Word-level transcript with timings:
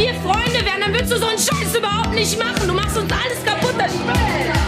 Wenn 0.00 0.06
wir 0.06 0.14
Freunde 0.22 0.64
wären, 0.64 0.80
dann 0.80 0.94
würdest 0.94 1.12
du 1.12 1.18
so 1.18 1.26
einen 1.26 1.38
Scheiß 1.38 1.76
überhaupt 1.76 2.14
nicht 2.14 2.38
machen. 2.38 2.66
Du 2.66 2.72
machst 2.72 2.96
uns 2.96 3.12
alles 3.12 3.44
kaputt. 3.44 3.74
Das 3.76 3.92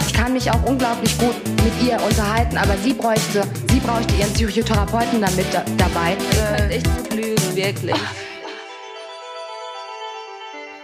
Ich 0.05 0.13
kann 0.13 0.31
mich 0.31 0.51
auch 0.51 0.63
unglaublich 0.63 1.17
gut 1.17 1.33
mit 1.63 1.73
ihr 1.81 1.99
unterhalten, 2.03 2.55
aber 2.55 2.77
sie 2.77 2.93
bräuchte, 2.93 3.43
sie 3.67 3.79
bräuchte 3.79 4.13
ihren 4.13 4.31
Psychotherapeuten 4.31 5.21
damit 5.21 5.51
da, 5.51 5.65
dabei. 5.75 6.15
könnte 6.15 6.75
echt 6.75 6.85
lügen, 7.15 7.55
wirklich. 7.55 7.95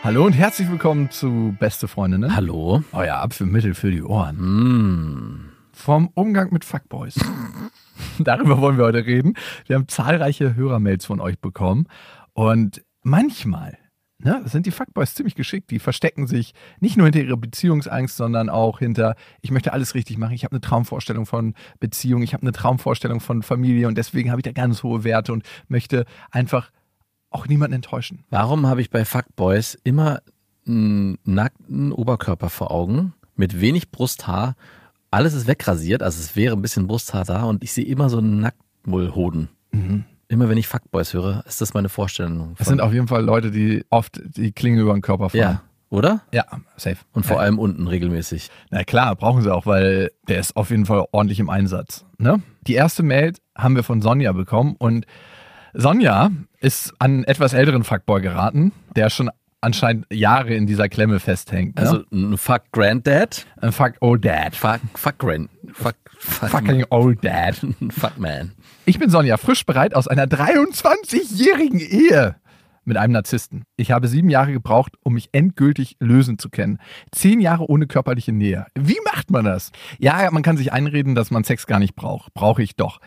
Hallo 0.03 0.25
und 0.25 0.33
herzlich 0.33 0.67
willkommen 0.71 1.11
zu 1.11 1.55
Beste 1.59 1.87
Freundinnen. 1.87 2.35
Hallo. 2.35 2.81
Euer 2.91 3.17
Apfelmittel 3.17 3.75
für 3.75 3.91
die 3.91 4.02
Ohren. 4.02 4.37
Mm. 4.37 5.52
Vom 5.73 6.09
Umgang 6.15 6.52
mit 6.52 6.65
Fuckboys. 6.65 7.19
Darüber 8.17 8.59
wollen 8.59 8.79
wir 8.79 8.85
heute 8.85 9.05
reden. 9.05 9.35
Wir 9.67 9.75
haben 9.75 9.87
zahlreiche 9.87 10.55
Hörermails 10.55 11.05
von 11.05 11.21
euch 11.21 11.37
bekommen 11.37 11.85
und 12.33 12.83
manchmal 13.03 13.77
ne, 14.19 14.41
sind 14.45 14.65
die 14.65 14.71
Fuckboys 14.71 15.15
ziemlich 15.15 15.35
geschickt. 15.35 15.71
Die 15.71 15.79
verstecken 15.79 16.27
sich 16.27 16.53
nicht 16.79 16.97
nur 16.97 17.05
hinter 17.05 17.21
ihrer 17.21 17.37
Beziehungsangst, 17.37 18.17
sondern 18.17 18.49
auch 18.49 18.79
hinter, 18.79 19.15
ich 19.41 19.51
möchte 19.51 19.73
alles 19.73 19.95
richtig 19.95 20.17
machen. 20.17 20.33
Ich 20.33 20.43
habe 20.43 20.53
eine 20.53 20.61
Traumvorstellung 20.61 21.25
von 21.25 21.53
Beziehung, 21.79 22.21
ich 22.21 22.33
habe 22.33 22.43
eine 22.43 22.51
Traumvorstellung 22.51 23.19
von 23.19 23.43
Familie 23.43 23.87
und 23.87 23.97
deswegen 23.97 24.31
habe 24.31 24.41
ich 24.41 24.43
da 24.43 24.51
ganz 24.51 24.83
hohe 24.83 25.03
Werte 25.03 25.33
und 25.33 25.43
möchte 25.67 26.05
einfach 26.31 26.71
auch 27.29 27.47
niemanden 27.47 27.75
enttäuschen. 27.75 28.23
Warum 28.29 28.67
habe 28.67 28.81
ich 28.81 28.89
bei 28.89 29.05
Fuckboys 29.05 29.77
immer 29.83 30.21
einen 30.67 31.17
nackten 31.23 31.91
Oberkörper 31.91 32.49
vor 32.49 32.71
Augen 32.71 33.13
mit 33.35 33.61
wenig 33.61 33.91
Brusthaar? 33.91 34.55
Alles 35.11 35.33
ist 35.33 35.47
wegrasiert, 35.47 36.03
also 36.03 36.19
es 36.19 36.35
wäre 36.35 36.55
ein 36.55 36.61
bisschen 36.61 36.87
Brusthaar 36.87 37.25
da 37.25 37.43
und 37.43 37.63
ich 37.63 37.71
sehe 37.71 37.85
immer 37.85 38.09
so 38.09 38.19
einen 38.19 38.41
Nacktmullhoden. 38.41 39.49
Immer 40.31 40.47
wenn 40.47 40.58
ich 40.58 40.67
Fuckboys 40.67 41.13
höre, 41.13 41.44
ist 41.47 41.59
das 41.59 41.73
meine 41.73 41.89
Vorstellung. 41.89 42.53
Das 42.58 42.67
von- 42.67 42.77
sind 42.77 42.81
auf 42.81 42.94
jeden 42.94 43.08
Fall 43.08 43.23
Leute, 43.23 43.49
die 43.52 43.83
oft 43.89 44.22
die 44.23 44.52
Klinge 44.52 44.80
über 44.81 44.94
den 44.94 45.02
Körper 45.02 45.30
fahren. 45.30 45.39
ja, 45.39 45.61
oder? 45.89 46.21
Ja, 46.31 46.45
safe. 46.77 46.97
Und 47.13 47.25
vor 47.25 47.38
ja. 47.38 47.41
allem 47.44 47.58
unten 47.58 47.88
regelmäßig. 47.88 48.49
Na 48.69 48.83
klar, 48.83 49.16
brauchen 49.16 49.41
sie 49.41 49.52
auch, 49.53 49.66
weil 49.66 50.11
der 50.27 50.39
ist 50.39 50.55
auf 50.55 50.69
jeden 50.69 50.86
Fall 50.86 51.05
ordentlich 51.11 51.39
im 51.39 51.49
Einsatz. 51.49 52.05
Ne? 52.19 52.41
Die 52.67 52.75
erste 52.75 53.02
Mail 53.02 53.33
haben 53.58 53.75
wir 53.75 53.81
von 53.83 54.02
Sonja 54.02 54.31
bekommen 54.31 54.75
und 54.77 55.05
Sonja 55.73 56.30
ist 56.59 56.93
an 56.99 57.11
einen 57.11 57.23
etwas 57.23 57.53
älteren 57.53 57.83
Fuckboy 57.83 58.21
geraten, 58.21 58.71
der 58.95 59.09
schon 59.09 59.30
anscheinend 59.61 60.05
Jahre 60.11 60.53
in 60.53 60.67
dieser 60.67 60.89
Klemme 60.89 61.20
festhängt. 61.20 61.75
Ne? 61.75 61.81
Also 61.81 62.03
ein 62.11 62.37
Fuck 62.37 62.64
Granddad, 62.71 63.45
ein 63.61 63.71
Fuck 63.71 63.93
Old 64.02 64.25
Dad. 64.25 64.55
Fuck, 64.55 64.80
fuck 64.95 65.17
Grand, 65.17 65.49
Fuck, 65.73 65.95
fuck, 66.17 66.49
Fucking 66.49 66.86
Old 66.89 67.23
Dad. 67.23 67.55
fuck 67.92 68.17
Man. 68.17 68.53
Ich 68.86 68.99
bin 68.99 69.09
Sonja, 69.09 69.37
frisch 69.37 69.65
bereit 69.65 69.95
aus 69.95 70.08
einer 70.08 70.25
23-jährigen 70.25 71.80
Ehe 71.80 72.36
mit 72.89 72.97
einem 72.97 73.14
Narzissten. 73.14 73.64
Ich 73.77 73.92
habe 73.92 74.08
sieben 74.08 74.30
Jahre 74.30 74.52
gebraucht, 74.52 74.95
um 75.03 75.14
mich 75.14 75.30
endgültig 75.31 75.95
lösen 75.99 76.39
zu 76.39 76.49
können. 76.49 76.80
Zehn 77.11 77.39
Jahre 77.39 77.70
ohne 77.70 77.87
körperliche 77.87 78.33
Nähe. 78.33 78.65
Wie 78.76 78.97
macht 79.05 79.31
man 79.31 79.45
das? 79.45 79.71
Ja, 79.99 80.30
man 80.31 80.43
kann 80.43 80.58
sich 80.58 80.73
einreden, 80.73 81.15
dass 81.15 81.31
man 81.31 81.43
Sex 81.43 81.67
gar 81.67 81.80
nicht 81.80 81.95
braucht. 81.95 82.33
Brauche 82.33 82.64
ich 82.64 82.76
doch. 82.76 82.99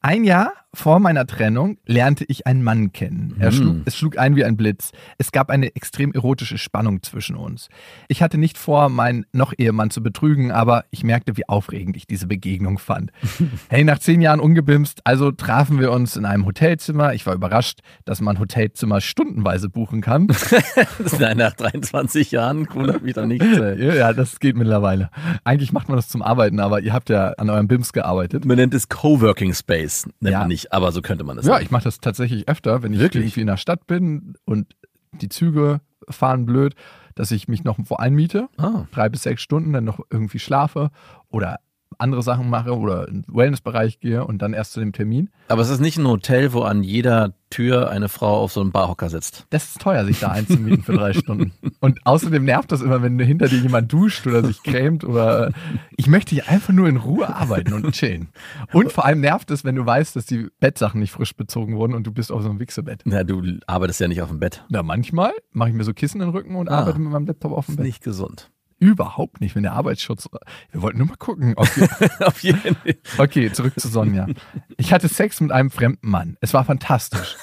Ein 0.00 0.24
Jahr 0.24 0.52
vor 0.74 1.00
meiner 1.00 1.26
Trennung 1.26 1.78
lernte 1.86 2.24
ich 2.28 2.46
einen 2.46 2.62
Mann 2.62 2.92
kennen. 2.92 3.34
Er 3.38 3.50
schlug, 3.50 3.78
es 3.86 3.96
schlug 3.96 4.18
ein 4.18 4.36
wie 4.36 4.44
ein 4.44 4.56
Blitz. 4.56 4.92
Es 5.16 5.32
gab 5.32 5.50
eine 5.50 5.74
extrem 5.74 6.12
erotische 6.12 6.58
Spannung 6.58 7.02
zwischen 7.02 7.36
uns. 7.36 7.68
Ich 8.06 8.22
hatte 8.22 8.36
nicht 8.36 8.58
vor, 8.58 8.90
meinen 8.90 9.24
noch 9.32 9.54
Ehemann 9.56 9.90
zu 9.90 10.02
betrügen, 10.02 10.52
aber 10.52 10.84
ich 10.90 11.04
merkte, 11.04 11.36
wie 11.36 11.48
aufregend 11.48 11.96
ich 11.96 12.06
diese 12.06 12.26
Begegnung 12.26 12.78
fand. 12.78 13.10
Hey, 13.70 13.84
nach 13.84 13.98
zehn 13.98 14.20
Jahren 14.20 14.40
ungebimst, 14.40 15.00
also 15.04 15.30
trafen 15.30 15.78
wir 15.78 15.90
uns 15.92 16.16
in 16.16 16.24
einem 16.24 16.46
Hotelzimmer. 16.46 17.12
Ich 17.14 17.26
war 17.26 17.34
überrascht, 17.34 17.80
dass 18.04 18.20
man 18.20 18.38
Hotelzimmer 18.38 19.00
stundenweise 19.00 19.68
buchen 19.68 20.00
kann. 20.00 20.28
Nein, 21.18 21.36
nach 21.36 21.52
23 21.52 22.30
Jahren 22.30 22.68
wundert 22.72 23.02
mich 23.02 23.14
doch 23.14 23.26
nicht. 23.26 23.42
ey. 23.42 23.84
ja, 23.84 23.94
ja, 23.94 24.12
das 24.12 24.38
geht 24.38 24.56
mittlerweile. 24.56 25.10
Eigentlich 25.44 25.72
macht 25.72 25.88
man 25.88 25.96
das 25.96 26.08
zum 26.08 26.22
Arbeiten, 26.22 26.60
aber 26.60 26.80
ihr 26.80 26.92
habt 26.92 27.10
ja 27.10 27.30
an 27.32 27.50
eurem 27.50 27.68
BIMS 27.68 27.92
gearbeitet. 27.92 28.44
Man 28.44 28.56
nennt 28.56 28.74
es 28.74 28.88
Coworking 28.88 29.54
Space, 29.54 29.87
nennt 30.20 30.32
Ja. 30.32 30.38
man 30.40 30.48
nicht, 30.48 30.72
aber 30.72 30.92
so 30.92 31.02
könnte 31.02 31.24
man 31.24 31.38
es 31.38 31.46
Ja, 31.46 31.54
nennen. 31.54 31.64
ich 31.64 31.70
mache 31.70 31.84
das 31.84 32.00
tatsächlich 32.00 32.48
öfter, 32.48 32.82
wenn 32.82 32.92
ich 32.92 32.98
Wirklich? 33.00 33.24
irgendwie 33.24 33.40
in 33.42 33.46
der 33.48 33.56
Stadt 33.56 33.86
bin 33.86 34.34
und 34.44 34.74
die 35.12 35.28
Züge 35.28 35.80
fahren 36.08 36.46
blöd, 36.46 36.74
dass 37.14 37.30
ich 37.32 37.48
mich 37.48 37.64
noch 37.64 37.78
wo 37.82 37.96
einmiete, 37.96 38.48
Ah. 38.58 38.86
drei 38.92 39.08
bis 39.08 39.22
sechs 39.24 39.42
Stunden, 39.42 39.72
dann 39.72 39.84
noch 39.84 40.00
irgendwie 40.10 40.38
schlafe 40.38 40.90
oder 41.28 41.58
andere 41.98 42.22
Sachen 42.22 42.48
mache 42.50 42.76
oder 42.76 43.08
in 43.08 43.22
den 43.22 43.34
Wellnessbereich 43.34 43.98
gehe 44.00 44.24
und 44.24 44.42
dann 44.42 44.52
erst 44.52 44.72
zu 44.72 44.80
dem 44.80 44.92
Termin. 44.92 45.30
Aber 45.48 45.62
es 45.62 45.70
ist 45.70 45.80
nicht 45.80 45.96
ein 45.98 46.06
Hotel, 46.06 46.52
wo 46.52 46.60
an 46.62 46.82
jeder 46.82 47.32
Tür 47.50 47.88
eine 47.90 48.08
Frau 48.10 48.40
auf 48.42 48.52
so 48.52 48.60
einem 48.60 48.72
Barhocker 48.72 49.08
sitzt. 49.08 49.46
Das 49.50 49.64
ist 49.68 49.80
teuer, 49.80 50.04
sich 50.04 50.20
da 50.20 50.28
einzumieten 50.28 50.82
für 50.84 50.92
drei 50.92 51.14
Stunden. 51.14 51.52
Und 51.80 51.98
außerdem 52.04 52.44
nervt 52.44 52.70
das 52.70 52.82
immer, 52.82 53.02
wenn 53.02 53.18
hinter 53.18 53.48
dir 53.48 53.58
jemand 53.58 53.90
duscht 53.90 54.26
oder 54.26 54.44
sich 54.44 54.62
cremt 54.62 55.02
oder 55.02 55.52
ich 55.96 56.06
möchte 56.08 56.34
hier 56.34 56.46
einfach 56.48 56.74
nur 56.74 56.88
in 56.88 56.98
Ruhe 56.98 57.34
arbeiten 57.34 57.72
und 57.72 57.90
chillen. 57.92 58.28
Und 58.72 58.92
vor 58.92 59.06
allem 59.06 59.20
nervt 59.20 59.50
es, 59.50 59.64
wenn 59.64 59.76
du 59.76 59.86
weißt, 59.86 60.14
dass 60.14 60.26
die 60.26 60.48
Bettsachen 60.60 61.00
nicht 61.00 61.12
frisch 61.12 61.34
bezogen 61.34 61.76
wurden 61.76 61.94
und 61.94 62.06
du 62.06 62.12
bist 62.12 62.30
auf 62.30 62.42
so 62.42 62.50
einem 62.50 62.60
Wichsebett. 62.60 63.00
Na, 63.06 63.24
du 63.24 63.42
arbeitest 63.66 64.00
ja 64.00 64.08
nicht 64.08 64.20
auf 64.20 64.28
dem 64.28 64.38
Bett. 64.40 64.62
Na, 64.68 64.82
manchmal 64.82 65.32
mache 65.52 65.70
ich 65.70 65.74
mir 65.74 65.84
so 65.84 65.94
Kissen 65.94 66.20
in 66.20 66.28
den 66.28 66.34
Rücken 66.36 66.54
und 66.54 66.68
Ah. 66.68 66.80
arbeite 66.80 66.98
mit 66.98 67.10
meinem 67.10 67.26
Laptop 67.26 67.52
auf 67.52 67.64
dem 67.66 67.72
Ist 67.72 67.76
Bett. 67.78 67.86
nicht 67.86 68.02
gesund. 68.04 68.50
Überhaupt 68.80 69.40
nicht, 69.40 69.56
wenn 69.56 69.64
der 69.64 69.72
Arbeitsschutz. 69.72 70.28
Wir 70.70 70.82
wollten 70.82 70.98
nur 70.98 71.08
mal 71.08 71.16
gucken. 71.16 71.54
Ob 71.56 71.66
wir, 71.76 71.88
auf 72.26 72.42
jeden 72.42 72.76
okay, 73.18 73.50
zurück 73.52 73.78
zu 73.78 73.88
Sonja. 73.88 74.26
Ich 74.76 74.92
hatte 74.92 75.08
Sex 75.08 75.40
mit 75.40 75.50
einem 75.50 75.70
fremden 75.70 76.08
Mann. 76.08 76.36
Es 76.40 76.54
war 76.54 76.64
fantastisch. 76.64 77.36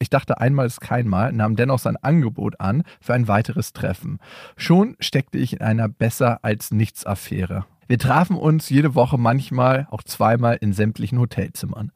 Ich 0.00 0.10
dachte, 0.10 0.40
einmal 0.40 0.66
ist 0.66 0.80
kein 0.80 1.06
Mal, 1.06 1.32
nahm 1.32 1.54
dennoch 1.54 1.78
sein 1.78 1.96
Angebot 1.96 2.60
an 2.60 2.82
für 3.00 3.14
ein 3.14 3.28
weiteres 3.28 3.72
Treffen. 3.72 4.18
Schon 4.56 4.96
steckte 4.98 5.38
ich 5.38 5.54
in 5.54 5.60
einer 5.60 5.88
besser 5.88 6.40
als 6.42 6.72
nichts 6.72 7.06
Affäre. 7.06 7.64
Wir 7.86 7.98
trafen 7.98 8.36
uns 8.36 8.68
jede 8.68 8.94
Woche 8.94 9.18
manchmal 9.18 9.86
auch 9.90 10.02
zweimal 10.02 10.56
in 10.60 10.72
sämtlichen 10.72 11.18
Hotelzimmern. 11.18 11.92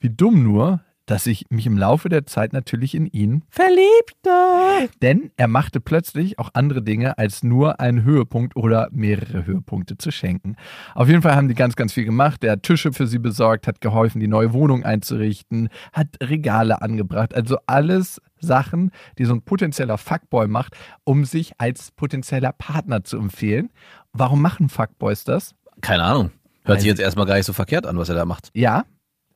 Wie 0.00 0.10
dumm 0.10 0.42
nur, 0.42 0.80
dass 1.08 1.26
ich 1.26 1.46
mich 1.48 1.66
im 1.66 1.78
Laufe 1.78 2.08
der 2.08 2.26
Zeit 2.26 2.52
natürlich 2.52 2.94
in 2.94 3.06
ihn 3.06 3.42
verliebte. 3.48 4.90
Denn 5.00 5.30
er 5.36 5.48
machte 5.48 5.80
plötzlich 5.80 6.38
auch 6.38 6.50
andere 6.52 6.82
Dinge, 6.82 7.16
als 7.16 7.42
nur 7.42 7.80
einen 7.80 8.04
Höhepunkt 8.04 8.56
oder 8.56 8.88
mehrere 8.92 9.46
Höhepunkte 9.46 9.96
zu 9.96 10.10
schenken. 10.10 10.56
Auf 10.94 11.08
jeden 11.08 11.22
Fall 11.22 11.34
haben 11.34 11.48
die 11.48 11.54
ganz, 11.54 11.76
ganz 11.76 11.94
viel 11.94 12.04
gemacht. 12.04 12.44
Er 12.44 12.52
hat 12.52 12.62
Tische 12.62 12.92
für 12.92 13.06
sie 13.06 13.18
besorgt, 13.18 13.66
hat 13.66 13.80
geholfen, 13.80 14.20
die 14.20 14.28
neue 14.28 14.52
Wohnung 14.52 14.84
einzurichten, 14.84 15.70
hat 15.94 16.08
Regale 16.22 16.82
angebracht. 16.82 17.34
Also 17.34 17.56
alles 17.66 18.20
Sachen, 18.38 18.90
die 19.16 19.24
so 19.24 19.32
ein 19.32 19.42
potenzieller 19.42 19.96
Fuckboy 19.96 20.46
macht, 20.46 20.74
um 21.04 21.24
sich 21.24 21.52
als 21.58 21.90
potenzieller 21.92 22.52
Partner 22.52 23.02
zu 23.02 23.16
empfehlen. 23.16 23.70
Warum 24.12 24.42
machen 24.42 24.68
Fuckboys 24.68 25.24
das? 25.24 25.54
Keine 25.80 26.02
Ahnung. 26.02 26.32
Hört 26.64 26.80
sich 26.80 26.88
jetzt 26.88 27.00
erstmal 27.00 27.24
gar 27.24 27.36
nicht 27.36 27.46
so 27.46 27.54
verkehrt 27.54 27.86
an, 27.86 27.96
was 27.96 28.10
er 28.10 28.14
da 28.14 28.26
macht. 28.26 28.50
Ja, 28.52 28.84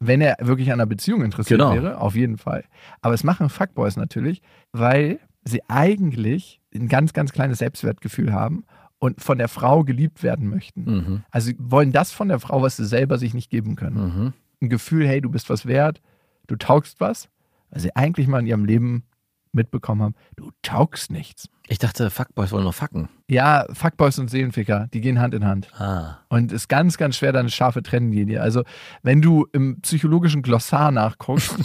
wenn 0.06 0.20
er 0.20 0.36
wirklich 0.40 0.68
an 0.72 0.74
einer 0.80 0.86
Beziehung 0.86 1.22
interessiert 1.22 1.60
Genau. 1.60 1.74
wäre, 1.74 1.98
auf 2.00 2.14
jeden 2.14 2.38
Fall. 2.38 2.64
Aber 3.00 3.14
es 3.14 3.24
machen 3.24 3.48
Fuckboys 3.48 3.96
natürlich, 3.96 4.42
weil 4.72 5.20
sie 5.44 5.62
eigentlich 5.68 6.60
ein 6.74 6.88
ganz, 6.88 7.12
ganz 7.12 7.32
kleines 7.32 7.58
Selbstwertgefühl 7.58 8.32
haben 8.32 8.64
und 8.98 9.20
von 9.20 9.38
der 9.38 9.48
Frau 9.48 9.84
geliebt 9.84 10.22
werden 10.22 10.48
möchten. 10.48 10.84
Mhm. 10.84 11.22
Also 11.30 11.48
sie 11.48 11.56
wollen 11.58 11.92
das 11.92 12.12
von 12.12 12.28
der 12.28 12.40
Frau, 12.40 12.62
was 12.62 12.76
sie 12.76 12.84
selber 12.86 13.18
sich 13.18 13.34
nicht 13.34 13.50
geben 13.50 13.76
können. 13.76 13.96
Mhm. 13.96 14.32
Ein 14.60 14.68
Gefühl, 14.68 15.06
hey, 15.06 15.20
du 15.20 15.28
bist 15.30 15.50
was 15.50 15.66
wert, 15.66 16.00
du 16.46 16.56
taugst 16.56 17.00
was, 17.00 17.28
weil 17.70 17.80
sie 17.80 17.94
eigentlich 17.96 18.26
mal 18.28 18.38
in 18.40 18.46
ihrem 18.46 18.64
Leben 18.64 19.04
mitbekommen 19.52 20.02
haben, 20.02 20.14
du 20.36 20.50
taugst 20.62 21.10
nichts. 21.10 21.48
Ich 21.68 21.78
dachte, 21.78 22.10
Fuckboys 22.10 22.52
wollen 22.52 22.64
nur 22.64 22.72
fucken. 22.72 23.08
Ja, 23.28 23.66
Fuckboys 23.72 24.18
und 24.18 24.28
Seelenficker, 24.28 24.88
die 24.92 25.00
gehen 25.00 25.20
Hand 25.20 25.34
in 25.34 25.46
Hand. 25.46 25.68
Ah. 25.80 26.18
Und 26.28 26.52
ist 26.52 26.68
ganz, 26.68 26.98
ganz 26.98 27.16
schwer, 27.16 27.32
da 27.32 27.40
eine 27.40 27.50
scharfe 27.50 27.82
Trennlinie. 27.82 28.40
Also, 28.40 28.64
wenn 29.02 29.22
du 29.22 29.46
im 29.52 29.80
psychologischen 29.80 30.42
Glossar 30.42 30.90
nachguckst, 30.90 31.56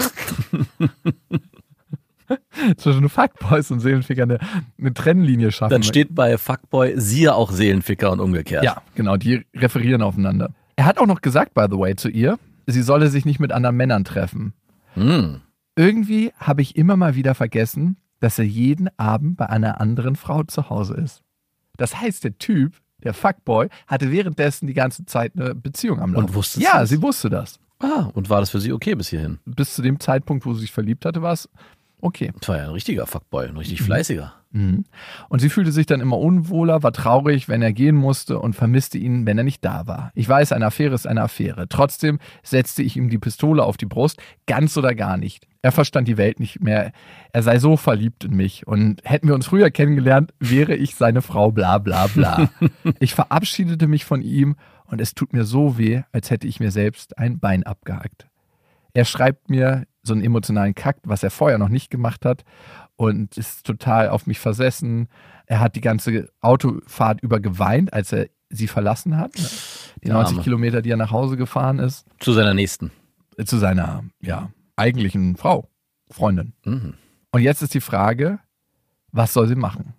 zwischen 2.78 3.10
Fuckboys 3.10 3.72
und 3.72 3.80
Seelenficker 3.80 4.24
eine, 4.24 4.40
eine 4.78 4.94
Trennlinie 4.94 5.51
schaffen. 5.51 5.72
Dann 5.72 5.83
steht 5.83 6.13
bei 6.13 6.38
Fuckboy, 6.38 6.94
siehe 7.00 7.33
auch 7.33 7.51
Seelenficker 7.51 8.12
und 8.12 8.19
umgekehrt. 8.19 8.63
Ja, 8.63 8.81
genau, 8.95 9.18
die 9.18 9.45
referieren 9.56 10.01
aufeinander. 10.01 10.51
Er 10.75 10.86
hat 10.86 11.00
auch 11.00 11.07
noch 11.07 11.22
gesagt, 11.22 11.54
by 11.54 11.66
the 11.69 11.78
way, 11.78 11.95
zu 11.95 12.10
ihr, 12.10 12.38
sie 12.66 12.81
solle 12.81 13.10
sich 13.10 13.25
nicht 13.25 13.40
mit 13.40 13.51
anderen 13.51 13.75
Männern 13.75 14.04
treffen. 14.04 14.54
Hm. 14.94 15.42
Irgendwie 15.77 16.33
habe 16.38 16.62
ich 16.62 16.75
immer 16.75 16.97
mal 16.97 17.15
wieder 17.15 17.35
vergessen, 17.35 17.97
dass 18.19 18.39
er 18.39 18.45
jeden 18.45 18.89
Abend 18.97 19.38
bei 19.38 19.47
einer 19.47 19.79
anderen 19.79 20.15
Frau 20.15 20.44
zu 20.44 20.69
Hause 20.69 20.95
ist. 20.95 21.21
Das 21.77 22.01
heißt, 22.01 22.24
der 22.24 22.38
Typ, 22.39 22.74
der 23.03 23.13
Fuckboy, 23.13 23.69
hatte 23.85 24.12
währenddessen 24.12 24.65
die 24.65 24.74
ganze 24.74 25.06
Zeit 25.06 25.33
eine 25.35 25.53
Beziehung 25.53 26.01
am 26.01 26.13
Laufen. 26.13 26.25
Und 26.29 26.33
wusste 26.33 26.59
Ja, 26.59 26.79
das? 26.79 26.89
sie 26.89 27.01
wusste 27.01 27.29
das. 27.29 27.59
Ah, 27.79 28.09
und 28.15 28.29
war 28.31 28.39
das 28.39 28.50
für 28.50 28.59
sie 28.59 28.74
okay 28.74 28.95
bis 28.95 29.09
hierhin? 29.09 29.38
Bis 29.45 29.75
zu 29.75 29.83
dem 29.83 30.00
Zeitpunkt, 30.00 30.47
wo 30.47 30.53
sie 30.56 30.62
sich 30.62 30.71
verliebt 30.71 31.06
hatte, 31.06 31.21
war 31.21 31.33
es 31.33 31.47
okay. 32.01 32.31
Das 32.39 32.50
war 32.50 32.57
ja 32.57 32.63
ein 32.63 32.71
richtiger 32.71 33.06
Fuckboy, 33.06 33.47
ein 33.47 33.56
richtig 33.57 33.83
fleißiger. 33.83 34.33
Und 35.29 35.39
sie 35.39 35.49
fühlte 35.49 35.71
sich 35.71 35.85
dann 35.85 36.01
immer 36.01 36.17
unwohler, 36.17 36.83
war 36.83 36.94
traurig, 36.94 37.49
wenn 37.49 37.61
er 37.61 37.73
gehen 37.73 37.95
musste 37.95 38.39
und 38.39 38.55
vermisste 38.55 38.97
ihn, 38.97 39.25
wenn 39.25 39.38
er 39.38 39.44
nicht 39.44 39.63
da 39.63 39.88
war. 39.88 40.11
Ich 40.15 40.27
weiß, 40.27 40.51
eine 40.51 40.65
Affäre 40.65 40.95
ist 40.95 41.07
eine 41.07 41.21
Affäre. 41.21 41.67
Trotzdem 41.67 42.19
setzte 42.44 42.81
ich 42.83 42.95
ihm 42.95 43.09
die 43.09 43.17
Pistole 43.17 43.63
auf 43.63 43.77
die 43.77 43.85
Brust, 43.85 44.21
ganz 44.45 44.77
oder 44.77 44.95
gar 44.95 45.17
nicht. 45.17 45.47
Er 45.61 45.71
verstand 45.71 46.07
die 46.07 46.17
Welt 46.17 46.39
nicht 46.39 46.61
mehr. 46.61 46.91
Er 47.33 47.44
sei 47.44 47.59
so 47.59 47.75
verliebt 47.77 48.23
in 48.23 48.35
mich. 48.35 48.65
Und 48.65 49.01
hätten 49.03 49.27
wir 49.27 49.35
uns 49.35 49.47
früher 49.47 49.69
kennengelernt, 49.69 50.33
wäre 50.39 50.75
ich 50.75 50.95
seine 50.95 51.21
Frau, 51.21 51.51
bla 51.51 51.77
bla 51.77 52.07
bla. 52.07 52.49
ich 52.99 53.13
verabschiedete 53.13 53.88
mich 53.88 54.05
von 54.05 54.21
ihm 54.21 54.55
und 54.85 55.01
es 55.01 55.13
tut 55.13 55.33
mir 55.33 55.44
so 55.44 55.77
weh, 55.77 56.03
als 56.11 56.31
hätte 56.31 56.47
ich 56.47 56.59
mir 56.59 56.71
selbst 56.71 57.17
ein 57.17 57.39
Bein 57.39 57.63
abgehackt. 57.63 58.27
Er 58.94 59.05
schreibt 59.05 59.49
mir 59.49 59.85
so 60.03 60.13
einen 60.13 60.23
emotionalen 60.23 60.73
Kack, 60.73 60.97
was 61.03 61.21
er 61.21 61.29
vorher 61.29 61.57
noch 61.57 61.69
nicht 61.69 61.91
gemacht 61.91 62.25
hat 62.25 62.45
und 62.97 63.38
ist 63.38 63.65
total 63.65 64.09
auf 64.09 64.27
mich 64.27 64.39
versessen. 64.39 65.07
Er 65.45 65.61
hat 65.61 65.75
die 65.75 65.81
ganze 65.81 66.29
Autofahrt 66.41 67.21
über 67.21 67.39
geweint, 67.39 67.94
als 67.94 68.11
er 68.11 68.27
sie 68.49 68.67
verlassen 68.67 69.17
hat. 69.17 69.33
Die 70.03 70.07
Der 70.07 70.13
90 70.15 70.35
Arme. 70.35 70.44
Kilometer, 70.44 70.81
die 70.81 70.91
er 70.91 70.97
nach 70.97 71.11
Hause 71.11 71.38
gefahren 71.38 71.79
ist, 71.79 72.05
Zu 72.19 72.33
seiner 72.33 72.53
nächsten. 72.53 72.91
zu 73.45 73.57
seiner 73.57 74.03
ja, 74.21 74.51
eigentlichen 74.75 75.38
Frau, 75.38 75.69
Freundin. 76.09 76.53
Mhm. 76.65 76.95
Und 77.31 77.41
jetzt 77.41 77.61
ist 77.61 77.73
die 77.73 77.81
Frage, 77.81 78.39
was 79.11 79.33
soll 79.33 79.47
sie 79.47 79.55
machen? 79.55 79.94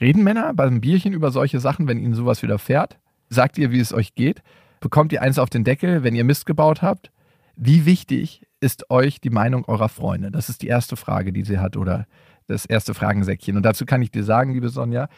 Reden 0.00 0.24
Männer 0.24 0.52
beim 0.54 0.80
Bierchen 0.80 1.12
über 1.12 1.30
solche 1.30 1.60
Sachen, 1.60 1.86
wenn 1.86 1.98
ihnen 1.98 2.14
sowas 2.14 2.42
widerfährt? 2.42 2.98
Sagt 3.28 3.56
ihr, 3.58 3.70
wie 3.70 3.78
es 3.80 3.92
euch 3.92 4.14
geht? 4.14 4.42
Bekommt 4.80 5.12
ihr 5.12 5.22
eins 5.22 5.38
auf 5.38 5.48
den 5.48 5.64
Deckel, 5.64 6.02
wenn 6.02 6.14
ihr 6.14 6.24
Mist 6.24 6.44
gebaut 6.44 6.82
habt? 6.82 7.12
Wie 7.54 7.86
wichtig 7.86 8.46
ist 8.60 8.90
euch 8.90 9.20
die 9.20 9.30
Meinung 9.30 9.64
eurer 9.66 9.88
Freunde? 9.88 10.30
Das 10.30 10.48
ist 10.48 10.62
die 10.62 10.66
erste 10.66 10.96
Frage, 10.96 11.32
die 11.32 11.44
sie 11.44 11.58
hat 11.58 11.76
oder 11.76 12.06
das 12.46 12.66
erste 12.66 12.94
Fragensäckchen. 12.94 13.56
Und 13.56 13.62
dazu 13.62 13.86
kann 13.86 14.02
ich 14.02 14.10
dir 14.10 14.24
sagen, 14.24 14.52
liebe 14.52 14.68
Sonja, 14.68 15.08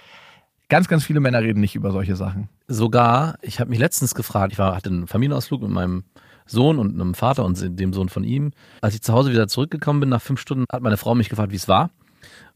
ganz, 0.69 0.89
ganz 0.89 1.05
viele 1.05 1.21
Männer 1.21 1.43
reden 1.43 1.61
nicht 1.61 1.75
über 1.75 1.91
solche 1.91 2.17
Sachen. 2.17 2.49
Sogar, 2.69 3.37
ich 3.43 3.61
habe 3.61 3.71
mich 3.71 3.79
letztens 3.79 4.15
gefragt, 4.15 4.53
ich 4.53 4.59
war, 4.59 4.75
hatte 4.75 4.91
einen 4.91 5.07
Familienausflug 5.07 5.63
mit 5.63 5.71
meinem 5.71 6.05
Sohn 6.47 6.79
und 6.79 6.95
einem 6.95 7.15
Vater 7.15 7.45
und 7.45 7.79
dem 7.79 7.93
Sohn 7.93 8.09
von 8.09 8.25
ihm. 8.25 8.53
Als 8.81 8.95
ich 8.95 9.03
zu 9.03 9.13
Hause 9.13 9.31
wieder 9.31 9.49
zurückgekommen 9.49 10.01
bin, 10.01 10.09
nach 10.09 10.23
fünf 10.23 10.41
Stunden, 10.41 10.65
hat 10.71 10.83
meine 10.83 10.97
Frau 10.97 11.15
mich 11.15 11.29
gefragt, 11.29 11.53
wie 11.53 11.57
es 11.57 11.69
war. 11.69 11.91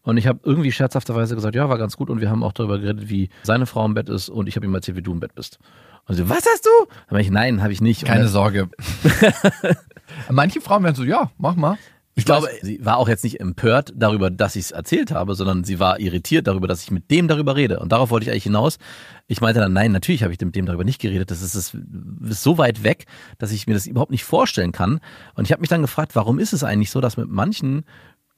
Und 0.02 0.16
ich 0.16 0.26
habe 0.26 0.40
irgendwie 0.42 0.72
scherzhafterweise 0.72 1.34
gesagt, 1.34 1.54
ja, 1.54 1.68
war 1.68 1.78
ganz 1.78 1.96
gut. 1.96 2.08
Und 2.08 2.20
wir 2.20 2.30
haben 2.30 2.42
auch 2.42 2.52
darüber 2.52 2.78
geredet, 2.78 3.10
wie 3.10 3.28
seine 3.42 3.66
Frau 3.66 3.84
im 3.84 3.94
Bett 3.94 4.08
ist. 4.08 4.28
Und 4.28 4.46
ich 4.46 4.56
habe 4.56 4.66
ihm 4.66 4.74
erzählt, 4.74 4.96
wie 4.96 5.02
du 5.02 5.12
im 5.12 5.20
Bett 5.20 5.34
bist. 5.34 5.58
Und 6.06 6.14
sie, 6.14 6.28
was 6.28 6.44
hast 6.50 6.64
du? 6.64 6.70
Dann 7.10 7.20
ich, 7.20 7.30
nein, 7.30 7.62
habe 7.62 7.72
ich 7.72 7.80
nicht. 7.80 8.04
Keine 8.04 8.28
Sorge. 8.28 8.70
Manche 10.30 10.60
Frauen 10.60 10.82
werden 10.82 10.94
so, 10.94 11.04
ja, 11.04 11.30
mach 11.36 11.56
mal. 11.56 11.76
Ich 12.18 12.24
glaube, 12.24 12.48
sie 12.62 12.84
war 12.84 12.96
auch 12.96 13.08
jetzt 13.08 13.22
nicht 13.22 13.38
empört 13.38 13.92
darüber, 13.94 14.28
dass 14.28 14.56
ich 14.56 14.64
es 14.64 14.70
erzählt 14.72 15.12
habe, 15.12 15.36
sondern 15.36 15.62
sie 15.62 15.78
war 15.78 16.00
irritiert 16.00 16.48
darüber, 16.48 16.66
dass 16.66 16.82
ich 16.82 16.90
mit 16.90 17.12
dem 17.12 17.28
darüber 17.28 17.54
rede. 17.54 17.78
Und 17.78 17.92
darauf 17.92 18.10
wollte 18.10 18.24
ich 18.24 18.32
eigentlich 18.32 18.42
hinaus. 18.42 18.78
Ich 19.28 19.40
meinte 19.40 19.60
dann, 19.60 19.72
nein, 19.72 19.92
natürlich 19.92 20.24
habe 20.24 20.32
ich 20.32 20.40
mit 20.40 20.56
dem 20.56 20.66
darüber 20.66 20.82
nicht 20.82 21.00
geredet. 21.00 21.30
Das 21.30 21.42
ist, 21.42 21.54
das 21.54 21.74
ist 21.74 22.42
so 22.42 22.58
weit 22.58 22.82
weg, 22.82 23.06
dass 23.38 23.52
ich 23.52 23.68
mir 23.68 23.74
das 23.74 23.86
überhaupt 23.86 24.10
nicht 24.10 24.24
vorstellen 24.24 24.72
kann. 24.72 24.98
Und 25.36 25.44
ich 25.44 25.52
habe 25.52 25.60
mich 25.60 25.70
dann 25.70 25.80
gefragt, 25.80 26.16
warum 26.16 26.40
ist 26.40 26.52
es 26.52 26.64
eigentlich 26.64 26.90
so, 26.90 27.00
dass 27.00 27.16
mit 27.16 27.28
manchen 27.28 27.84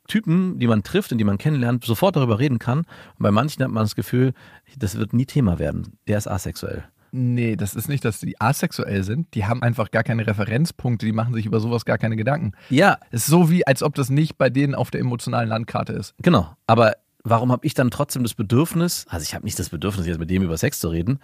Typen, 0.08 0.58
die 0.58 0.66
man 0.66 0.82
trifft 0.82 1.12
und 1.12 1.16
die 1.16 1.24
man 1.24 1.38
kennenlernt, 1.38 1.82
sofort 1.82 2.16
darüber 2.16 2.38
reden 2.38 2.58
kann. 2.58 2.80
Und 2.80 3.20
bei 3.20 3.30
manchen 3.30 3.64
hat 3.64 3.70
man 3.70 3.84
das 3.84 3.94
Gefühl, 3.94 4.34
das 4.76 4.98
wird 4.98 5.14
nie 5.14 5.24
Thema 5.24 5.58
werden. 5.58 5.96
Der 6.06 6.18
ist 6.18 6.28
asexuell. 6.28 6.84
Nee, 7.12 7.56
das 7.56 7.74
ist 7.74 7.88
nicht, 7.88 8.04
dass 8.04 8.20
die 8.20 8.40
asexuell 8.40 9.02
sind. 9.02 9.34
Die 9.34 9.46
haben 9.46 9.62
einfach 9.62 9.90
gar 9.90 10.02
keine 10.02 10.26
Referenzpunkte, 10.26 11.06
die 11.06 11.12
machen 11.12 11.34
sich 11.34 11.46
über 11.46 11.60
sowas 11.60 11.84
gar 11.84 11.98
keine 11.98 12.16
Gedanken. 12.16 12.52
Ja, 12.68 12.98
Es 13.10 13.22
ist 13.22 13.26
so 13.28 13.50
wie, 13.50 13.66
als 13.66 13.82
ob 13.82 13.94
das 13.94 14.10
nicht 14.10 14.38
bei 14.38 14.50
denen 14.50 14.74
auf 14.74 14.90
der 14.90 15.00
emotionalen 15.00 15.48
Landkarte 15.48 15.92
ist. 15.92 16.14
Genau, 16.22 16.54
aber 16.66 16.94
warum 17.24 17.52
habe 17.52 17.66
ich 17.66 17.74
dann 17.74 17.90
trotzdem 17.90 18.22
das 18.22 18.34
Bedürfnis, 18.34 19.06
also 19.08 19.22
ich 19.24 19.34
habe 19.34 19.44
nicht 19.44 19.58
das 19.58 19.68
Bedürfnis, 19.70 20.06
jetzt 20.06 20.18
mit 20.18 20.30
dem 20.30 20.42
über 20.42 20.56
Sex 20.56 20.78
zu 20.80 20.88
reden, 20.88 21.18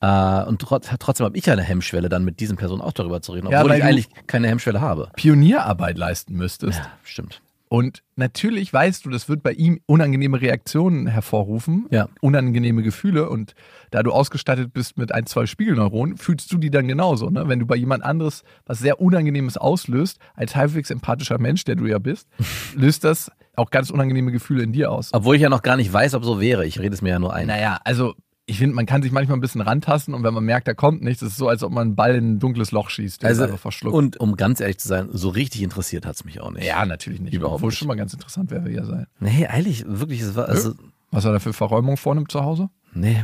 äh, 0.00 0.42
und 0.44 0.60
trot, 0.60 0.88
trotzdem 1.00 1.24
habe 1.26 1.36
ich 1.36 1.50
eine 1.50 1.62
Hemmschwelle, 1.62 2.08
dann 2.08 2.24
mit 2.24 2.40
diesen 2.40 2.56
Personen 2.56 2.80
auch 2.82 2.92
darüber 2.92 3.20
zu 3.20 3.32
reden, 3.32 3.48
Ja, 3.50 3.58
obwohl 3.60 3.70
weil 3.72 3.78
ich 3.78 3.84
eigentlich 3.84 4.08
keine 4.26 4.48
Hemmschwelle 4.48 4.80
habe. 4.80 5.10
Pionierarbeit 5.16 5.98
leisten 5.98 6.34
müsstest. 6.34 6.78
Ja, 6.78 6.86
stimmt. 7.02 7.42
Und 7.68 8.02
natürlich 8.16 8.72
weißt 8.72 9.04
du, 9.04 9.10
das 9.10 9.28
wird 9.28 9.42
bei 9.42 9.52
ihm 9.52 9.80
unangenehme 9.86 10.40
Reaktionen 10.40 11.06
hervorrufen, 11.06 11.86
Ja. 11.90 12.08
unangenehme 12.20 12.82
Gefühle. 12.82 13.28
Und 13.28 13.54
da 13.90 14.02
du 14.02 14.10
ausgestattet 14.12 14.72
bist 14.72 14.96
mit 14.98 15.12
ein, 15.12 15.26
zwei 15.26 15.46
Spiegelneuronen, 15.46 16.16
fühlst 16.16 16.50
du 16.52 16.58
die 16.58 16.70
dann 16.70 16.88
genauso. 16.88 17.30
Ne? 17.30 17.48
Wenn 17.48 17.58
du 17.58 17.66
bei 17.66 17.76
jemand 17.76 18.04
anderes 18.04 18.42
was 18.66 18.78
sehr 18.78 19.00
Unangenehmes 19.00 19.56
auslöst, 19.56 20.18
als 20.34 20.56
halbwegs 20.56 20.90
empathischer 20.90 21.38
Mensch, 21.38 21.64
der 21.64 21.76
du 21.76 21.86
ja 21.86 21.98
bist, 21.98 22.28
löst 22.74 23.04
das 23.04 23.30
auch 23.56 23.70
ganz 23.70 23.90
unangenehme 23.90 24.30
Gefühle 24.32 24.62
in 24.62 24.72
dir 24.72 24.90
aus. 24.92 25.10
Obwohl 25.12 25.36
ich 25.36 25.42
ja 25.42 25.48
noch 25.48 25.62
gar 25.62 25.76
nicht 25.76 25.92
weiß, 25.92 26.14
ob 26.14 26.24
so 26.24 26.40
wäre. 26.40 26.64
Ich 26.64 26.78
rede 26.78 26.94
es 26.94 27.02
mir 27.02 27.10
ja 27.10 27.18
nur 27.18 27.34
ein. 27.34 27.48
Naja, 27.48 27.78
also 27.84 28.14
ich 28.50 28.58
finde, 28.58 28.74
man 28.74 28.86
kann 28.86 29.02
sich 29.02 29.12
manchmal 29.12 29.36
ein 29.36 29.40
bisschen 29.42 29.60
rantasten 29.60 30.14
und 30.14 30.22
wenn 30.24 30.32
man 30.32 30.42
merkt, 30.42 30.66
da 30.66 30.74
kommt 30.74 31.02
nichts, 31.02 31.22
ist 31.22 31.32
es 31.32 31.36
so, 31.36 31.48
als 31.48 31.62
ob 31.62 31.70
man 31.70 31.88
einen 31.88 31.96
Ball 31.96 32.14
in 32.16 32.32
ein 32.32 32.38
dunkles 32.38 32.72
Loch 32.72 32.88
schießt, 32.90 33.22
der 33.22 33.28
Also, 33.28 33.42
einfach 33.44 33.58
verschluckt. 33.58 33.94
und 33.94 34.16
um 34.18 34.36
ganz 34.36 34.60
ehrlich 34.60 34.78
zu 34.78 34.88
sein, 34.88 35.08
so 35.12 35.28
richtig 35.28 35.62
interessiert 35.62 36.06
hat 36.06 36.14
es 36.16 36.24
mich 36.24 36.40
auch 36.40 36.50
nicht. 36.50 36.64
ja, 36.64 36.84
natürlich 36.86 37.20
nicht. 37.20 37.34
Überhaupt 37.34 37.56
Obwohl 37.56 37.68
nicht. 37.68 37.78
schon 37.78 37.88
mal 37.88 37.94
ganz 37.96 38.14
interessant 38.14 38.50
wäre 38.50 38.70
ja 38.70 38.84
sein. 38.84 39.06
Nee, 39.20 39.46
eigentlich, 39.46 39.84
wirklich, 39.86 40.22
es 40.22 40.34
war, 40.34 40.48
also, 40.48 40.74
Was 41.10 41.24
er 41.26 41.32
da 41.32 41.38
für 41.40 41.52
Verräumung 41.52 41.96
vornimmt 41.98 42.32
zu 42.32 42.42
Hause? 42.42 42.70
nee, 42.94 43.22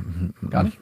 Gar 0.51 0.65
nicht? 0.65 0.79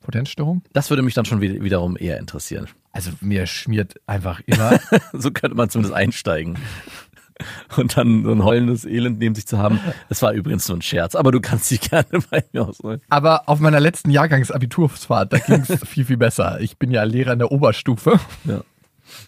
Potenzstörung? 0.00 0.62
das 0.72 0.90
würde 0.90 1.02
mich 1.02 1.14
dann 1.14 1.24
schon 1.24 1.40
wieder- 1.40 1.62
wiederum 1.62 1.96
eher 1.96 2.18
interessieren. 2.18 2.66
Also 2.90 3.12
mir 3.20 3.46
schmiert 3.46 3.94
einfach 4.06 4.40
immer. 4.46 4.80
so 5.12 5.30
könnte 5.30 5.56
man 5.56 5.70
zumindest 5.70 5.94
einsteigen. 5.94 6.58
Und 7.76 7.96
dann 7.96 8.24
so 8.24 8.32
ein 8.32 8.44
heulendes 8.44 8.84
Elend 8.84 9.18
neben 9.18 9.34
sich 9.34 9.46
zu 9.46 9.58
haben. 9.58 9.80
Das 10.08 10.22
war 10.22 10.32
übrigens 10.32 10.68
nur 10.68 10.78
ein 10.78 10.82
Scherz, 10.82 11.14
aber 11.14 11.32
du 11.32 11.40
kannst 11.40 11.70
dich 11.70 11.80
gerne 11.90 12.06
bei 12.30 12.44
mir 12.52 12.66
ausholen. 12.66 13.00
Aber 13.08 13.48
auf 13.48 13.60
meiner 13.60 13.80
letzten 13.80 14.10
Jahrgangsabiturfahrt, 14.10 15.32
da 15.32 15.38
ging 15.38 15.64
es 15.68 15.80
viel, 15.88 16.04
viel 16.04 16.16
besser. 16.16 16.60
Ich 16.60 16.76
bin 16.78 16.90
ja 16.90 17.02
Lehrer 17.04 17.32
in 17.32 17.38
der 17.38 17.52
Oberstufe. 17.52 18.18
Ja. 18.44 18.62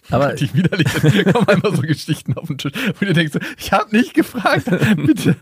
Aber 0.09 0.33
Richtig 0.33 0.55
widerlich. 0.55 0.87
Kommen 1.31 1.47
einfach 1.47 1.75
so 1.75 1.81
Geschichten 1.81 2.35
auf 2.37 2.47
den 2.47 2.57
Tisch. 2.57 2.73
Und 2.73 3.01
du 3.01 3.13
denkst 3.13 3.37
ich 3.57 3.71
habe 3.71 3.95
nicht 3.95 4.13
gefragt. 4.13 4.65
Bitte. 4.95 5.35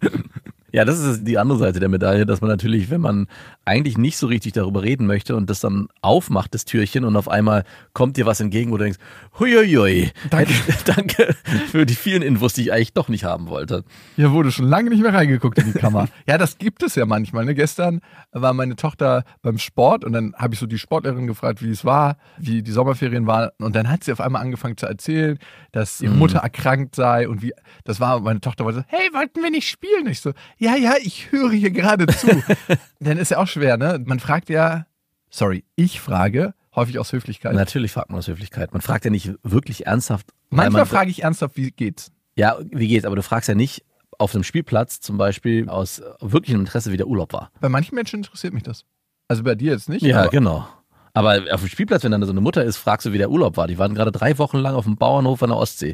Ja, 0.73 0.85
das 0.85 0.99
ist 0.99 1.27
die 1.27 1.37
andere 1.37 1.59
Seite 1.59 1.79
der 1.79 1.87
Medaille, 1.87 2.25
dass 2.25 2.41
man 2.41 2.49
natürlich, 2.49 2.89
wenn 2.89 2.99
man 2.99 3.27
eigentlich 3.63 3.95
nicht 3.95 4.17
so 4.17 4.25
richtig 4.25 4.53
darüber 4.53 4.81
reden 4.81 5.05
möchte 5.05 5.35
und 5.35 5.47
das 5.47 5.59
dann 5.59 5.87
aufmacht, 6.01 6.55
das 6.55 6.65
Türchen, 6.65 7.05
und 7.05 7.15
auf 7.15 7.29
einmal 7.29 7.63
kommt 7.93 8.17
dir 8.17 8.25
was 8.25 8.39
entgegen, 8.39 8.71
wo 8.71 8.77
du 8.77 8.85
denkst, 8.85 8.99
huiuiui, 9.39 10.11
Danke. 10.31 10.51
Danke 10.85 11.35
für 11.67 11.85
die 11.85 11.93
vielen 11.93 12.23
Infos, 12.23 12.53
die 12.53 12.63
ich 12.63 12.73
eigentlich 12.73 12.93
doch 12.93 13.07
nicht 13.07 13.23
haben 13.23 13.49
wollte. 13.49 13.83
Hier 14.15 14.31
wurde 14.31 14.51
schon 14.51 14.65
lange 14.65 14.89
nicht 14.89 15.03
mehr 15.03 15.13
reingeguckt 15.13 15.59
in 15.59 15.73
die 15.73 15.77
Kamera. 15.77 16.07
ja, 16.27 16.39
das 16.39 16.57
gibt 16.57 16.81
es 16.81 16.95
ja 16.95 17.05
manchmal. 17.05 17.45
Ne? 17.45 17.53
Gestern 17.53 18.01
war 18.31 18.53
meine 18.53 18.75
Tochter 18.75 19.25
beim 19.43 19.59
Sport 19.59 20.03
und 20.03 20.13
dann 20.13 20.33
habe 20.37 20.55
ich 20.55 20.59
so 20.59 20.65
die 20.65 20.79
Sportlehrerin 20.79 21.27
gefragt, 21.27 21.61
wie 21.61 21.69
es 21.69 21.85
war, 21.85 22.17
wie 22.39 22.63
die 22.63 22.71
Sommerferien 22.71 23.27
waren. 23.27 23.51
Und 23.59 23.75
dann 23.75 23.91
hat 23.91 24.03
sie 24.03 24.11
auf 24.11 24.21
einmal 24.21 24.41
angefangen 24.41 24.75
zu 24.77 24.87
erzählen, 24.87 25.37
dass 25.71 26.01
ihre 26.01 26.15
Mutter 26.15 26.39
erkrankt 26.39 26.95
sei 26.95 27.29
und 27.29 27.43
wie 27.43 27.53
das 27.83 27.99
war. 27.99 28.17
Und 28.17 28.23
meine 28.23 28.41
Tochter 28.41 28.65
wollte 28.65 28.79
so, 28.79 28.85
hey, 28.87 29.09
wollten 29.13 29.43
wir 29.43 29.51
nicht 29.51 29.69
spielen? 29.69 30.07
Ich 30.07 30.19
so, 30.19 30.33
ja, 30.63 30.75
ja, 30.75 30.93
ich 31.01 31.31
höre 31.31 31.51
hier 31.51 31.71
gerade 31.71 32.07
zu. 32.07 32.27
dann 32.99 33.17
ist 33.17 33.31
ja 33.31 33.37
auch 33.37 33.47
schwer, 33.47 33.77
ne? 33.77 34.01
Man 34.05 34.19
fragt 34.19 34.49
ja, 34.49 34.85
sorry, 35.29 35.65
ich 35.75 35.99
frage, 35.99 36.53
häufig 36.75 36.99
aus 36.99 37.11
Höflichkeit. 37.11 37.53
Natürlich 37.53 37.91
fragt 37.91 38.09
man 38.09 38.19
aus 38.19 38.27
Höflichkeit. 38.27 38.71
Man 38.71 38.81
fragt 38.81 39.05
ja 39.05 39.11
nicht 39.11 39.33
wirklich 39.43 39.85
ernsthaft. 39.85 40.27
Manchmal 40.49 40.81
man, 40.81 40.87
frage 40.87 41.11
ich 41.11 41.23
ernsthaft, 41.23 41.57
wie 41.57 41.71
geht's? 41.71 42.11
Ja, 42.35 42.57
wie 42.71 42.87
geht's? 42.87 43.05
Aber 43.05 43.15
du 43.15 43.23
fragst 43.23 43.49
ja 43.49 43.55
nicht 43.55 43.83
auf 44.19 44.33
einem 44.33 44.43
Spielplatz 44.43 45.01
zum 45.01 45.17
Beispiel 45.17 45.67
aus 45.69 46.01
wirklichem 46.21 46.61
Interesse, 46.61 46.91
wie 46.91 46.97
der 46.97 47.07
Urlaub 47.07 47.33
war. 47.33 47.51
Bei 47.59 47.69
manchen 47.69 47.95
Menschen 47.95 48.17
interessiert 48.19 48.53
mich 48.53 48.63
das. 48.63 48.85
Also 49.27 49.43
bei 49.43 49.55
dir 49.55 49.73
jetzt 49.73 49.89
nicht. 49.89 50.03
Ja, 50.03 50.21
aber- 50.21 50.29
genau. 50.29 50.67
Aber 51.15 51.43
auf 51.51 51.59
dem 51.61 51.69
Spielplatz, 51.69 52.03
wenn 52.03 52.11
dann 52.11 52.23
so 52.23 52.31
eine 52.31 52.41
Mutter 52.41 52.63
ist, 52.63 52.77
fragst 52.77 53.05
du, 53.05 53.13
wie 53.13 53.19
der 53.19 53.29
Urlaub 53.29 53.55
war. 53.55 53.67
Die 53.67 53.77
waren 53.77 53.93
gerade 53.93 54.11
drei 54.11 54.37
Wochen 54.39 54.57
lang 54.57 54.73
auf 54.73 54.85
dem 54.85 54.97
Bauernhof 54.97 55.43
an 55.43 55.49
der 55.49 55.57
Ostsee. 55.57 55.93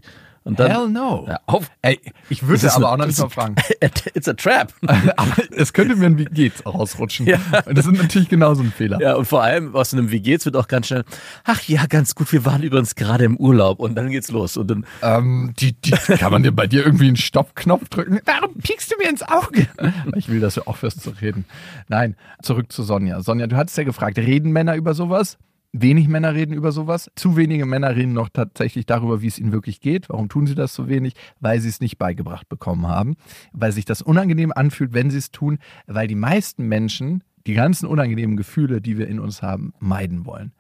Und 0.49 0.59
dann, 0.59 0.71
Hell 0.71 0.87
no. 0.89 1.25
Ja, 1.27 1.39
auf. 1.45 1.69
Ey, 1.83 1.99
ich 2.29 2.45
würde 2.47 2.67
aber 2.73 2.77
eine- 2.77 2.87
auch 2.93 2.97
noch 2.97 3.05
nicht 3.05 3.19
mal 3.19 3.29
fragen. 3.29 3.55
It's 4.15 4.27
a 4.27 4.33
trap. 4.33 4.73
aber 5.15 5.31
es 5.55 5.73
könnte 5.73 5.95
mir 5.95 6.07
ein 6.07 6.17
Wie 6.17 6.25
geht's 6.25 6.65
rausrutschen. 6.65 7.27
Ja. 7.27 7.37
Und 7.65 7.77
das 7.77 7.85
ist 7.85 7.91
natürlich 7.95 8.29
genauso 8.29 8.63
ein 8.63 8.71
Fehler. 8.71 8.99
Ja, 8.99 9.15
und 9.15 9.25
vor 9.25 9.43
allem 9.43 9.75
aus 9.75 9.93
einem 9.93 10.09
Wie 10.09 10.19
geht's 10.21 10.45
wird 10.45 10.55
auch 10.55 10.67
ganz 10.67 10.87
schnell, 10.87 11.03
ach 11.43 11.61
ja, 11.63 11.85
ganz 11.85 12.15
gut, 12.15 12.31
wir 12.33 12.45
waren 12.45 12.63
übrigens 12.63 12.95
gerade 12.95 13.25
im 13.25 13.37
Urlaub 13.37 13.79
und 13.79 13.93
dann 13.95 14.09
geht's 14.09 14.31
los. 14.31 14.57
Und 14.57 14.71
dann, 14.71 14.85
Ähm, 15.03 15.53
die, 15.59 15.73
die, 15.73 15.91
kann 15.91 16.31
man 16.31 16.41
dir 16.41 16.51
bei 16.51 16.65
dir 16.65 16.83
irgendwie 16.83 17.07
einen 17.07 17.15
Stoppknopf 17.17 17.87
drücken? 17.89 18.19
Warum 18.25 18.55
piekst 18.55 18.91
du 18.91 18.95
mir 18.97 19.09
ins 19.09 19.21
Auge? 19.21 19.67
Ich 20.15 20.29
will, 20.29 20.39
dass 20.39 20.55
du 20.55 20.61
aufhörst 20.61 21.01
zu 21.01 21.11
reden. 21.21 21.45
Nein, 21.87 22.15
zurück 22.41 22.71
zu 22.71 22.81
Sonja. 22.81 23.21
Sonja, 23.21 23.45
du 23.45 23.55
hattest 23.55 23.77
ja 23.77 23.83
gefragt, 23.83 24.17
reden 24.17 24.51
Männer 24.51 24.75
über 24.75 24.95
sowas? 24.95 25.37
Wenig 25.71 26.07
Männer 26.07 26.33
reden 26.33 26.53
über 26.53 26.71
sowas. 26.71 27.11
Zu 27.15 27.37
wenige 27.37 27.65
Männer 27.65 27.95
reden 27.95 28.13
noch 28.13 28.29
tatsächlich 28.29 28.85
darüber, 28.85 29.21
wie 29.21 29.27
es 29.27 29.37
ihnen 29.37 29.51
wirklich 29.51 29.81
geht. 29.81 30.09
Warum 30.09 30.27
tun 30.27 30.47
sie 30.47 30.55
das 30.55 30.73
so 30.73 30.87
wenig? 30.87 31.13
Weil 31.39 31.59
sie 31.59 31.69
es 31.69 31.79
nicht 31.79 31.97
beigebracht 31.97 32.49
bekommen 32.49 32.87
haben. 32.87 33.15
Weil 33.51 33.71
sich 33.71 33.85
das 33.85 34.01
unangenehm 34.01 34.51
anfühlt, 34.51 34.93
wenn 34.93 35.11
sie 35.11 35.19
es 35.19 35.31
tun. 35.31 35.59
Weil 35.85 36.07
die 36.07 36.15
meisten 36.15 36.67
Menschen 36.67 37.23
die 37.45 37.53
ganzen 37.53 37.87
unangenehmen 37.87 38.37
Gefühle, 38.37 38.81
die 38.81 38.97
wir 38.97 39.07
in 39.07 39.19
uns 39.19 39.41
haben, 39.41 39.73
meiden 39.79 40.25
wollen. 40.25 40.53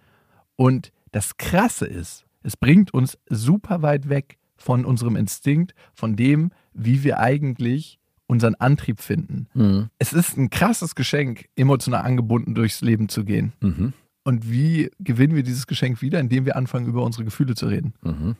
Und 0.55 0.91
das 1.11 1.37
Krasse 1.37 1.85
ist, 1.85 2.25
es 2.43 2.57
bringt 2.57 2.93
uns 2.93 3.17
super 3.29 3.81
weit 3.81 4.09
weg 4.09 4.37
von 4.57 4.85
unserem 4.85 5.15
Instinkt, 5.15 5.73
von 5.93 6.15
dem, 6.15 6.51
wie 6.73 7.03
wir 7.03 7.19
eigentlich 7.19 7.99
unseren 8.27 8.55
Antrieb 8.55 9.01
finden. 9.01 9.47
mhm. 9.53 9.89
Es 9.97 10.13
ist 10.13 10.37
ein 10.37 10.49
krasses 10.49 10.95
Geschenk, 10.95 11.49
emotional 11.55 12.03
angebunden 12.03 12.53
durchs 12.53 12.81
Leben 12.81 13.09
zu 13.09 13.23
gehen. 13.25 13.53
Mhm. 13.59 13.93
Und 14.29 14.49
wie 14.51 14.91
gewinnen 14.99 15.33
wir 15.35 15.41
dieses 15.41 15.65
Geschenk 15.65 16.03
wieder? 16.03 16.19
Indem 16.19 16.45
wir 16.45 16.55
anfangen, 16.55 16.85
über 16.85 17.03
unsere 17.03 17.25
Gefühle 17.25 17.55
zu 17.55 17.65
reden. 17.65 17.93
Mhm. 18.03 18.35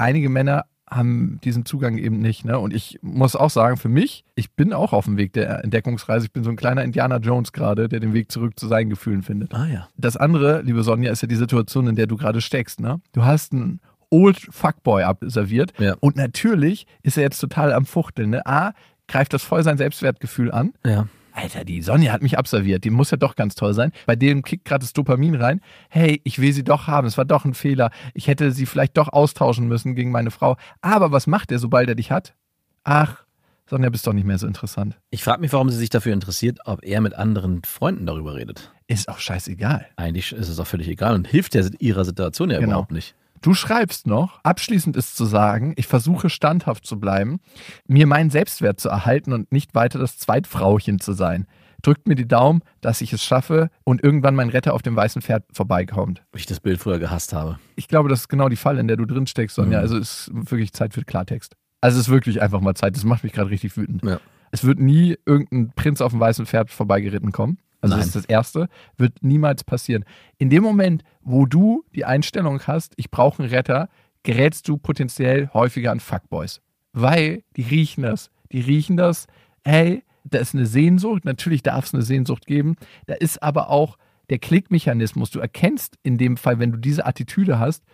Einige 0.00 0.28
Männer 0.28 0.66
haben 0.88 1.40
diesen 1.42 1.64
Zugang 1.66 1.98
eben 1.98 2.20
nicht. 2.20 2.44
Ne? 2.44 2.56
Und 2.56 2.72
ich 2.72 3.00
muss 3.02 3.34
auch 3.34 3.50
sagen, 3.50 3.76
für 3.76 3.88
mich, 3.88 4.24
ich 4.36 4.52
bin 4.52 4.72
auch 4.72 4.92
auf 4.92 5.06
dem 5.06 5.16
Weg 5.16 5.32
der 5.32 5.64
Entdeckungsreise. 5.64 6.26
Ich 6.26 6.32
bin 6.32 6.44
so 6.44 6.50
ein 6.50 6.56
kleiner 6.56 6.84
Indiana 6.84 7.16
Jones 7.16 7.52
gerade, 7.52 7.88
der 7.88 7.98
den 7.98 8.14
Weg 8.14 8.30
zurück 8.30 8.52
zu 8.60 8.68
seinen 8.68 8.88
Gefühlen 8.90 9.22
findet. 9.24 9.52
Ah 9.52 9.66
ja. 9.66 9.88
Das 9.96 10.16
andere, 10.16 10.62
liebe 10.62 10.84
Sonja, 10.84 11.10
ist 11.10 11.20
ja 11.22 11.26
die 11.26 11.34
Situation, 11.34 11.88
in 11.88 11.96
der 11.96 12.06
du 12.06 12.16
gerade 12.16 12.40
steckst. 12.40 12.78
Ne? 12.78 13.00
Du 13.12 13.24
hast 13.24 13.52
einen 13.52 13.80
Old 14.08 14.38
Fuckboy 14.38 15.02
abserviert 15.02 15.72
Ja. 15.80 15.96
und 15.98 16.14
natürlich 16.14 16.86
ist 17.02 17.16
er 17.16 17.24
jetzt 17.24 17.40
total 17.40 17.72
am 17.72 17.84
Fuchteln. 17.84 18.30
Ne? 18.30 18.46
A, 18.46 18.72
greift 19.08 19.32
das 19.34 19.42
voll 19.42 19.64
sein 19.64 19.78
Selbstwertgefühl 19.78 20.52
an. 20.52 20.74
Ja. 20.86 21.08
Alter, 21.38 21.64
die 21.64 21.82
Sonja 21.82 22.12
hat 22.12 22.22
mich 22.22 22.36
abserviert. 22.36 22.82
Die 22.84 22.90
muss 22.90 23.10
ja 23.12 23.16
doch 23.16 23.36
ganz 23.36 23.54
toll 23.54 23.72
sein. 23.72 23.92
Bei 24.06 24.16
dem 24.16 24.42
kickt 24.42 24.64
gerade 24.64 24.82
das 24.82 24.92
Dopamin 24.92 25.36
rein. 25.36 25.60
Hey, 25.88 26.20
ich 26.24 26.40
will 26.40 26.52
sie 26.52 26.64
doch 26.64 26.88
haben. 26.88 27.06
Es 27.06 27.16
war 27.16 27.24
doch 27.24 27.44
ein 27.44 27.54
Fehler. 27.54 27.90
Ich 28.12 28.26
hätte 28.26 28.50
sie 28.50 28.66
vielleicht 28.66 28.96
doch 28.96 29.08
austauschen 29.12 29.68
müssen 29.68 29.94
gegen 29.94 30.10
meine 30.10 30.32
Frau. 30.32 30.56
Aber 30.80 31.12
was 31.12 31.26
macht 31.28 31.52
er, 31.52 31.60
sobald 31.60 31.88
er 31.88 31.94
dich 31.94 32.10
hat? 32.10 32.34
Ach, 32.82 33.22
Sonja, 33.66 33.88
bist 33.90 34.06
doch 34.06 34.14
nicht 34.14 34.26
mehr 34.26 34.38
so 34.38 34.46
interessant. 34.48 34.98
Ich 35.10 35.22
frage 35.22 35.40
mich, 35.40 35.52
warum 35.52 35.70
sie 35.70 35.76
sich 35.76 35.90
dafür 35.90 36.12
interessiert, 36.12 36.58
ob 36.64 36.82
er 36.84 37.00
mit 37.00 37.14
anderen 37.14 37.62
Freunden 37.64 38.06
darüber 38.06 38.34
redet. 38.34 38.72
Ist 38.88 39.08
auch 39.08 39.18
scheißegal. 39.18 39.86
Eigentlich 39.96 40.32
ist 40.32 40.48
es 40.48 40.58
auch 40.58 40.66
völlig 40.66 40.88
egal 40.88 41.14
und 41.14 41.28
hilft 41.28 41.54
der 41.54 41.70
ihrer 41.78 42.04
Situation 42.04 42.50
ja 42.50 42.58
Genau. 42.58 42.70
überhaupt 42.70 42.92
nicht. 42.92 43.14
Du 43.40 43.54
schreibst 43.54 44.06
noch, 44.06 44.40
abschließend 44.42 44.96
ist 44.96 45.16
zu 45.16 45.24
sagen, 45.24 45.74
ich 45.76 45.86
versuche 45.86 46.30
standhaft 46.30 46.86
zu 46.86 46.98
bleiben, 46.98 47.40
mir 47.86 48.06
meinen 48.06 48.30
Selbstwert 48.30 48.80
zu 48.80 48.88
erhalten 48.88 49.32
und 49.32 49.52
nicht 49.52 49.74
weiter 49.74 49.98
das 49.98 50.18
Zweitfrauchen 50.18 50.98
zu 51.00 51.12
sein. 51.12 51.46
Drückt 51.82 52.08
mir 52.08 52.16
die 52.16 52.26
Daumen, 52.26 52.62
dass 52.80 53.00
ich 53.00 53.12
es 53.12 53.22
schaffe 53.22 53.70
und 53.84 54.02
irgendwann 54.02 54.34
mein 54.34 54.48
Retter 54.48 54.74
auf 54.74 54.82
dem 54.82 54.96
weißen 54.96 55.22
Pferd 55.22 55.44
vorbeikommt. 55.52 56.24
Wie 56.32 56.40
ich 56.40 56.46
das 56.46 56.58
Bild 56.58 56.80
früher 56.80 56.98
gehasst 56.98 57.32
habe. 57.32 57.58
Ich 57.76 57.86
glaube, 57.86 58.08
das 58.08 58.20
ist 58.20 58.28
genau 58.28 58.48
die 58.48 58.56
Falle, 58.56 58.80
in 58.80 58.88
der 58.88 58.96
du 58.96 59.04
drin 59.04 59.28
steckst, 59.28 59.54
Sonja. 59.54 59.78
Mhm. 59.78 59.82
Also 59.82 59.98
es 59.98 60.28
ist 60.28 60.50
wirklich 60.50 60.72
Zeit 60.72 60.94
für 60.94 61.04
Klartext. 61.04 61.54
Also 61.80 62.00
es 62.00 62.08
ist 62.08 62.12
wirklich 62.12 62.42
einfach 62.42 62.60
mal 62.60 62.74
Zeit. 62.74 62.96
Das 62.96 63.04
macht 63.04 63.22
mich 63.22 63.32
gerade 63.32 63.50
richtig 63.50 63.76
wütend. 63.76 64.02
Ja. 64.04 64.18
Es 64.50 64.64
wird 64.64 64.78
nie 64.78 65.16
irgendein 65.26 65.72
Prinz 65.74 66.00
auf 66.00 66.12
dem 66.12 66.20
weißen 66.20 66.46
Pferd 66.46 66.70
vorbeigeritten 66.70 67.32
kommen. 67.32 67.58
Also 67.80 67.94
Nein. 67.94 68.00
das 68.00 68.06
ist 68.08 68.16
das 68.16 68.24
Erste. 68.24 68.68
Wird 68.96 69.22
niemals 69.22 69.64
passieren. 69.64 70.04
In 70.38 70.50
dem 70.50 70.62
Moment, 70.62 71.04
wo 71.22 71.46
du 71.46 71.84
die 71.94 72.04
Einstellung 72.04 72.60
hast, 72.66 72.92
ich 72.96 73.10
brauche 73.10 73.42
einen 73.42 73.50
Retter, 73.50 73.88
gerätst 74.22 74.68
du 74.68 74.78
potenziell 74.78 75.50
häufiger 75.54 75.92
an 75.92 76.00
Fuckboys. 76.00 76.60
Weil 76.92 77.44
die 77.56 77.62
riechen 77.62 78.02
das. 78.02 78.30
Die 78.50 78.60
riechen 78.60 78.96
das, 78.96 79.26
hey, 79.64 80.02
da 80.24 80.38
ist 80.38 80.54
eine 80.54 80.66
Sehnsucht. 80.66 81.24
Natürlich 81.24 81.62
darf 81.62 81.86
es 81.86 81.94
eine 81.94 82.02
Sehnsucht 82.02 82.46
geben. 82.46 82.76
Da 83.06 83.14
ist 83.14 83.42
aber 83.42 83.70
auch 83.70 83.96
der 84.30 84.38
Klickmechanismus. 84.38 85.30
Du 85.30 85.38
erkennst 85.38 85.98
in 86.02 86.18
dem 86.18 86.36
Fall, 86.36 86.58
wenn 86.58 86.72
du 86.72 86.78
diese 86.78 87.06
Attitüde 87.06 87.58
hast, 87.58 87.84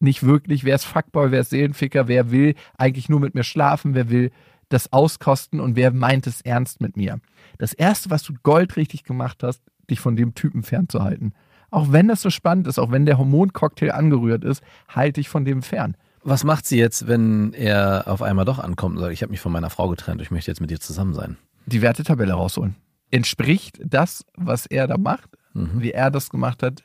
nicht 0.00 0.22
wirklich, 0.22 0.64
wer 0.64 0.74
ist 0.74 0.84
Fuckboy, 0.84 1.30
wer 1.30 1.40
ist 1.40 1.50
Seelenficker, 1.50 2.08
wer 2.08 2.30
will 2.30 2.54
eigentlich 2.76 3.08
nur 3.08 3.20
mit 3.20 3.34
mir 3.34 3.44
schlafen, 3.44 3.94
wer 3.94 4.10
will 4.10 4.30
das 4.74 4.92
auskosten 4.92 5.60
und 5.60 5.76
wer 5.76 5.92
meint 5.92 6.26
es 6.26 6.40
ernst 6.42 6.80
mit 6.80 6.96
mir. 6.96 7.20
Das 7.58 7.72
Erste, 7.72 8.10
was 8.10 8.22
du 8.22 8.34
goldrichtig 8.42 9.04
gemacht 9.04 9.42
hast, 9.42 9.62
dich 9.90 10.00
von 10.00 10.16
dem 10.16 10.34
Typen 10.34 10.62
fernzuhalten. 10.62 11.32
Auch 11.70 11.90
wenn 11.92 12.08
das 12.08 12.22
so 12.22 12.30
spannend 12.30 12.66
ist, 12.66 12.78
auch 12.78 12.90
wenn 12.90 13.06
der 13.06 13.18
Hormoncocktail 13.18 13.90
angerührt 13.92 14.44
ist, 14.44 14.62
halte 14.88 15.20
dich 15.20 15.28
von 15.28 15.44
dem 15.44 15.62
fern. 15.62 15.96
Was 16.22 16.44
macht 16.44 16.66
sie 16.66 16.78
jetzt, 16.78 17.06
wenn 17.06 17.52
er 17.52 18.04
auf 18.06 18.22
einmal 18.22 18.44
doch 18.44 18.58
ankommt 18.58 18.96
und 18.96 19.02
sagt, 19.02 19.12
ich 19.12 19.22
habe 19.22 19.30
mich 19.30 19.40
von 19.40 19.52
meiner 19.52 19.70
Frau 19.70 19.88
getrennt, 19.88 20.22
ich 20.22 20.30
möchte 20.30 20.50
jetzt 20.50 20.60
mit 20.60 20.70
dir 20.70 20.80
zusammen 20.80 21.14
sein? 21.14 21.36
Die 21.66 21.82
Wertetabelle 21.82 22.32
rausholen. 22.32 22.76
Entspricht 23.10 23.80
das, 23.84 24.24
was 24.36 24.66
er 24.66 24.86
da 24.86 24.98
macht, 24.98 25.30
Mhm. 25.52 25.80
wie 25.82 25.92
er 25.92 26.10
das 26.10 26.30
gemacht 26.30 26.62
hat, 26.62 26.82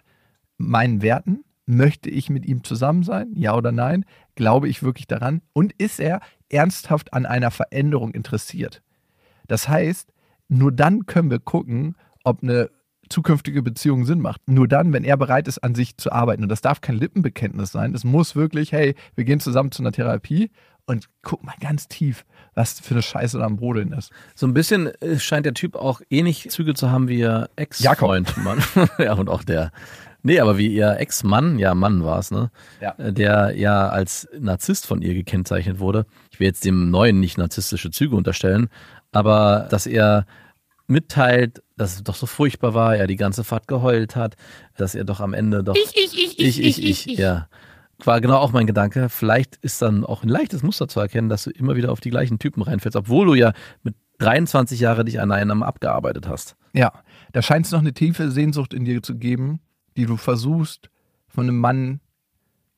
meinen 0.58 1.02
Werten? 1.02 1.44
Möchte 1.72 2.10
ich 2.10 2.32
mit 2.32 2.48
ihm 2.48 2.64
zusammen 2.64 3.04
sein? 3.04 3.28
Ja 3.36 3.56
oder 3.56 3.72
nein? 3.72 4.04
Glaube 4.34 4.68
ich 4.68 4.82
wirklich 4.82 5.06
daran? 5.06 5.44
Und 5.54 5.72
ist 5.74 6.00
er 6.00 6.20
ernsthaft 6.50 7.14
an 7.14 7.28
einer 7.28 7.52
Veränderung 7.52 8.12
interessiert? 8.12 8.82
Das 9.48 9.70
heißt, 9.70 10.12
nur 10.48 10.72
dann 10.72 11.06
können 11.06 11.30
wir 11.30 11.38
gucken, 11.38 11.96
ob 12.24 12.42
eine 12.42 12.72
zukünftige 13.08 13.62
Beziehung 13.62 14.06
Sinn 14.06 14.20
macht. 14.20 14.42
Nur 14.48 14.68
dann, 14.68 14.94
wenn 14.94 15.04
er 15.04 15.16
bereit 15.16 15.48
ist, 15.48 15.60
an 15.60 15.76
sich 15.76 15.96
zu 15.98 16.12
arbeiten. 16.12 16.42
Und 16.42 16.50
das 16.50 16.62
darf 16.62 16.82
kein 16.82 16.96
Lippenbekenntnis 16.96 17.72
sein. 17.72 17.94
Es 17.94 18.04
muss 18.04 18.36
wirklich, 18.36 18.72
hey, 18.72 18.96
wir 19.14 19.24
gehen 19.24 19.40
zusammen 19.40 19.72
zu 19.72 19.84
einer 19.84 19.92
Therapie 19.92 20.50
und 20.88 21.06
guck 21.22 21.44
mal 21.44 21.54
ganz 21.60 21.88
tief, 21.88 22.26
was 22.56 22.80
für 22.80 22.96
eine 22.96 23.04
Scheiße 23.04 23.38
da 23.38 23.46
am 23.46 23.58
Brodeln 23.58 23.94
ist. 23.94 24.12
So 24.34 24.48
ein 24.48 24.56
bisschen 24.56 24.88
äh, 25.02 25.20
scheint 25.20 25.46
der 25.46 25.54
Typ 25.54 25.76
auch 25.76 26.02
ähnlich 26.10 26.50
Züge 26.50 26.74
zu 26.74 26.90
haben 26.90 27.08
wie 27.08 27.20
ihr 27.20 27.48
Ex-Freund. 27.58 28.38
Mann. 28.38 28.64
ja, 28.98 29.14
und 29.14 29.30
auch 29.30 29.44
der. 29.44 29.72
Nee, 30.22 30.40
aber 30.40 30.58
wie 30.58 30.68
ihr 30.68 30.98
Ex-Mann, 31.00 31.60
ja, 31.60 31.74
Mann 31.74 32.04
war 32.04 32.20
es, 32.20 32.32
ne? 32.32 32.52
Ja. 32.82 32.94
Äh, 32.98 33.14
Der 33.14 33.54
ja 33.56 33.88
als 33.90 34.28
Narzisst 34.38 34.86
von 34.86 35.02
ihr 35.02 35.14
gekennzeichnet 35.14 35.80
wurde. 35.80 36.06
Ich 36.32 36.40
will 36.40 36.48
jetzt 36.48 36.66
dem 36.66 36.90
Neuen 36.92 37.20
nicht 37.20 37.38
narzisstische 37.38 37.92
Züge 37.92 38.16
unterstellen, 38.16 38.70
aber 39.12 39.68
dass 39.70 39.86
er 39.88 40.26
mitteilt, 40.88 41.62
dass 41.78 41.96
es 41.96 42.04
doch 42.04 42.16
so 42.16 42.26
furchtbar 42.26 42.74
war, 42.74 42.96
er 42.96 43.08
die 43.08 43.16
ganze 43.16 43.44
Fahrt 43.44 43.68
geheult 43.68 44.16
hat, 44.16 44.36
dass 44.76 44.96
er 44.96 45.06
doch 45.06 45.20
am 45.22 45.34
Ende 45.34 45.64
doch. 45.64 45.76
Ich, 45.76 45.96
ich, 45.96 46.18
ich, 46.18 46.40
ich, 46.40 46.80
ich, 46.84 47.08
ich, 47.10 47.18
ja. 47.18 47.48
War 48.04 48.22
genau 48.22 48.38
auch 48.38 48.54
mein 48.54 48.66
Gedanke. 48.66 49.10
Vielleicht 49.10 49.58
ist 49.58 49.82
dann 49.82 50.06
auch 50.06 50.24
ein 50.24 50.30
leichtes 50.30 50.64
Muster 50.64 50.88
zu 50.88 51.00
erkennen, 51.02 51.28
dass 51.28 51.44
du 51.44 51.50
immer 51.52 51.76
wieder 51.76 51.92
auf 51.92 52.00
die 52.00 52.10
gleichen 52.10 52.40
Typen 52.40 52.64
reinfällst, 52.64 52.96
obwohl 52.96 53.28
du 53.28 53.34
ja 53.36 53.52
mit 53.84 53.94
23 54.20 54.80
Jahren 54.80 55.06
dich 55.06 55.20
an 55.20 55.32
einem 55.32 55.64
abgearbeitet 55.64 56.28
hast. 56.28 56.56
Ja, 56.74 56.94
da 57.34 57.42
scheint 57.42 57.66
es 57.66 57.72
noch 57.72 57.80
eine 57.80 57.94
tiefe 57.94 58.32
Sehnsucht 58.32 58.74
in 58.74 58.86
dir 58.86 59.04
zu 59.04 59.16
geben, 59.16 59.60
die 60.00 60.06
du 60.06 60.18
versuchst, 60.18 60.90
von 61.28 61.44
einem 61.44 61.60
Mann 61.60 62.00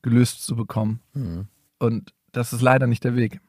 gelöst 0.02 0.44
zu 0.44 0.56
bekommen. 0.56 1.00
Und 1.80 2.14
das 2.32 2.52
ist 2.52 2.62
leider 2.62 2.88
nicht 2.88 3.04
der 3.04 3.16
Weg. 3.16 3.40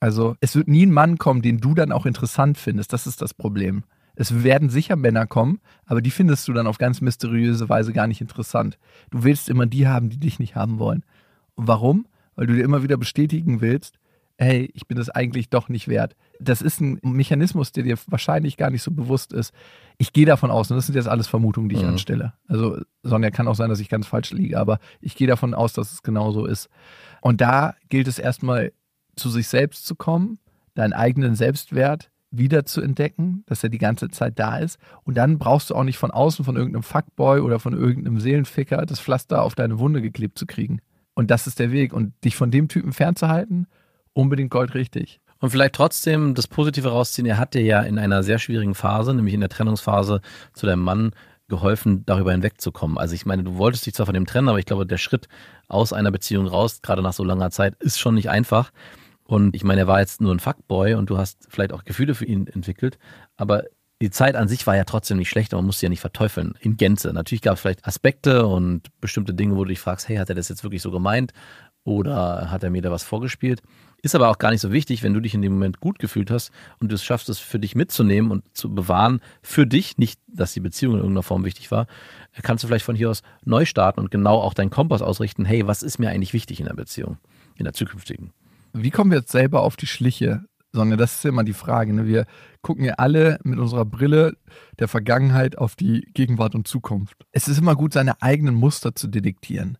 Also, 0.00 0.36
es 0.40 0.54
wird 0.54 0.68
nie 0.68 0.84
ein 0.84 0.92
Mann 0.92 1.18
kommen, 1.18 1.42
den 1.42 1.58
du 1.58 1.74
dann 1.74 1.92
auch 1.92 2.06
interessant 2.06 2.58
findest. 2.58 2.92
Das 2.92 3.06
ist 3.06 3.22
das 3.22 3.34
Problem. 3.34 3.84
Es 4.14 4.42
werden 4.42 4.68
sicher 4.68 4.96
Männer 4.96 5.26
kommen, 5.26 5.60
aber 5.86 6.02
die 6.02 6.10
findest 6.10 6.48
du 6.48 6.52
dann 6.52 6.66
auf 6.66 6.78
ganz 6.78 7.00
mysteriöse 7.00 7.68
Weise 7.68 7.92
gar 7.92 8.08
nicht 8.08 8.20
interessant. 8.20 8.78
Du 9.10 9.22
willst 9.22 9.48
immer 9.48 9.66
die 9.66 9.86
haben, 9.86 10.10
die 10.10 10.18
dich 10.18 10.40
nicht 10.40 10.56
haben 10.56 10.80
wollen. 10.80 11.04
Und 11.54 11.68
warum? 11.68 12.06
Weil 12.34 12.46
du 12.46 12.54
dir 12.54 12.64
immer 12.64 12.82
wieder 12.82 12.96
bestätigen 12.96 13.60
willst, 13.60 13.98
hey, 14.38 14.70
ich 14.72 14.86
bin 14.86 14.96
das 14.96 15.10
eigentlich 15.10 15.50
doch 15.50 15.68
nicht 15.68 15.88
wert. 15.88 16.14
Das 16.40 16.62
ist 16.62 16.80
ein 16.80 17.00
Mechanismus, 17.02 17.72
der 17.72 17.82
dir 17.82 17.96
wahrscheinlich 18.06 18.56
gar 18.56 18.70
nicht 18.70 18.82
so 18.82 18.92
bewusst 18.92 19.32
ist. 19.32 19.52
Ich 19.98 20.12
gehe 20.12 20.26
davon 20.26 20.50
aus, 20.52 20.70
und 20.70 20.76
das 20.76 20.86
sind 20.86 20.94
jetzt 20.94 21.08
alles 21.08 21.26
Vermutungen, 21.26 21.68
die 21.68 21.74
ich 21.74 21.82
Mhm. 21.82 21.88
anstelle. 21.88 22.32
Also, 22.46 22.80
Sonja, 23.02 23.30
kann 23.30 23.48
auch 23.48 23.56
sein, 23.56 23.68
dass 23.68 23.80
ich 23.80 23.88
ganz 23.88 24.06
falsch 24.06 24.30
liege, 24.30 24.58
aber 24.58 24.78
ich 25.00 25.16
gehe 25.16 25.26
davon 25.26 25.54
aus, 25.54 25.72
dass 25.72 25.92
es 25.92 26.02
genau 26.04 26.30
so 26.30 26.46
ist. 26.46 26.68
Und 27.20 27.40
da 27.40 27.74
gilt 27.88 28.06
es 28.06 28.18
erstmal, 28.20 28.72
zu 29.16 29.28
sich 29.28 29.48
selbst 29.48 29.84
zu 29.84 29.96
kommen, 29.96 30.38
deinen 30.74 30.92
eigenen 30.92 31.34
Selbstwert 31.34 32.08
wieder 32.30 32.64
zu 32.64 32.80
entdecken, 32.80 33.42
dass 33.46 33.64
er 33.64 33.70
die 33.70 33.78
ganze 33.78 34.08
Zeit 34.10 34.38
da 34.38 34.58
ist. 34.58 34.78
Und 35.02 35.16
dann 35.16 35.38
brauchst 35.38 35.70
du 35.70 35.74
auch 35.74 35.82
nicht 35.82 35.98
von 35.98 36.12
außen, 36.12 36.44
von 36.44 36.54
irgendeinem 36.54 36.84
Fuckboy 36.84 37.40
oder 37.40 37.58
von 37.58 37.72
irgendeinem 37.72 38.20
Seelenficker 38.20 38.86
das 38.86 39.00
Pflaster 39.00 39.42
auf 39.42 39.56
deine 39.56 39.80
Wunde 39.80 40.00
geklebt 40.00 40.38
zu 40.38 40.46
kriegen. 40.46 40.80
Und 41.14 41.32
das 41.32 41.48
ist 41.48 41.58
der 41.58 41.72
Weg. 41.72 41.92
Und 41.92 42.12
dich 42.24 42.36
von 42.36 42.52
dem 42.52 42.68
Typen 42.68 42.92
fernzuhalten, 42.92 43.66
unbedingt 44.18 44.50
goldrichtig. 44.50 45.20
Und 45.38 45.50
vielleicht 45.50 45.76
trotzdem 45.76 46.34
das 46.34 46.48
Positive 46.48 46.88
rausziehen. 46.88 47.26
Er 47.26 47.38
hatte 47.38 47.60
ja 47.60 47.82
in 47.82 47.98
einer 47.98 48.24
sehr 48.24 48.40
schwierigen 48.40 48.74
Phase, 48.74 49.14
nämlich 49.14 49.34
in 49.34 49.40
der 49.40 49.48
Trennungsphase 49.48 50.20
zu 50.52 50.66
deinem 50.66 50.82
Mann, 50.82 51.12
geholfen, 51.46 52.04
darüber 52.04 52.32
hinwegzukommen. 52.32 52.98
Also 52.98 53.14
ich 53.14 53.24
meine, 53.24 53.42
du 53.42 53.56
wolltest 53.56 53.86
dich 53.86 53.94
zwar 53.94 54.04
von 54.04 54.14
dem 54.14 54.26
trennen, 54.26 54.50
aber 54.50 54.58
ich 54.58 54.66
glaube, 54.66 54.84
der 54.84 54.98
Schritt 54.98 55.28
aus 55.66 55.94
einer 55.94 56.10
Beziehung 56.10 56.46
raus, 56.46 56.82
gerade 56.82 57.00
nach 57.00 57.14
so 57.14 57.24
langer 57.24 57.50
Zeit, 57.50 57.74
ist 57.80 57.98
schon 57.98 58.16
nicht 58.16 58.28
einfach. 58.28 58.70
Und 59.24 59.54
ich 59.54 59.64
meine, 59.64 59.82
er 59.82 59.86
war 59.86 60.00
jetzt 60.00 60.20
nur 60.20 60.34
ein 60.34 60.40
Fuckboy 60.40 60.94
und 60.94 61.08
du 61.08 61.16
hast 61.16 61.46
vielleicht 61.48 61.72
auch 61.72 61.84
Gefühle 61.84 62.14
für 62.14 62.26
ihn 62.26 62.48
entwickelt, 62.48 62.98
aber 63.38 63.64
die 64.02 64.10
Zeit 64.10 64.36
an 64.36 64.46
sich 64.46 64.66
war 64.66 64.76
ja 64.76 64.84
trotzdem 64.84 65.16
nicht 65.16 65.30
schlecht, 65.30 65.52
man 65.52 65.64
musste 65.64 65.86
ja 65.86 65.90
nicht 65.90 66.00
verteufeln 66.00 66.54
in 66.60 66.76
Gänze. 66.76 67.14
Natürlich 67.14 67.42
gab 67.42 67.54
es 67.54 67.60
vielleicht 67.60 67.86
Aspekte 67.86 68.46
und 68.46 68.82
bestimmte 69.00 69.32
Dinge, 69.32 69.56
wo 69.56 69.64
du 69.64 69.70
dich 69.70 69.80
fragst, 69.80 70.08
hey, 70.08 70.18
hat 70.18 70.28
er 70.28 70.34
das 70.34 70.50
jetzt 70.50 70.64
wirklich 70.64 70.82
so 70.82 70.90
gemeint 70.90 71.32
oder 71.84 72.50
hat 72.50 72.62
er 72.62 72.70
mir 72.70 72.82
da 72.82 72.90
was 72.90 73.02
vorgespielt? 73.02 73.62
Ist 74.00 74.14
aber 74.14 74.28
auch 74.28 74.38
gar 74.38 74.52
nicht 74.52 74.60
so 74.60 74.72
wichtig, 74.72 75.02
wenn 75.02 75.12
du 75.12 75.20
dich 75.20 75.34
in 75.34 75.42
dem 75.42 75.54
Moment 75.54 75.80
gut 75.80 75.98
gefühlt 75.98 76.30
hast 76.30 76.52
und 76.78 76.90
du 76.90 76.94
es 76.94 77.04
schaffst, 77.04 77.28
es 77.28 77.40
für 77.40 77.58
dich 77.58 77.74
mitzunehmen 77.74 78.30
und 78.30 78.44
zu 78.56 78.72
bewahren, 78.72 79.20
für 79.42 79.66
dich, 79.66 79.98
nicht, 79.98 80.20
dass 80.28 80.52
die 80.52 80.60
Beziehung 80.60 80.94
in 80.94 81.00
irgendeiner 81.00 81.24
Form 81.24 81.44
wichtig 81.44 81.70
war, 81.72 81.86
kannst 82.42 82.62
du 82.62 82.68
vielleicht 82.68 82.84
von 82.84 82.94
hier 82.94 83.10
aus 83.10 83.22
neu 83.44 83.64
starten 83.64 83.98
und 83.98 84.10
genau 84.12 84.36
auch 84.36 84.54
deinen 84.54 84.70
Kompass 84.70 85.02
ausrichten, 85.02 85.44
hey, 85.44 85.66
was 85.66 85.82
ist 85.82 85.98
mir 85.98 86.10
eigentlich 86.10 86.32
wichtig 86.32 86.60
in 86.60 86.66
der 86.66 86.74
Beziehung, 86.74 87.18
in 87.56 87.64
der 87.64 87.72
zukünftigen? 87.72 88.32
Wie 88.72 88.90
kommen 88.90 89.10
wir 89.10 89.18
jetzt 89.18 89.32
selber 89.32 89.62
auf 89.62 89.76
die 89.76 89.86
Schliche? 89.86 90.44
Sonja, 90.72 90.96
das 90.96 91.16
ist 91.16 91.24
ja 91.24 91.30
immer 91.30 91.44
die 91.44 91.54
Frage. 91.54 91.92
Ne? 91.92 92.06
Wir 92.06 92.26
gucken 92.62 92.84
ja 92.84 92.94
alle 92.94 93.38
mit 93.42 93.58
unserer 93.58 93.84
Brille 93.84 94.36
der 94.78 94.86
Vergangenheit 94.86 95.58
auf 95.58 95.74
die 95.74 96.02
Gegenwart 96.14 96.54
und 96.54 96.68
Zukunft. 96.68 97.16
Es 97.32 97.48
ist 97.48 97.58
immer 97.58 97.74
gut, 97.74 97.94
seine 97.94 98.22
eigenen 98.22 98.54
Muster 98.54 98.94
zu 98.94 99.08
detektieren. 99.08 99.78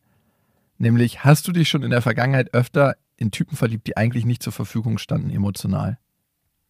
Nämlich, 0.79 1.25
hast 1.25 1.47
du 1.47 1.53
dich 1.53 1.69
schon 1.69 1.83
in 1.83 1.91
der 1.91 2.03
Vergangenheit 2.03 2.55
öfter 2.55 2.97
in 3.19 3.31
Typen 3.31 3.57
verliebt, 3.57 3.87
die 3.87 3.97
eigentlich 3.97 4.25
nicht 4.25 4.43
zur 4.43 4.53
Verfügung 4.53 4.99
standen 4.99 5.31
emotional? 5.31 5.99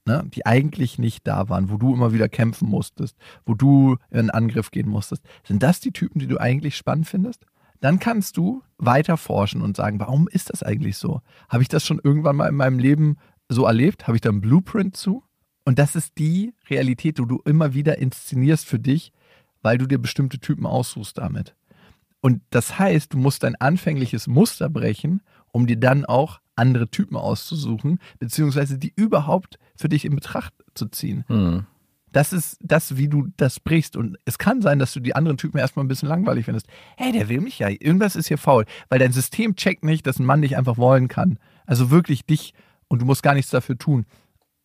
Ne? 0.04 0.24
Die 0.34 0.46
eigentlich 0.46 0.98
nicht 0.98 1.26
da 1.26 1.48
waren, 1.48 1.70
wo 1.70 1.76
du 1.76 1.94
immer 1.94 2.12
wieder 2.12 2.28
kämpfen 2.28 2.68
musstest, 2.68 3.16
wo 3.44 3.54
du 3.54 3.96
in 4.10 4.30
Angriff 4.30 4.70
gehen 4.70 4.88
musstest. 4.88 5.22
Sind 5.44 5.62
das 5.62 5.80
die 5.80 5.92
Typen, 5.92 6.18
die 6.18 6.26
du 6.26 6.38
eigentlich 6.38 6.76
spannend 6.76 7.06
findest? 7.06 7.44
Dann 7.80 7.98
kannst 7.98 8.36
du 8.36 8.62
weiter 8.78 9.16
forschen 9.16 9.62
und 9.62 9.76
sagen, 9.76 10.00
warum 10.00 10.26
ist 10.26 10.50
das 10.50 10.62
eigentlich 10.62 10.96
so? 10.96 11.20
Habe 11.48 11.62
ich 11.62 11.68
das 11.68 11.86
schon 11.86 12.00
irgendwann 12.02 12.36
mal 12.36 12.48
in 12.48 12.56
meinem 12.56 12.78
Leben 12.78 13.18
so 13.48 13.66
erlebt? 13.66 14.06
Habe 14.06 14.16
ich 14.16 14.20
da 14.20 14.30
einen 14.30 14.40
Blueprint 14.40 14.96
zu? 14.96 15.22
Und 15.64 15.78
das 15.78 15.94
ist 15.94 16.18
die 16.18 16.54
Realität, 16.70 17.18
die 17.18 17.26
du 17.26 17.42
immer 17.44 17.74
wieder 17.74 17.98
inszenierst 17.98 18.66
für 18.66 18.78
dich, 18.78 19.12
weil 19.60 19.76
du 19.76 19.86
dir 19.86 19.98
bestimmte 19.98 20.38
Typen 20.38 20.66
aussuchst 20.66 21.18
damit. 21.18 21.54
Und 22.20 22.40
das 22.50 22.78
heißt, 22.78 23.12
du 23.12 23.18
musst 23.18 23.42
dein 23.42 23.54
anfängliches 23.56 24.26
Muster 24.26 24.68
brechen, 24.68 25.22
um 25.52 25.66
dir 25.66 25.76
dann 25.76 26.04
auch 26.04 26.40
andere 26.56 26.88
Typen 26.88 27.16
auszusuchen, 27.16 28.00
beziehungsweise 28.18 28.78
die 28.78 28.92
überhaupt 28.96 29.58
für 29.76 29.88
dich 29.88 30.04
in 30.04 30.14
Betracht 30.14 30.52
zu 30.74 30.86
ziehen. 30.86 31.24
Hm. 31.28 31.66
Das 32.12 32.32
ist 32.32 32.58
das, 32.60 32.96
wie 32.96 33.08
du 33.08 33.28
das 33.36 33.60
brichst. 33.60 33.96
Und 33.96 34.16
es 34.24 34.38
kann 34.38 34.62
sein, 34.62 34.78
dass 34.78 34.92
du 34.92 35.00
die 35.00 35.14
anderen 35.14 35.36
Typen 35.36 35.58
erstmal 35.58 35.84
ein 35.84 35.88
bisschen 35.88 36.08
langweilig 36.08 36.46
findest. 36.46 36.66
Hey, 36.96 37.12
der 37.12 37.28
will 37.28 37.40
mich 37.40 37.58
ja. 37.58 37.68
Irgendwas 37.68 38.16
ist 38.16 38.28
hier 38.28 38.38
faul. 38.38 38.64
Weil 38.88 38.98
dein 38.98 39.12
System 39.12 39.56
checkt 39.56 39.84
nicht, 39.84 40.06
dass 40.06 40.18
ein 40.18 40.24
Mann 40.24 40.42
dich 40.42 40.56
einfach 40.56 40.78
wollen 40.78 41.08
kann. 41.08 41.38
Also 41.66 41.90
wirklich 41.90 42.24
dich 42.24 42.54
und 42.88 43.02
du 43.02 43.06
musst 43.06 43.22
gar 43.22 43.34
nichts 43.34 43.50
dafür 43.50 43.76
tun. 43.76 44.06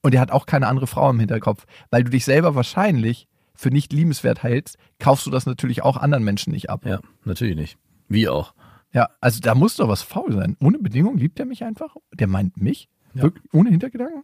Und 0.01 0.13
er 0.13 0.21
hat 0.21 0.31
auch 0.31 0.45
keine 0.45 0.67
andere 0.67 0.87
Frau 0.87 1.09
im 1.09 1.19
Hinterkopf. 1.19 1.65
Weil 1.91 2.05
du 2.05 2.11
dich 2.11 2.25
selber 2.25 2.55
wahrscheinlich 2.55 3.27
für 3.55 3.69
nicht 3.69 3.93
liebenswert 3.93 4.41
hältst, 4.41 4.77
kaufst 4.99 5.25
du 5.25 5.29
das 5.29 5.45
natürlich 5.45 5.83
auch 5.83 5.97
anderen 5.97 6.23
Menschen 6.23 6.53
nicht 6.53 6.69
ab. 6.69 6.85
Ja, 6.85 6.99
natürlich 7.23 7.55
nicht. 7.55 7.77
Wie 8.07 8.27
auch. 8.27 8.53
Ja, 8.93 9.09
also 9.21 9.39
da 9.39 9.55
muss 9.55 9.75
doch 9.75 9.87
was 9.87 10.01
faul 10.01 10.33
sein. 10.33 10.55
Ohne 10.61 10.77
Bedingung 10.79 11.17
liebt 11.17 11.39
er 11.39 11.45
mich 11.45 11.63
einfach. 11.63 11.95
Der 12.13 12.27
meint 12.27 12.61
mich. 12.61 12.89
Ja. 13.13 13.23
Wirklich, 13.23 13.43
ohne 13.53 13.69
Hintergedanken. 13.69 14.23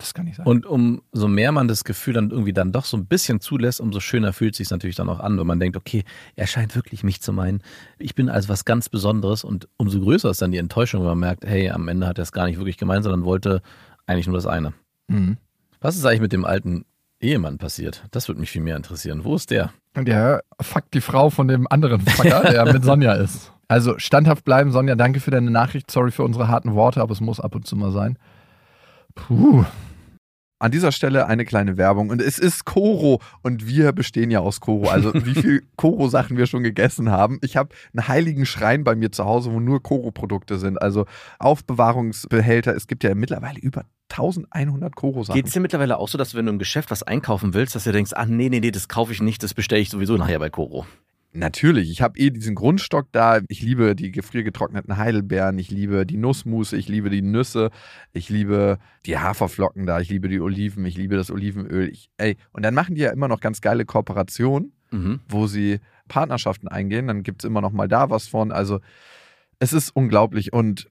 Das 0.00 0.14
kann 0.14 0.24
nicht 0.24 0.36
sein. 0.36 0.46
Und 0.46 0.64
umso 0.64 1.28
mehr 1.28 1.52
man 1.52 1.68
das 1.68 1.84
Gefühl 1.84 2.14
dann 2.14 2.30
irgendwie 2.30 2.54
dann 2.54 2.72
doch 2.72 2.86
so 2.86 2.96
ein 2.96 3.06
bisschen 3.06 3.40
zulässt, 3.40 3.80
umso 3.80 4.00
schöner 4.00 4.32
fühlt 4.32 4.54
es 4.54 4.58
sich 4.58 4.70
natürlich 4.70 4.96
dann 4.96 5.10
auch 5.10 5.20
an, 5.20 5.38
wenn 5.38 5.46
man 5.46 5.60
denkt, 5.60 5.76
okay, 5.76 6.04
er 6.36 6.46
scheint 6.46 6.74
wirklich 6.74 7.04
mich 7.04 7.20
zu 7.20 7.34
meinen. 7.34 7.62
Ich 7.98 8.14
bin 8.14 8.30
also 8.30 8.48
was 8.48 8.64
ganz 8.64 8.88
Besonderes 8.88 9.44
und 9.44 9.68
umso 9.76 10.00
größer 10.00 10.30
ist 10.30 10.40
dann 10.40 10.52
die 10.52 10.58
Enttäuschung, 10.58 11.02
wenn 11.02 11.08
man 11.08 11.18
merkt, 11.18 11.44
hey, 11.44 11.68
am 11.68 11.86
Ende 11.88 12.06
hat 12.06 12.18
er 12.18 12.22
es 12.22 12.32
gar 12.32 12.46
nicht 12.46 12.56
wirklich 12.56 12.78
gemeint, 12.78 13.04
sondern 13.04 13.24
wollte 13.24 13.60
eigentlich 14.06 14.26
nur 14.26 14.36
das 14.36 14.46
eine. 14.46 14.72
mhm. 15.08 15.36
Was 15.82 15.96
ist 15.96 16.04
eigentlich 16.04 16.20
mit 16.20 16.32
dem 16.32 16.44
alten 16.44 16.84
Ehemann 17.20 17.56
passiert? 17.56 18.04
Das 18.10 18.28
würde 18.28 18.38
mich 18.40 18.50
viel 18.50 18.60
mehr 18.60 18.76
interessieren. 18.76 19.24
Wo 19.24 19.34
ist 19.34 19.50
der? 19.50 19.72
Und 19.96 20.08
der 20.08 20.42
fuckt 20.60 20.92
die 20.92 21.00
Frau 21.00 21.30
von 21.30 21.48
dem 21.48 21.66
anderen 21.70 22.00
Fucker, 22.00 22.42
der 22.42 22.64
mit 22.72 22.84
Sonja 22.84 23.14
ist. 23.14 23.50
Also 23.70 24.00
standhaft 24.00 24.44
bleiben, 24.44 24.72
Sonja, 24.72 24.96
danke 24.96 25.20
für 25.20 25.30
deine 25.30 25.52
Nachricht. 25.52 25.92
Sorry 25.92 26.10
für 26.10 26.24
unsere 26.24 26.48
harten 26.48 26.74
Worte, 26.74 27.00
aber 27.00 27.12
es 27.12 27.20
muss 27.20 27.38
ab 27.38 27.54
und 27.54 27.68
zu 27.68 27.76
mal 27.76 27.92
sein. 27.92 28.18
Puh. 29.14 29.64
An 30.58 30.72
dieser 30.72 30.90
Stelle 30.90 31.26
eine 31.26 31.44
kleine 31.44 31.76
Werbung. 31.76 32.10
Und 32.10 32.20
es 32.20 32.40
ist 32.40 32.64
Koro 32.64 33.20
und 33.42 33.68
wir 33.68 33.92
bestehen 33.92 34.32
ja 34.32 34.40
aus 34.40 34.58
Koro. 34.58 34.88
Also 34.88 35.14
wie 35.24 35.40
viel 35.40 35.62
Koro-Sachen 35.76 36.36
wir 36.36 36.46
schon 36.46 36.64
gegessen 36.64 37.12
haben. 37.12 37.38
Ich 37.42 37.56
habe 37.56 37.72
einen 37.94 38.08
heiligen 38.08 38.44
Schrein 38.44 38.82
bei 38.82 38.96
mir 38.96 39.12
zu 39.12 39.24
Hause, 39.24 39.52
wo 39.52 39.60
nur 39.60 39.80
Koro-Produkte 39.80 40.58
sind. 40.58 40.82
Also 40.82 41.06
Aufbewahrungsbehälter. 41.38 42.74
Es 42.74 42.88
gibt 42.88 43.04
ja 43.04 43.14
mittlerweile 43.14 43.60
über 43.60 43.84
1100 44.10 44.96
Koro-Sachen. 44.96 45.36
Geht 45.36 45.46
es 45.46 45.52
dir 45.52 45.60
mittlerweile 45.60 45.98
auch 45.98 46.08
so, 46.08 46.18
dass 46.18 46.30
du, 46.30 46.38
wenn 46.38 46.46
du 46.46 46.52
im 46.52 46.58
Geschäft 46.58 46.90
was 46.90 47.04
einkaufen 47.04 47.54
willst, 47.54 47.76
dass 47.76 47.84
du 47.84 47.92
denkst, 47.92 48.14
ah 48.16 48.26
nee, 48.26 48.48
nee, 48.48 48.58
nee, 48.58 48.72
das 48.72 48.88
kaufe 48.88 49.12
ich 49.12 49.22
nicht, 49.22 49.44
das 49.44 49.54
bestelle 49.54 49.80
ich 49.80 49.90
sowieso 49.90 50.16
nachher 50.16 50.40
bei 50.40 50.50
Koro. 50.50 50.86
Natürlich, 51.32 51.90
ich 51.90 52.02
habe 52.02 52.18
eh 52.18 52.30
diesen 52.30 52.56
Grundstock 52.56 53.06
da. 53.12 53.40
Ich 53.48 53.62
liebe 53.62 53.94
die 53.94 54.10
gefriergetrockneten 54.10 54.96
Heidelbeeren, 54.96 55.58
ich 55.60 55.70
liebe 55.70 56.04
die 56.04 56.16
Nussmusse, 56.16 56.76
ich 56.76 56.88
liebe 56.88 57.08
die 57.08 57.22
Nüsse, 57.22 57.70
ich 58.12 58.28
liebe 58.30 58.78
die 59.06 59.16
Haferflocken 59.18 59.86
da, 59.86 60.00
ich 60.00 60.10
liebe 60.10 60.28
die 60.28 60.40
Oliven, 60.40 60.84
ich 60.84 60.96
liebe 60.96 61.14
das 61.16 61.30
Olivenöl. 61.30 61.88
Ich, 61.88 62.10
ey, 62.16 62.36
und 62.52 62.64
dann 62.64 62.74
machen 62.74 62.96
die 62.96 63.02
ja 63.02 63.12
immer 63.12 63.28
noch 63.28 63.40
ganz 63.40 63.60
geile 63.60 63.84
Kooperationen, 63.84 64.72
Mhm. 64.92 65.20
wo 65.28 65.46
sie 65.46 65.78
Partnerschaften 66.08 66.66
eingehen. 66.66 67.06
Dann 67.06 67.22
gibt 67.22 67.44
es 67.44 67.48
immer 67.48 67.60
noch 67.60 67.70
mal 67.70 67.86
da 67.86 68.10
was 68.10 68.26
von. 68.26 68.50
Also 68.50 68.80
es 69.60 69.72
ist 69.72 69.90
unglaublich. 69.94 70.52
Und 70.52 70.90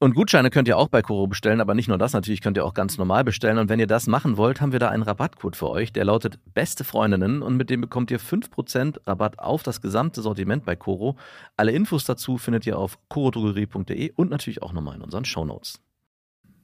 Und 0.00 0.14
Gutscheine 0.14 0.50
könnt 0.50 0.68
ihr 0.68 0.76
auch 0.76 0.88
bei 0.88 1.02
Koro 1.02 1.26
bestellen, 1.26 1.60
aber 1.60 1.74
nicht 1.74 1.88
nur 1.88 1.96
das, 1.98 2.12
natürlich 2.12 2.40
könnt 2.40 2.56
ihr 2.56 2.64
auch 2.64 2.74
ganz 2.74 2.98
normal 2.98 3.24
bestellen. 3.24 3.58
Und 3.58 3.68
wenn 3.68 3.78
ihr 3.80 3.86
das 3.86 4.06
machen 4.06 4.36
wollt, 4.36 4.60
haben 4.60 4.72
wir 4.72 4.78
da 4.80 4.88
einen 4.90 5.04
Rabattcode 5.04 5.56
für 5.56 5.70
euch, 5.70 5.92
der 5.92 6.04
lautet 6.04 6.38
Beste 6.52 6.84
Freundinnen 6.84 7.42
und 7.42 7.56
mit 7.56 7.70
dem 7.70 7.80
bekommt 7.80 8.10
ihr 8.10 8.20
5% 8.20 8.98
Rabatt 9.06 9.38
auf 9.38 9.62
das 9.62 9.80
gesamte 9.80 10.20
Sortiment 10.20 10.64
bei 10.64 10.76
Koro. 10.76 11.16
Alle 11.56 11.72
Infos 11.72 12.04
dazu 12.04 12.38
findet 12.38 12.66
ihr 12.66 12.76
auf 12.76 12.98
korodrogerie.de 13.08 14.12
und 14.16 14.30
natürlich 14.30 14.62
auch 14.62 14.72
nochmal 14.72 14.96
in 14.96 15.02
unseren 15.02 15.24
Shownotes. 15.24 15.80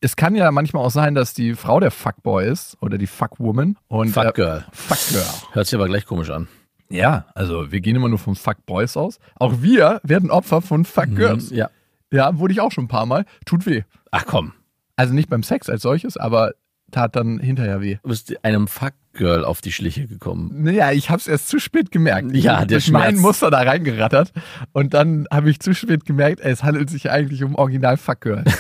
Es 0.03 0.17
kann 0.17 0.35
ja 0.35 0.51
manchmal 0.51 0.85
auch 0.85 0.91
sein, 0.91 1.15
dass 1.15 1.33
die 1.33 1.55
Frau 1.55 1.79
der 1.79 1.91
Fuckboy 1.91 2.47
ist 2.49 2.77
oder 2.81 2.99
die 2.99 3.07
Fuckwoman. 3.07 3.77
Und, 3.89 4.11
Fuck 4.11 4.25
äh, 4.25 4.33
Girl. 4.33 4.65
Fuckgirl. 4.73 5.25
Hört 5.53 5.67
sich 5.67 5.75
aber 5.75 5.87
gleich 5.89 6.07
komisch 6.07 6.31
an. 6.31 6.49
Ja, 6.89 7.27
also 7.35 7.71
wir 7.71 7.81
gehen 7.81 7.97
immer 7.97 8.09
nur 8.09 8.19
von 8.19 8.35
Fuckboys 8.35 8.97
aus. 8.97 9.19
Auch 9.37 9.63
wir 9.63 10.01
werden 10.03 10.31
Opfer 10.31 10.61
von 10.63 10.85
Fuckgirls. 10.85 11.51
Mhm, 11.51 11.57
Ja. 11.57 11.71
Ja, 12.13 12.39
wurde 12.39 12.53
ich 12.53 12.61
auch 12.61 12.73
schon 12.73 12.85
ein 12.85 12.89
paar 12.89 13.07
Mal. 13.07 13.25
Tut 13.47 13.67
weh. 13.67 13.83
Ach 14.11 14.25
komm, 14.27 14.53
Also 14.97 15.15
nicht 15.15 15.29
beim 15.31 15.43
Sex 15.43 15.69
als 15.71 15.83
solches, 15.83 16.17
aber 16.17 16.53
tat 16.91 17.15
dann 17.15 17.39
hinterher 17.39 17.81
weh. 17.81 17.99
du 18.03 18.09
bist 18.09 18.45
einem 18.45 18.67
Fuck 18.67 18.95
Girl 19.13 19.45
auf 19.45 19.61
die 19.61 19.71
Schliche 19.73 20.07
gekommen. 20.07 20.51
Naja, 20.63 20.93
ich 20.93 21.11
habe 21.11 21.19
es 21.21 21.27
erst 21.29 21.49
zu 21.49 21.59
spät 21.61 21.91
gemerkt. 21.93 22.31
Ich 22.33 22.45
Ja, 22.45 22.59
der 22.65 22.79
durch 22.79 22.91
mein 22.91 23.11
Schmerz. 23.11 23.23
Muster 23.23 23.51
da 23.51 23.59
reingerattert 23.63 24.33
und 24.73 24.95
dann 24.95 25.27
habe 25.33 25.51
ich 25.51 25.61
zu 25.61 25.75
spät 25.75 26.05
gemerkt, 26.05 26.41
ey, 26.41 26.51
es 26.53 26.63
handelt 26.65 26.91
sich 26.91 27.11
eigentlich 27.11 27.43
um 27.45 27.55
Original 27.55 27.97
Fuckgirl. 27.97 28.45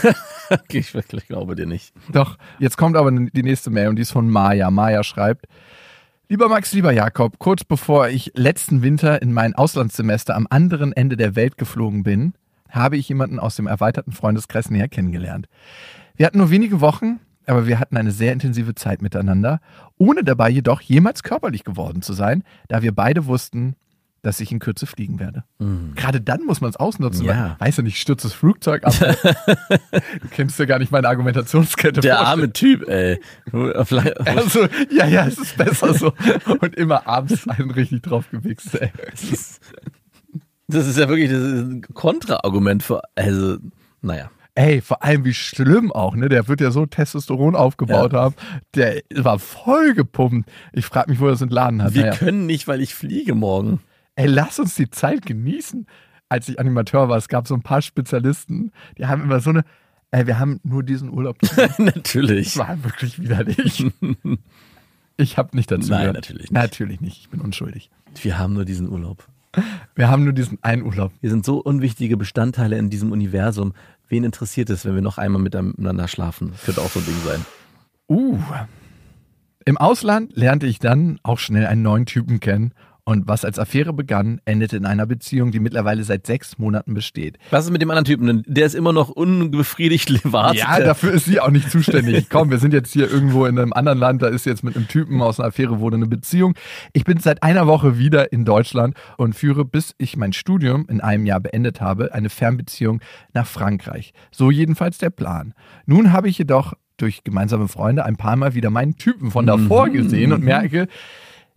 Okay, 0.52 0.78
ich 0.78 0.94
wirklich 0.94 1.28
glaube 1.28 1.54
dir 1.54 1.66
nicht. 1.66 1.94
Doch, 2.12 2.36
jetzt 2.58 2.76
kommt 2.76 2.96
aber 2.96 3.12
die 3.12 3.42
nächste 3.44 3.70
Mail 3.70 3.86
und 3.86 3.94
die 3.94 4.02
ist 4.02 4.10
von 4.10 4.28
Maja. 4.28 4.68
Maja 4.72 5.04
schreibt, 5.04 5.46
Lieber 6.28 6.48
Max, 6.48 6.72
lieber 6.72 6.90
Jakob, 6.92 7.38
kurz 7.38 7.62
bevor 7.62 8.08
ich 8.08 8.32
letzten 8.34 8.82
Winter 8.82 9.22
in 9.22 9.32
mein 9.32 9.54
Auslandssemester 9.54 10.34
am 10.34 10.48
anderen 10.50 10.92
Ende 10.92 11.16
der 11.16 11.36
Welt 11.36 11.56
geflogen 11.56 12.02
bin, 12.02 12.34
habe 12.70 12.96
ich 12.96 13.08
jemanden 13.08 13.38
aus 13.38 13.56
dem 13.56 13.66
erweiterten 13.66 14.12
Freundeskreis 14.12 14.70
näher 14.70 14.88
kennengelernt. 14.88 15.46
Wir 16.16 16.26
hatten 16.26 16.38
nur 16.38 16.50
wenige 16.50 16.80
Wochen, 16.80 17.20
aber 17.46 17.66
wir 17.66 17.78
hatten 17.80 17.96
eine 17.96 18.12
sehr 18.12 18.32
intensive 18.32 18.74
Zeit 18.74 19.02
miteinander, 19.02 19.60
ohne 19.98 20.22
dabei 20.24 20.50
jedoch 20.50 20.80
jemals 20.80 21.22
körperlich 21.22 21.64
geworden 21.64 22.02
zu 22.02 22.12
sein, 22.12 22.44
da 22.68 22.82
wir 22.82 22.92
beide 22.94 23.26
wussten, 23.26 23.74
dass 24.22 24.38
ich 24.40 24.52
in 24.52 24.58
Kürze 24.58 24.86
fliegen 24.86 25.18
werde. 25.18 25.44
Gerade 25.96 26.20
dann 26.20 26.44
muss 26.44 26.60
man 26.60 26.68
es 26.68 26.76
ausnutzen, 26.76 27.24
Ja. 27.24 27.56
weil, 27.58 27.68
weißt 27.68 27.78
du 27.78 27.82
nicht, 27.82 27.96
stürzt 27.96 28.22
das 28.26 28.34
Flugzeug 28.34 28.84
ab. 28.84 28.92
du 29.00 30.28
kennst 30.30 30.58
ja 30.58 30.66
gar 30.66 30.78
nicht 30.78 30.92
meine 30.92 31.08
Argumentationskette. 31.08 32.02
Der 32.02 32.16
vorstellen. 32.16 32.40
arme 32.42 32.52
Typ, 32.52 32.86
ey. 32.86 33.18
Also, 34.26 34.68
ja, 34.94 35.06
ja, 35.06 35.26
es 35.26 35.38
ist 35.38 35.56
besser 35.56 35.94
so. 35.94 36.12
Und 36.60 36.74
immer 36.74 37.06
abends 37.08 37.48
einen 37.48 37.70
richtig 37.70 38.02
drauf 38.02 38.30
gewichst, 38.30 38.74
ey. 38.74 38.92
Das 40.70 40.86
ist 40.86 40.98
ja 40.98 41.08
wirklich 41.08 41.30
das 41.30 41.40
ein 41.42 41.82
Kontraargument 41.94 42.82
für, 42.82 43.02
also, 43.14 43.56
naja. 44.02 44.30
Ey, 44.54 44.80
vor 44.80 45.02
allem 45.04 45.24
wie 45.24 45.32
schlimm 45.34 45.92
auch, 45.92 46.16
ne? 46.16 46.28
Der 46.28 46.48
wird 46.48 46.60
ja 46.60 46.70
so 46.70 46.84
Testosteron 46.84 47.54
aufgebaut 47.54 48.12
haben. 48.12 48.34
Der 48.74 49.00
war 49.14 49.38
voll 49.38 49.94
gepumpt. 49.94 50.50
Ich 50.72 50.84
frage 50.86 51.10
mich, 51.10 51.20
wo 51.20 51.26
er 51.26 51.32
das 51.32 51.40
entladen 51.40 51.82
hat. 51.82 51.94
Wir 51.94 52.06
Naja. 52.06 52.16
können 52.16 52.46
nicht, 52.46 52.66
weil 52.68 52.80
ich 52.80 52.94
fliege 52.94 53.34
morgen. 53.34 53.80
Ey, 54.16 54.26
lass 54.26 54.58
uns 54.58 54.74
die 54.74 54.90
Zeit 54.90 55.24
genießen. 55.24 55.86
Als 56.28 56.48
ich 56.48 56.58
Animateur 56.60 57.08
war, 57.08 57.16
es 57.16 57.28
gab 57.28 57.46
so 57.48 57.54
ein 57.54 57.62
paar 57.62 57.80
Spezialisten, 57.80 58.72
die 58.98 59.06
haben 59.06 59.22
immer 59.22 59.40
so 59.40 59.50
eine, 59.50 59.64
ey, 60.10 60.26
wir 60.26 60.38
haben 60.38 60.60
nur 60.62 60.82
diesen 60.82 61.10
Urlaub. 61.10 61.38
Natürlich. 61.78 62.54
Das 62.54 62.58
war 62.68 62.84
wirklich 62.84 63.20
widerlich. 63.20 63.86
Ich 65.16 65.36
habe 65.36 65.54
nicht 65.54 65.70
dazu 65.70 65.90
Nein, 65.90 65.98
gehört. 66.00 66.16
natürlich 66.16 66.44
nicht. 66.44 66.52
Natürlich 66.52 67.00
nicht. 67.02 67.18
Ich 67.20 67.28
bin 67.28 67.42
unschuldig. 67.42 67.90
Wir 68.22 68.38
haben 68.38 68.54
nur 68.54 68.64
diesen 68.64 68.88
Urlaub. 68.88 69.28
Wir 69.94 70.08
haben 70.08 70.24
nur 70.24 70.32
diesen 70.32 70.58
einen 70.62 70.82
Urlaub. 70.82 71.12
Wir 71.20 71.30
sind 71.30 71.44
so 71.44 71.58
unwichtige 71.58 72.16
Bestandteile 72.16 72.78
in 72.78 72.90
diesem 72.90 73.12
Universum. 73.12 73.72
Wen 74.08 74.24
interessiert 74.24 74.70
es, 74.70 74.84
wenn 74.84 74.94
wir 74.94 75.02
noch 75.02 75.18
einmal 75.18 75.42
miteinander 75.42 76.08
schlafen? 76.08 76.52
Könnte 76.64 76.80
auch 76.80 76.90
so 76.90 77.00
ein 77.00 77.06
Ding 77.06 77.16
sein. 77.24 77.44
Uh. 78.08 78.38
Im 79.64 79.76
Ausland 79.76 80.36
lernte 80.36 80.66
ich 80.66 80.78
dann 80.78 81.18
auch 81.22 81.38
schnell 81.38 81.66
einen 81.66 81.82
neuen 81.82 82.06
Typen 82.06 82.40
kennen. 82.40 82.72
Und 83.04 83.28
was 83.28 83.44
als 83.44 83.58
Affäre 83.58 83.92
begann, 83.92 84.40
endete 84.44 84.76
in 84.76 84.86
einer 84.86 85.06
Beziehung, 85.06 85.50
die 85.50 85.60
mittlerweile 85.60 86.04
seit 86.04 86.26
sechs 86.26 86.58
Monaten 86.58 86.94
besteht. 86.94 87.38
Was 87.50 87.64
ist 87.64 87.70
mit 87.70 87.82
dem 87.82 87.90
anderen 87.90 88.04
Typen? 88.04 88.26
denn? 88.26 88.42
Der 88.46 88.66
ist 88.66 88.74
immer 88.74 88.92
noch 88.92 89.08
unbefriedigt 89.08 90.10
wartet. 90.32 90.60
Ja, 90.60 90.80
dafür 90.80 91.12
ist 91.12 91.24
sie 91.24 91.40
auch 91.40 91.50
nicht 91.50 91.70
zuständig. 91.70 92.28
Komm, 92.30 92.50
wir 92.50 92.58
sind 92.58 92.72
jetzt 92.72 92.92
hier 92.92 93.10
irgendwo 93.10 93.46
in 93.46 93.58
einem 93.58 93.72
anderen 93.72 93.98
Land, 93.98 94.22
da 94.22 94.28
ist 94.28 94.46
jetzt 94.46 94.64
mit 94.64 94.76
einem 94.76 94.88
Typen 94.88 95.20
aus 95.22 95.40
einer 95.40 95.48
Affäre 95.48 95.80
wurde 95.80 95.96
eine 95.96 96.06
Beziehung. 96.06 96.54
Ich 96.92 97.04
bin 97.04 97.18
seit 97.18 97.42
einer 97.42 97.66
Woche 97.66 97.98
wieder 97.98 98.32
in 98.32 98.44
Deutschland 98.44 98.96
und 99.16 99.34
führe, 99.34 99.64
bis 99.64 99.94
ich 99.98 100.16
mein 100.16 100.32
Studium 100.32 100.86
in 100.88 101.00
einem 101.00 101.26
Jahr 101.26 101.40
beendet 101.40 101.80
habe, 101.80 102.14
eine 102.14 102.30
Fernbeziehung 102.30 103.00
nach 103.32 103.46
Frankreich. 103.46 104.12
So 104.30 104.50
jedenfalls 104.50 104.98
der 104.98 105.10
Plan. 105.10 105.54
Nun 105.86 106.12
habe 106.12 106.28
ich 106.28 106.38
jedoch 106.38 106.74
durch 106.96 107.24
gemeinsame 107.24 107.68
Freunde 107.68 108.04
ein 108.04 108.16
paar 108.16 108.36
Mal 108.36 108.54
wieder 108.54 108.70
meinen 108.70 108.96
Typen 108.96 109.30
von 109.30 109.46
davor 109.46 109.88
gesehen 109.88 110.32
und 110.32 110.44
merke, 110.44 110.86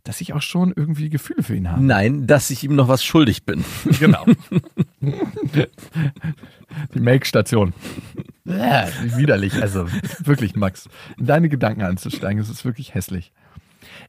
dass 0.03 0.19
ich 0.19 0.33
auch 0.33 0.41
schon 0.41 0.73
irgendwie 0.75 1.09
Gefühle 1.09 1.43
für 1.43 1.55
ihn 1.55 1.71
habe. 1.71 1.83
Nein, 1.83 2.27
dass 2.27 2.49
ich 2.49 2.63
ihm 2.63 2.75
noch 2.75 2.87
was 2.87 3.03
schuldig 3.03 3.45
bin. 3.45 3.63
Genau. 3.99 4.25
Die 6.93 6.99
Make-Station. 6.99 7.73
Ja, 8.45 8.87
widerlich. 9.15 9.61
Also 9.61 9.87
wirklich, 10.19 10.55
Max. 10.55 10.89
In 11.17 11.25
deine 11.25 11.47
Gedanken 11.49 11.83
anzusteigen, 11.83 12.39
das 12.39 12.49
ist 12.49 12.65
wirklich 12.65 12.93
hässlich. 12.93 13.31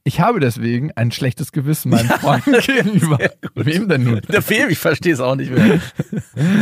Ich 0.03 0.19
habe 0.19 0.39
deswegen 0.39 0.91
ein 0.93 1.11
schlechtes 1.11 1.51
Gewissen 1.51 1.91
meinen 1.91 2.09
Freunden 2.09 2.59
gegenüber. 2.65 3.17
Wem 3.55 3.87
denn 3.89 4.03
nun? 4.03 4.21
Der 4.31 4.41
Film, 4.41 4.69
ich 4.69 4.77
verstehe 4.77 5.13
es 5.13 5.19
auch 5.19 5.35
nicht 5.35 5.51
mehr. 5.51 5.81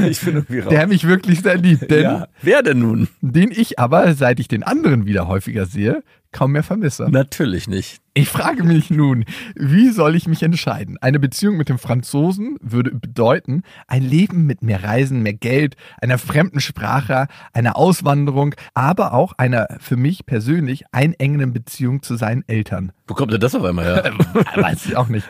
Ich 0.09 0.21
bin 0.21 0.35
irgendwie 0.35 0.59
raus. 0.59 0.69
Der 0.69 0.87
mich 0.87 1.07
wirklich 1.07 1.41
sehr 1.41 1.57
liebt, 1.57 1.89
denn 1.89 2.03
ja. 2.03 2.27
Wer 2.41 2.63
denn 2.63 2.79
nun? 2.79 3.07
den 3.21 3.51
ich 3.51 3.79
aber, 3.79 4.13
seit 4.15 4.39
ich 4.39 4.47
den 4.47 4.63
anderen 4.63 5.05
wieder 5.05 5.27
häufiger 5.27 5.65
sehe, 5.65 6.03
kaum 6.33 6.51
mehr 6.51 6.63
vermisse. 6.63 7.07
Natürlich 7.09 7.67
nicht. 7.67 8.01
Ich 8.15 8.29
frage 8.29 8.63
mich 8.63 8.91
nun, 8.91 9.25
wie 9.55 9.89
soll 9.89 10.15
ich 10.15 10.27
mich 10.27 10.43
entscheiden? 10.43 10.97
Eine 11.01 11.19
Beziehung 11.19 11.57
mit 11.57 11.69
dem 11.69 11.79
Franzosen 11.79 12.57
würde 12.61 12.91
bedeuten, 12.91 13.63
ein 13.87 14.03
Leben 14.03 14.45
mit 14.45 14.61
mehr 14.61 14.83
Reisen, 14.83 15.23
mehr 15.23 15.33
Geld, 15.33 15.75
einer 15.99 16.17
fremden 16.17 16.59
Sprache, 16.59 17.27
einer 17.53 17.75
Auswanderung, 17.75 18.53
aber 18.73 19.13
auch 19.13 19.33
einer 19.37 19.67
für 19.79 19.95
mich 19.95 20.25
persönlich 20.25 20.83
einengenden 20.91 21.53
Beziehung 21.53 22.03
zu 22.03 22.15
seinen 22.15 22.43
Eltern. 22.47 22.91
Wo 23.07 23.15
kommt 23.15 23.33
denn 23.33 23.41
das 23.41 23.55
auf 23.55 23.63
einmal 23.63 23.85
her? 23.85 24.13
Weiß 24.55 24.85
ich 24.85 24.95
auch 24.95 25.07
nicht. 25.07 25.27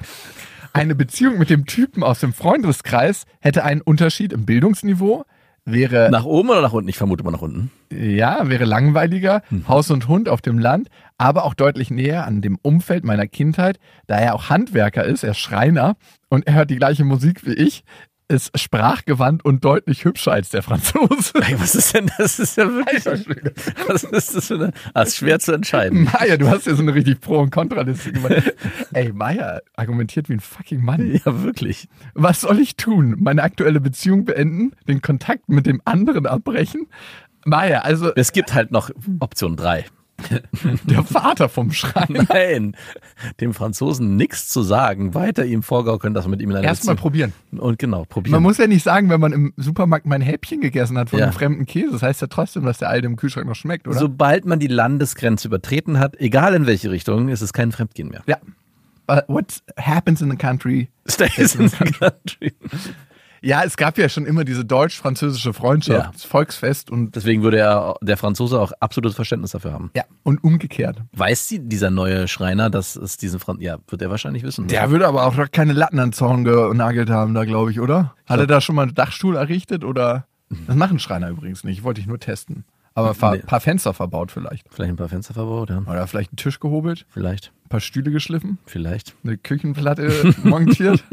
Eine 0.76 0.96
Beziehung 0.96 1.38
mit 1.38 1.52
dem 1.52 1.68
Typen 1.68 2.04
aus 2.04 2.20
dem 2.20 2.34
Freundeskreis 2.34 3.26
hätte 3.40 3.64
einen 3.64 3.82
Unterschied 3.82 4.34
im 4.34 4.46
Bildungsniveau, 4.46 5.24
wäre 5.66 6.10
Nach 6.12 6.26
oben 6.26 6.50
oder 6.50 6.62
nach 6.62 6.74
unten? 6.74 6.90
Ich 6.90 6.98
vermute 6.98 7.24
mal 7.24 7.32
nach 7.32 7.42
unten. 7.42 7.72
ja, 7.92 8.50
wäre 8.50 8.66
langweiliger, 8.66 9.42
Haus 9.68 9.92
und 9.92 10.08
Hund 10.08 10.30
auf 10.30 10.42
dem 10.42 10.60
Land, 10.60 10.90
aber 11.18 11.46
auch 11.46 11.54
deutlich 11.54 11.90
näher 11.92 12.26
an 12.26 12.42
dem 12.42 12.58
Umfeld 12.62 13.04
meiner 13.04 13.28
Kindheit, 13.28 13.80
da 14.08 14.18
er 14.18 14.36
auch 14.36 14.50
Handwerker 14.50 15.06
ist, 15.06 15.24
er 15.24 15.32
ist 15.32 15.40
Schreiner 15.40 15.96
und 16.30 16.48
er 16.48 16.56
hört 16.56 16.70
die 16.70 16.78
gleiche 16.78 17.04
Musik 17.04 17.46
wie 17.46 17.54
ich, 17.54 17.84
ist 18.28 18.58
sprachgewandt 18.60 19.46
und 19.46 19.64
deutlich 19.64 20.06
hübscher 20.06 20.32
als 20.32 20.50
der 20.50 20.64
Franzose. 20.64 21.34
Ey, 21.42 21.60
was 21.60 21.76
ist 21.76 21.94
denn 21.94 22.10
das? 22.18 22.40
ist 22.40 22.58
ja 22.58 22.68
wirklich. 22.72 23.06
Was 23.88 24.04
ist 24.04 24.36
das 24.36 24.48
für 24.48 24.56
eine. 24.56 24.72
Ah, 24.94 25.04
ist 25.04 25.18
schwer 25.18 25.40
zu 25.40 25.54
entscheiden. 25.54 26.04
Maya, 26.06 26.38
du 26.38 26.50
hast 26.50 26.66
ja 26.66 26.76
so 26.76 26.82
eine 26.82 26.94
richtig 26.94 27.20
Pro- 27.22 27.40
und 27.40 27.52
Kontraliste 27.52 28.12
gemacht. 28.12 28.54
Ey, 28.94 29.12
Maya 29.12 29.60
argumentiert 29.76 30.30
wie 30.30 30.34
ein 30.34 30.40
fucking 30.40 30.84
Mann. 30.84 31.20
Ja, 31.26 31.44
wirklich. 31.44 31.88
Was 32.14 32.42
soll 32.42 32.60
ich 32.60 32.76
tun? 32.76 33.16
Meine 33.20 33.44
aktuelle 33.44 33.80
Beziehung 33.80 34.26
beenden? 34.26 34.72
Den 34.88 35.02
Kontakt 35.02 35.50
mit 35.50 35.66
dem 35.66 35.82
anderen 35.86 36.26
abbrechen? 36.26 36.88
Maya, 37.46 37.80
also 37.80 38.14
Es 38.16 38.32
gibt 38.32 38.54
halt 38.54 38.72
noch 38.72 38.90
Option 39.20 39.56
3. 39.56 39.86
der 40.84 41.04
Vater 41.04 41.50
vom 41.50 41.72
Schreiner. 41.72 42.26
Nein, 42.30 42.76
dem 43.40 43.54
Franzosen 43.54 44.16
nichts 44.16 44.48
zu 44.50 44.62
sagen, 44.64 45.14
weiter 45.14 45.46
ihm 45.46 45.64
vorgaukeln, 45.64 46.14
dass 46.14 46.26
man 46.26 46.32
mit 46.32 46.42
ihm 46.42 46.52
in 46.52 46.58
einer 46.58 46.68
Erstmal 46.68 46.96
probieren. 46.96 47.34
Und 47.52 47.80
genau, 47.80 48.06
probieren. 48.06 48.34
Man 48.34 48.44
muss 48.44 48.58
ja 48.58 48.68
nicht 48.68 48.84
sagen, 48.84 49.10
wenn 49.10 49.20
man 49.20 49.32
im 49.34 49.54
Supermarkt 49.58 50.06
mein 50.06 50.22
Häppchen 50.22 50.62
gegessen 50.62 50.98
hat 50.98 51.10
von 51.10 51.20
Ja. 51.20 51.26
einem 51.26 51.34
fremden 51.34 51.66
Käse. 51.66 51.92
Das 51.92 52.02
heißt 52.04 52.22
ja 52.22 52.28
trotzdem, 52.28 52.66
dass 52.66 52.78
der 52.80 52.90
alte 52.90 53.06
im 53.08 53.16
Kühlschrank 53.16 53.48
noch 53.48 53.56
schmeckt, 53.56 53.88
oder? 53.88 53.98
Sobald 53.98 54.46
man 54.46 54.60
die 54.60 54.68
Landesgrenze 54.68 55.48
übertreten 55.48 56.00
hat, 56.00 56.20
egal 56.20 56.54
in 56.56 56.66
welche 56.66 56.92
Richtung, 56.92 57.30
ist 57.30 57.42
es 57.42 57.54
kein 57.54 57.72
Fremdgehen 57.72 58.10
mehr. 58.10 58.24
ja. 58.28 58.38
But 59.06 59.26
what 59.28 59.62
happens 59.78 60.22
in 60.22 60.32
the 60.32 60.38
country? 60.38 60.88
Stays 61.10 61.56
in 61.56 61.68
the 61.68 61.76
country. 61.92 62.54
Ja, 63.44 63.64
es 63.66 63.76
gab 63.76 63.98
ja 63.98 64.08
schon 64.08 64.26
immer 64.26 64.46
diese 64.46 64.64
deutsch-französische 64.64 65.52
Freundschaft, 65.54 66.06
Ja. 66.06 66.12
das 66.14 66.24
Volksfest 66.24 66.90
und 66.90 67.16
Deswegen 67.16 67.44
würde 67.44 67.58
er, 67.58 67.96
der 68.02 68.16
Franzose 68.18 68.60
auch 68.60 68.72
absolutes 68.80 69.16
Verständnis 69.16 69.52
dafür 69.52 69.74
haben. 69.74 69.92
ja, 69.96 70.04
und 70.24 70.44
umgekehrt. 70.44 71.02
Weiß 71.12 71.48
sie, 71.50 71.60
dieser 71.60 71.92
neue 71.92 72.28
Schreiner, 72.30 72.70
dass 72.70 72.96
es 72.96 73.18
diesen 73.18 73.40
Franz, 73.40 73.62
ja, 73.62 73.78
wird 73.90 74.02
er 74.02 74.10
wahrscheinlich 74.10 74.44
wissen. 74.44 74.68
Der 74.68 74.90
würde 74.92 75.08
aber 75.08 75.26
auch 75.26 75.36
keine 75.52 75.74
Latten 75.74 76.00
an 76.00 76.14
Zaun 76.14 76.46
genagelt 76.46 77.10
haben, 77.10 77.34
da 77.34 77.44
glaube 77.46 77.72
ich, 77.72 77.80
oder? 77.82 78.16
Hat 78.26 78.40
er 78.40 78.48
da 78.48 78.62
schon 78.62 78.76
mal 78.76 78.84
einen 78.84 78.96
Dachstuhl 78.96 79.36
errichtet 79.36 79.84
oder? 79.84 80.26
Das 80.68 80.76
machen 80.76 81.00
Schreiner 81.00 81.30
übrigens 81.30 81.64
nicht, 81.64 81.84
wollte 81.84 82.00
ich 82.00 82.08
nur 82.08 82.20
testen. 82.20 82.64
Aber 82.96 83.10
ein 83.20 83.32
Nee. 83.40 83.44
paar 83.46 83.60
Fenster 83.60 83.92
verbaut 83.94 84.32
vielleicht. 84.32 84.68
Vielleicht 84.72 84.92
ein 84.92 84.98
paar 84.98 85.10
Fenster 85.10 85.34
verbaut, 85.34 85.72
ja. 85.72 85.80
Oder 85.80 86.06
vielleicht 86.06 86.30
einen 86.30 86.38
Tisch 86.38 86.60
gehobelt, 86.60 87.08
Vielleicht, 87.10 87.52
ein 87.66 87.70
paar 87.70 87.80
Stühle 87.80 88.12
geschliffen, 88.12 88.60
vielleicht. 88.68 89.16
eine 89.24 89.36
Küchenplatte 89.38 90.12
montiert, 90.44 91.04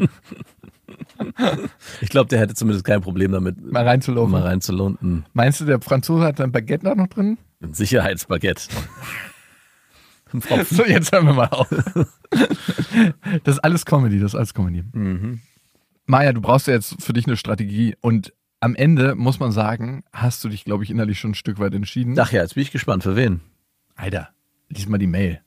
Ich 2.01 2.09
glaube, 2.09 2.29
der 2.29 2.39
hätte 2.39 2.53
zumindest 2.53 2.85
kein 2.85 3.01
Problem 3.01 3.31
damit, 3.31 3.61
mal 3.61 3.87
reinzulaufen. 3.87 4.31
mal 4.31 4.43
reinzulunden. 4.43 5.25
Meinst 5.33 5.61
du, 5.61 5.65
der 5.65 5.81
Franzose 5.81 6.23
hat 6.25 6.37
sein 6.37 6.51
Baguette 6.51 6.85
da 6.85 6.95
noch 6.95 7.07
drin? 7.07 7.37
Ein 7.61 7.73
Sicherheitsbaguette. 7.73 8.63
So, 10.69 10.85
jetzt 10.85 11.11
hören 11.11 11.25
wir 11.25 11.33
mal 11.33 11.49
auf. 11.49 11.67
Das 13.43 13.55
ist 13.55 13.59
alles 13.59 13.85
Comedy, 13.85 14.19
das 14.19 14.31
ist 14.31 14.35
alles 14.35 14.53
Comedy. 14.53 14.83
Mhm. 14.93 15.41
Maja, 16.05 16.31
du 16.31 16.39
brauchst 16.41 16.67
ja 16.67 16.73
jetzt 16.73 17.01
für 17.03 17.13
dich 17.13 17.27
eine 17.27 17.35
Strategie 17.35 17.95
und 17.99 18.33
am 18.61 18.75
Ende 18.75 19.15
muss 19.15 19.39
man 19.39 19.51
sagen, 19.51 20.03
hast 20.13 20.43
du 20.43 20.49
dich, 20.49 20.63
glaube 20.63 20.83
ich, 20.83 20.89
innerlich 20.89 21.19
schon 21.19 21.31
ein 21.31 21.35
Stück 21.35 21.59
weit 21.59 21.73
entschieden. 21.73 22.17
Ach 22.17 22.31
ja, 22.31 22.41
jetzt 22.41 22.53
bin 22.55 22.63
ich 22.63 22.71
gespannt, 22.71 23.03
für 23.03 23.15
wen? 23.15 23.41
Alter, 23.95 24.29
lies 24.69 24.87
mal 24.87 24.97
die 24.99 25.07
Mail. 25.07 25.41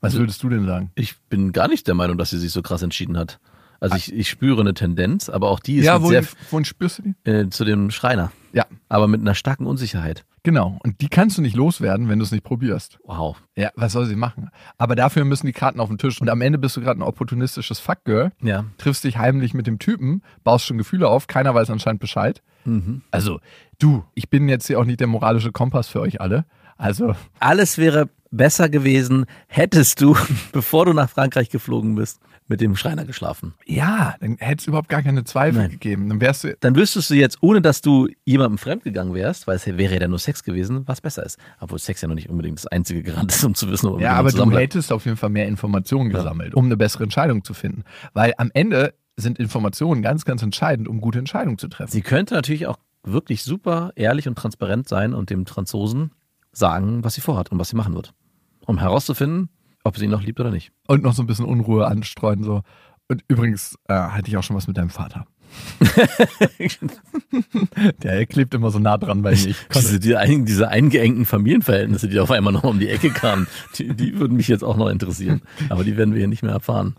Was 0.00 0.14
würdest 0.14 0.42
du 0.42 0.48
denn 0.48 0.66
sagen? 0.66 0.92
Ich 0.94 1.18
bin 1.28 1.52
gar 1.52 1.66
nicht 1.66 1.86
der 1.88 1.94
Meinung, 1.94 2.16
dass 2.16 2.30
sie 2.30 2.38
sich 2.38 2.52
so 2.52 2.62
krass 2.62 2.82
entschieden 2.82 3.18
hat. 3.18 3.40
Also 3.80 3.96
ich, 3.96 4.12
ich 4.12 4.28
spüre 4.28 4.60
eine 4.60 4.74
Tendenz, 4.74 5.28
aber 5.28 5.48
auch 5.50 5.58
die 5.60 5.76
ist 5.76 5.86
ja, 5.86 5.94
mit 5.94 6.02
wohin, 6.02 6.22
sehr 6.22 6.32
wohin 6.50 6.64
spürst 6.64 6.98
du 6.98 7.02
die? 7.24 7.30
äh, 7.30 7.48
zu 7.48 7.64
dem 7.64 7.90
Schreiner. 7.90 8.30
Ja, 8.52 8.66
Aber 8.88 9.06
mit 9.06 9.20
einer 9.20 9.34
starken 9.36 9.64
Unsicherheit. 9.66 10.24
genau. 10.42 10.78
Und 10.82 11.00
die 11.00 11.08
kannst 11.08 11.38
du 11.38 11.42
nicht 11.42 11.54
loswerden, 11.54 12.08
wenn 12.08 12.18
du 12.18 12.24
es 12.24 12.32
nicht 12.32 12.42
probierst. 12.42 12.98
Wow. 13.04 13.36
Ja, 13.56 13.70
was 13.76 13.92
soll 13.92 14.06
sie 14.06 14.16
machen? 14.16 14.50
Aber 14.76 14.96
dafür 14.96 15.24
müssen 15.24 15.46
die 15.46 15.52
Karten 15.52 15.78
auf 15.80 15.88
den 15.88 15.98
Tisch. 15.98 16.20
Und 16.20 16.28
am 16.28 16.40
Ende 16.40 16.58
bist 16.58 16.76
du 16.76 16.80
gerade 16.80 16.98
ein 16.98 17.04
opportunistisches 17.04 17.78
Fuckgirl, 17.78 18.32
Ja. 18.42 18.64
triffst 18.76 19.04
dich 19.04 19.18
heimlich 19.18 19.54
mit 19.54 19.66
dem 19.68 19.78
Typen, 19.78 20.22
baust 20.42 20.66
schon 20.66 20.78
Gefühle 20.78 21.06
auf, 21.08 21.26
keiner 21.28 21.54
weiß 21.54 21.70
anscheinend 21.70 22.00
Bescheid. 22.00 22.42
Mhm. 22.64 23.02
Also, 23.12 23.40
du, 23.78 24.04
ich 24.14 24.28
bin 24.28 24.48
jetzt 24.48 24.66
hier 24.66 24.80
auch 24.80 24.84
nicht 24.84 24.98
der 25.00 25.06
moralische 25.06 25.52
Kompass 25.52 25.86
für 25.88 26.00
euch 26.00 26.20
alle. 26.20 26.44
Also, 26.76 27.14
Alles 27.38 27.78
wäre 27.78 28.10
besser 28.32 28.68
gewesen, 28.68 29.26
hättest 29.46 30.00
du, 30.00 30.16
bevor 30.52 30.86
du 30.86 30.92
nach 30.92 31.08
Frankreich 31.10 31.50
geflogen 31.50 31.94
bist, 31.94 32.20
mit 32.50 32.60
dem 32.60 32.76
Schreiner 32.76 33.04
geschlafen. 33.06 33.54
ja, 33.64 34.16
dann 34.20 34.36
hätte 34.38 34.60
es 34.60 34.66
überhaupt 34.66 34.88
gar 34.88 35.02
keine 35.02 35.24
Zweifel 35.24 35.62
Nein. 35.62 35.70
gegeben. 35.70 36.08
Dann 36.08 36.20
wärst 36.20 36.44
du. 36.44 36.56
Dann 36.60 36.76
wüsstest 36.76 37.08
du 37.08 37.14
jetzt, 37.14 37.38
ohne 37.40 37.62
dass 37.62 37.80
du 37.80 38.08
jemandem 38.24 38.58
fremdgegangen 38.58 39.14
wärst, 39.14 39.46
weil 39.46 39.56
es 39.56 39.66
wäre 39.66 39.94
ja 39.94 40.00
dann 40.00 40.10
nur 40.10 40.18
Sex 40.18 40.42
gewesen, 40.42 40.86
was 40.86 41.00
besser 41.00 41.24
ist. 41.24 41.38
Obwohl 41.60 41.78
Sex 41.78 42.02
ja 42.02 42.08
noch 42.08 42.16
nicht 42.16 42.28
unbedingt 42.28 42.58
das 42.58 42.66
einzige 42.66 43.02
Garant 43.02 43.32
ist, 43.32 43.44
um 43.44 43.54
zu 43.54 43.70
wissen, 43.70 43.86
ob 43.86 44.00
Ja, 44.00 44.12
aber 44.14 44.32
du 44.32 44.50
hättest 44.50 44.92
auf 44.92 45.06
jeden 45.06 45.16
Fall 45.16 45.30
mehr 45.30 45.46
Informationen 45.46 46.10
gesammelt, 46.10 46.54
um 46.54 46.66
eine 46.66 46.76
bessere 46.76 47.04
Entscheidung 47.04 47.44
zu 47.44 47.54
finden. 47.54 47.84
Weil 48.12 48.34
am 48.36 48.50
Ende 48.52 48.94
sind 49.16 49.38
Informationen 49.38 50.02
ganz, 50.02 50.24
ganz 50.24 50.42
entscheidend, 50.42 50.88
um 50.88 51.00
gute 51.00 51.18
Entscheidungen 51.18 51.58
zu 51.58 51.68
treffen. 51.68 51.90
Sie 51.90 52.02
könnte 52.02 52.34
natürlich 52.34 52.66
auch 52.66 52.78
wirklich 53.04 53.42
super 53.44 53.92
ehrlich 53.94 54.28
und 54.28 54.36
transparent 54.36 54.88
sein 54.88 55.14
und 55.14 55.30
dem 55.30 55.46
Franzosen 55.46 56.10
sagen, 56.52 57.04
was 57.04 57.14
sie 57.14 57.20
vorhat 57.20 57.52
und 57.52 57.58
was 57.58 57.68
sie 57.68 57.76
machen 57.76 57.94
wird. 57.94 58.12
Um 58.66 58.78
herauszufinden, 58.78 59.48
ob 59.84 59.96
sie 59.96 60.04
ihn 60.04 60.10
noch 60.10 60.22
liebt 60.22 60.40
oder 60.40 60.50
nicht. 60.50 60.72
Und 60.86 61.02
noch 61.02 61.14
so 61.14 61.22
ein 61.22 61.26
bisschen 61.26 61.44
Unruhe 61.44 61.86
anstreuen. 61.86 62.44
So. 62.44 62.62
Und 63.08 63.24
übrigens 63.28 63.76
äh, 63.88 63.94
hatte 63.94 64.28
ich 64.28 64.36
auch 64.36 64.42
schon 64.42 64.56
was 64.56 64.66
mit 64.66 64.76
deinem 64.76 64.90
Vater. 64.90 65.26
Der 68.02 68.24
klebt 68.26 68.54
immer 68.54 68.70
so 68.70 68.78
nah 68.78 68.96
dran 68.98 69.22
bei 69.22 69.30
mir. 69.30 69.36
Ich 69.36 69.56
Diese, 69.74 69.98
die 69.98 70.44
diese 70.44 70.68
eingeengten 70.68 71.24
Familienverhältnisse, 71.24 72.06
die 72.08 72.20
auf 72.20 72.30
einmal 72.30 72.52
noch 72.52 72.62
um 72.64 72.78
die 72.78 72.88
Ecke 72.88 73.10
kamen, 73.10 73.48
die, 73.76 73.88
die 73.94 74.20
würden 74.20 74.36
mich 74.36 74.46
jetzt 74.48 74.62
auch 74.62 74.76
noch 74.76 74.88
interessieren. 74.88 75.42
Aber 75.68 75.82
die 75.82 75.96
werden 75.96 76.14
wir 76.14 76.20
hier 76.20 76.28
nicht 76.28 76.42
mehr 76.42 76.52
erfahren. 76.52 76.94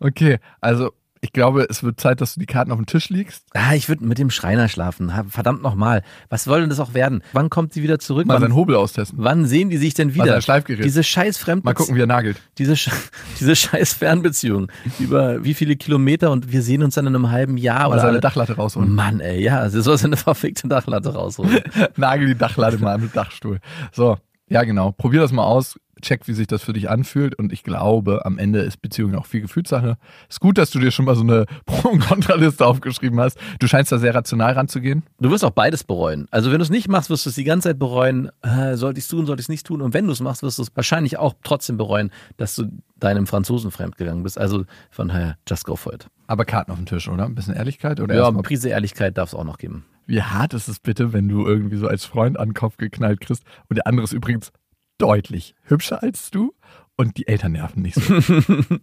Okay, 0.00 0.38
also 0.60 0.90
ich 1.24 1.32
glaube, 1.32 1.66
es 1.70 1.84
wird 1.84 2.00
Zeit, 2.00 2.20
dass 2.20 2.34
du 2.34 2.40
die 2.40 2.46
Karten 2.46 2.72
auf 2.72 2.78
den 2.78 2.86
Tisch 2.86 3.08
legst. 3.08 3.44
Ah, 3.54 3.74
ich 3.74 3.88
würde 3.88 4.04
mit 4.04 4.18
dem 4.18 4.28
Schreiner 4.28 4.68
schlafen. 4.68 5.12
Verdammt 5.28 5.62
nochmal. 5.62 6.02
Was 6.28 6.42
soll 6.44 6.60
denn 6.62 6.68
das 6.68 6.80
auch 6.80 6.94
werden? 6.94 7.22
Wann 7.32 7.48
kommt 7.48 7.72
sie 7.72 7.82
wieder 7.84 8.00
zurück? 8.00 8.26
Mal 8.26 8.34
wann, 8.34 8.42
seinen 8.42 8.54
Hobel 8.56 8.74
austesten. 8.74 9.18
wann 9.22 9.46
sehen 9.46 9.70
die 9.70 9.76
sich 9.76 9.94
denn 9.94 10.14
wieder? 10.16 10.40
Schleifgerät. 10.42 10.84
Diese 10.84 11.04
scheiß 11.04 11.38
Fremdbeziehung. 11.38 11.64
Mal 11.64 11.74
gucken, 11.74 11.94
wie 11.94 12.00
er 12.00 12.06
nagelt. 12.08 12.42
Diese, 12.58 12.72
Sch- 12.72 12.90
diese 13.40 13.54
scheiß 13.54 13.92
Fernbeziehung. 13.94 14.66
Über 14.98 15.44
wie 15.44 15.54
viele 15.54 15.76
Kilometer 15.76 16.32
und 16.32 16.50
wir 16.50 16.60
sehen 16.60 16.82
uns 16.82 16.96
dann 16.96 17.06
in 17.06 17.14
einem 17.14 17.30
halben 17.30 17.56
Jahr 17.56 17.82
Mal 17.88 17.92
oder 17.92 18.00
seine 18.00 18.20
Dachlatte 18.20 18.56
rausholen. 18.56 18.92
Mann, 18.92 19.20
ey, 19.20 19.40
ja, 19.42 19.70
sie 19.70 19.80
soll 19.80 19.96
seine 19.98 20.16
verfickte 20.16 20.66
Dachlatte 20.66 21.14
rausholen. 21.14 21.60
Nagel 21.96 22.26
die 22.26 22.34
Dachlatte 22.36 22.78
mal 22.78 22.94
am 22.96 23.10
Dachstuhl. 23.12 23.60
So, 23.92 24.18
ja 24.48 24.64
genau. 24.64 24.90
Probier 24.90 25.20
das 25.20 25.30
mal 25.30 25.44
aus. 25.44 25.78
Check, 26.02 26.28
wie 26.28 26.34
sich 26.34 26.46
das 26.46 26.62
für 26.62 26.72
dich 26.72 26.90
anfühlt. 26.90 27.34
Und 27.36 27.52
ich 27.52 27.62
glaube, 27.62 28.26
am 28.26 28.38
Ende 28.38 28.60
ist 28.60 28.82
Beziehung 28.82 29.14
auch 29.14 29.26
viel 29.26 29.40
Gefühlssache. 29.40 29.96
Ist 30.28 30.40
gut, 30.40 30.58
dass 30.58 30.70
du 30.70 30.78
dir 30.78 30.90
schon 30.90 31.06
mal 31.06 31.14
so 31.14 31.22
eine 31.22 31.46
Pro- 31.66 31.88
und 31.88 32.00
Kontraliste 32.00 32.66
aufgeschrieben 32.66 33.18
hast. 33.20 33.38
Du 33.58 33.66
scheinst 33.66 33.90
da 33.92 33.98
sehr 33.98 34.14
rational 34.14 34.52
ranzugehen. 34.52 35.02
Du 35.20 35.30
wirst 35.30 35.44
auch 35.44 35.50
beides 35.50 35.84
bereuen. 35.84 36.26
Also 36.30 36.50
wenn 36.50 36.58
du 36.58 36.64
es 36.64 36.70
nicht 36.70 36.88
machst, 36.88 37.08
wirst 37.08 37.24
du 37.24 37.30
es 37.30 37.36
die 37.36 37.44
ganze 37.44 37.70
Zeit 37.70 37.78
bereuen, 37.78 38.30
äh, 38.42 38.76
sollte 38.76 38.98
ich 38.98 39.04
es 39.04 39.08
tun, 39.08 39.26
sollte 39.26 39.40
ich 39.40 39.46
es 39.46 39.48
nicht 39.48 39.66
tun. 39.66 39.80
Und 39.80 39.94
wenn 39.94 40.06
du 40.06 40.12
es 40.12 40.20
machst, 40.20 40.42
wirst 40.42 40.58
du 40.58 40.62
es 40.62 40.68
wahrscheinlich 40.74 41.16
auch 41.18 41.34
trotzdem 41.42 41.76
bereuen, 41.78 42.10
dass 42.36 42.54
du 42.54 42.66
deinem 43.00 43.26
Franzosen 43.26 43.70
fremdgegangen 43.70 44.22
bist. 44.22 44.38
Also 44.38 44.64
von 44.90 45.08
daher, 45.08 45.36
just 45.48 45.64
go 45.64 45.76
for 45.76 45.92
it. 45.94 46.06
Aber 46.26 46.44
Karten 46.44 46.70
auf 46.70 46.78
dem 46.78 46.86
Tisch, 46.86 47.08
oder? 47.08 47.24
Ein 47.24 47.34
bisschen 47.34 47.54
Ehrlichkeit? 47.54 48.00
Oder 48.00 48.14
Ja, 48.14 48.28
eine 48.28 48.42
Prise 48.42 48.68
Ehrlichkeit 48.68 49.18
darf 49.18 49.30
es 49.30 49.34
auch 49.34 49.44
noch 49.44 49.58
geben. 49.58 49.84
Wie 50.06 50.22
hart 50.22 50.54
ist 50.54 50.68
es 50.68 50.80
bitte, 50.80 51.12
wenn 51.12 51.28
du 51.28 51.46
irgendwie 51.46 51.76
so 51.76 51.86
als 51.86 52.04
Freund 52.04 52.38
an 52.38 52.48
den 52.48 52.54
Kopf 52.54 52.76
geknallt 52.76 53.20
kriegst 53.20 53.44
und 53.68 53.76
der 53.76 53.86
andere 53.86 54.04
ist 54.04 54.12
übrigens 54.12 54.52
deutlich 54.98 55.54
hübscher 55.64 56.02
als 56.02 56.30
du 56.30 56.54
und 56.96 57.16
die 57.16 57.26
Eltern 57.26 57.52
nerven 57.52 57.82
nicht 57.82 57.96
so. 57.96 58.14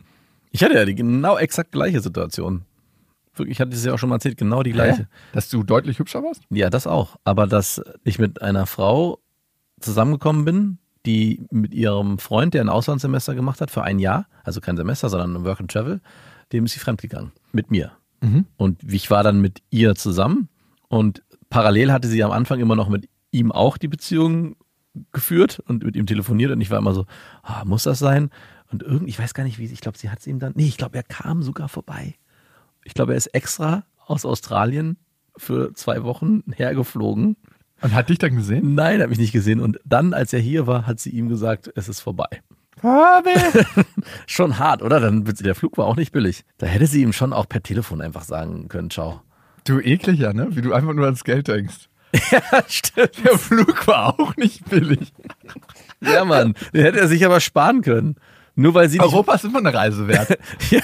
Ich 0.51 0.63
hatte 0.63 0.73
ja 0.73 0.85
die 0.85 0.95
genau 0.95 1.37
exakt 1.37 1.71
gleiche 1.71 2.01
Situation. 2.01 2.63
Wirklich, 3.35 3.57
ich 3.57 3.61
hatte 3.61 3.75
es 3.75 3.85
ja 3.85 3.93
auch 3.93 3.99
schon 3.99 4.09
mal 4.09 4.15
erzählt, 4.15 4.37
genau 4.37 4.63
die 4.63 4.71
gleiche. 4.71 5.03
Hä? 5.03 5.07
Dass 5.31 5.47
du 5.49 5.63
deutlich 5.63 5.99
hübscher 5.99 6.23
warst? 6.23 6.41
Ja, 6.49 6.71
das 6.71 6.87
auch. 6.87 7.17
Aber 7.23 7.45
dass 7.45 7.81
ich 8.03 8.17
mit 8.17 8.41
einer 8.41 8.65
Frau 8.65 9.19
zusammengekommen 9.79 10.45
bin, 10.45 10.79
die 11.05 11.45
mit 11.51 11.73
ihrem 11.73 12.17
Freund, 12.17 12.53
der 12.53 12.61
ein 12.61 12.69
Auslandssemester 12.69 13.35
gemacht 13.35 13.61
hat, 13.61 13.71
für 13.71 13.83
ein 13.83 13.99
Jahr, 13.99 14.27
also 14.43 14.59
kein 14.59 14.75
Semester, 14.75 15.09
sondern 15.09 15.35
ein 15.35 15.45
Work 15.45 15.61
and 15.61 15.71
Travel, 15.71 16.01
dem 16.51 16.65
ist 16.65 16.73
sie 16.73 16.79
fremdgegangen. 16.79 17.31
Mit 17.51 17.71
mir. 17.71 17.91
Und 18.57 18.83
ich 18.91 19.09
war 19.09 19.23
dann 19.23 19.39
mit 19.39 19.61
ihr 19.69 19.95
zusammen 19.95 20.49
und 20.89 21.23
parallel 21.49 21.91
hatte 21.91 22.07
sie 22.07 22.23
am 22.23 22.31
Anfang 22.31 22.59
immer 22.59 22.75
noch 22.75 22.89
mit 22.89 23.07
ihm 23.31 23.51
auch 23.51 23.77
die 23.77 23.87
Beziehung 23.87 24.55
geführt 25.11 25.59
und 25.67 25.83
mit 25.83 25.95
ihm 25.95 26.05
telefoniert 26.05 26.51
und 26.51 26.61
ich 26.61 26.71
war 26.71 26.79
immer 26.79 26.93
so, 26.93 27.05
ah, 27.43 27.63
muss 27.65 27.83
das 27.83 27.99
sein? 27.99 28.29
Und 28.71 28.83
irgendwie, 28.83 29.09
ich 29.09 29.19
weiß 29.19 29.33
gar 29.33 29.43
nicht, 29.43 29.57
wie, 29.57 29.65
ich 29.65 29.81
glaube, 29.81 29.97
sie 29.97 30.09
hat 30.09 30.19
es 30.19 30.27
ihm 30.27 30.39
dann, 30.39 30.53
nee, 30.55 30.67
ich 30.67 30.77
glaube, 30.77 30.97
er 30.97 31.03
kam 31.03 31.41
sogar 31.41 31.69
vorbei. 31.69 32.15
Ich 32.83 32.93
glaube, 32.93 33.13
er 33.13 33.17
ist 33.17 33.27
extra 33.27 33.83
aus 34.05 34.25
Australien 34.25 34.97
für 35.37 35.73
zwei 35.73 36.03
Wochen 36.03 36.43
hergeflogen. 36.55 37.37
Und 37.81 37.93
hat 37.93 38.09
dich 38.09 38.17
dann 38.17 38.35
gesehen? 38.35 38.75
Nein, 38.75 38.99
er 38.99 39.03
hat 39.03 39.09
mich 39.09 39.19
nicht 39.19 39.31
gesehen. 39.31 39.59
Und 39.59 39.79
dann, 39.85 40.13
als 40.13 40.33
er 40.33 40.39
hier 40.39 40.67
war, 40.67 40.85
hat 40.85 40.99
sie 40.99 41.11
ihm 41.11 41.29
gesagt, 41.29 41.71
es 41.75 41.87
ist 41.87 42.01
vorbei. 42.01 42.27
Schon 44.27 44.59
hart, 44.59 44.81
oder? 44.81 44.99
Dann 44.99 45.23
der 45.23 45.55
Flug 45.55 45.77
war 45.77 45.85
auch 45.85 45.95
nicht 45.95 46.11
billig. 46.11 46.43
Da 46.57 46.65
hätte 46.65 46.87
sie 46.87 47.01
ihm 47.01 47.13
schon 47.13 47.33
auch 47.33 47.47
per 47.47 47.61
Telefon 47.61 48.01
einfach 48.01 48.23
sagen 48.23 48.67
können, 48.69 48.89
ciao. 48.89 49.21
Du 49.65 49.79
ekliger, 49.79 50.33
ne? 50.33 50.47
Wie 50.51 50.61
du 50.61 50.73
einfach 50.73 50.93
nur 50.93 51.05
ans 51.05 51.23
Geld 51.23 51.47
denkst. 51.47 51.89
Ja, 52.31 52.41
stimmt. 52.67 53.23
Der 53.23 53.37
Flug 53.37 53.87
war 53.87 54.19
auch 54.19 54.35
nicht 54.35 54.67
billig. 54.69 55.13
Ja, 56.01 56.25
Mann. 56.25 56.55
Den 56.73 56.83
hätte 56.83 56.99
er 56.99 57.07
sich 57.07 57.25
aber 57.25 57.39
sparen 57.39 57.81
können. 57.81 58.15
Nur 58.55 58.73
weil 58.73 58.89
sie 58.89 58.97
nicht, 58.97 59.05
Europa 59.05 59.35
ist 59.35 59.45
immer 59.45 59.59
eine 59.59 59.73
Reise 59.73 60.07
wert. 60.07 60.37
ja, 60.69 60.81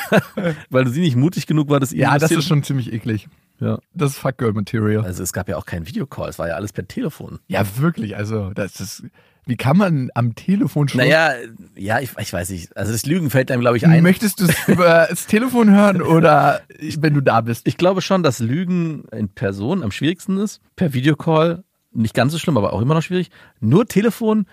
weil 0.70 0.88
sie 0.88 1.02
nicht 1.02 1.18
mutig 1.18 1.46
genug 1.46 1.70
war, 1.70 1.80
das 1.80 1.92
ja, 1.92 2.18
das 2.18 2.32
ist 2.32 2.48
schon 2.48 2.64
ziemlich 2.64 2.94
eklig. 2.94 3.28
Ja. 3.60 3.80
Das 3.94 4.12
ist 4.12 4.18
Fuckgirl-Material. 4.20 5.04
Also 5.04 5.24
es 5.24 5.34
gab 5.34 5.50
ja 5.50 5.58
auch 5.58 5.66
keinen 5.66 5.88
Videocall, 5.88 6.30
es 6.30 6.40
war 6.40 6.48
ja 6.48 6.56
alles 6.56 6.72
per 6.72 6.88
Telefon. 6.88 7.40
Ja, 7.48 7.64
wirklich. 7.78 8.16
Also, 8.16 8.52
das 8.54 8.80
ist. 8.80 9.04
Wie 9.46 9.58
kann 9.58 9.78
man 9.78 10.10
am 10.16 10.34
Telefon 10.34 10.88
schon. 10.88 11.00
Naja, 11.00 11.34
ja, 11.76 12.00
ich, 12.00 12.10
ich 12.18 12.34
weiß 12.34 12.50
nicht. 12.50 12.76
Also 12.76 12.92
das 12.92 13.06
Lügen 13.06 13.30
fällt 13.30 13.52
einem, 13.52 13.62
glaube 13.62 13.78
ich, 13.78 13.86
ein. 13.86 14.02
Möchtest 14.02 14.40
du 14.40 14.46
es 14.46 14.56
über 14.68 15.08
das 15.10 15.28
Telefon 15.28 15.70
hören 15.70 16.02
oder 16.02 16.62
wenn 16.98 17.14
du 17.14 17.22
da 17.22 17.42
bist? 17.42 17.68
Ich 17.68 17.78
glaube 17.78 18.02
schon, 18.02 18.24
dass 18.24 18.40
Lügen 18.40 19.04
in 19.12 19.30
Person 19.30 19.84
am 19.84 19.92
schwierigsten 19.92 20.38
ist. 20.38 20.62
Per 20.76 20.94
Videocall 20.94 21.64
nicht 21.92 22.14
ganz 22.14 22.34
so 22.34 22.40
schlimm, 22.40 22.58
aber 22.58 22.74
auch 22.74 22.82
immer 22.82 22.96
noch 22.96 23.04
schwierig. 23.04 23.30
Nur 23.60 23.86
Telefon 23.88 24.48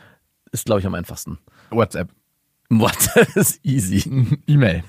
ist, 0.53 0.67
glaube 0.67 0.81
ich, 0.81 0.87
am 0.87 0.95
einfachsten. 0.95 1.39
WhatsApp. 1.71 2.11
WhatsApp 2.69 3.29
ist 3.37 3.65
easy. 3.65 4.39
E-Mail. 4.47 4.85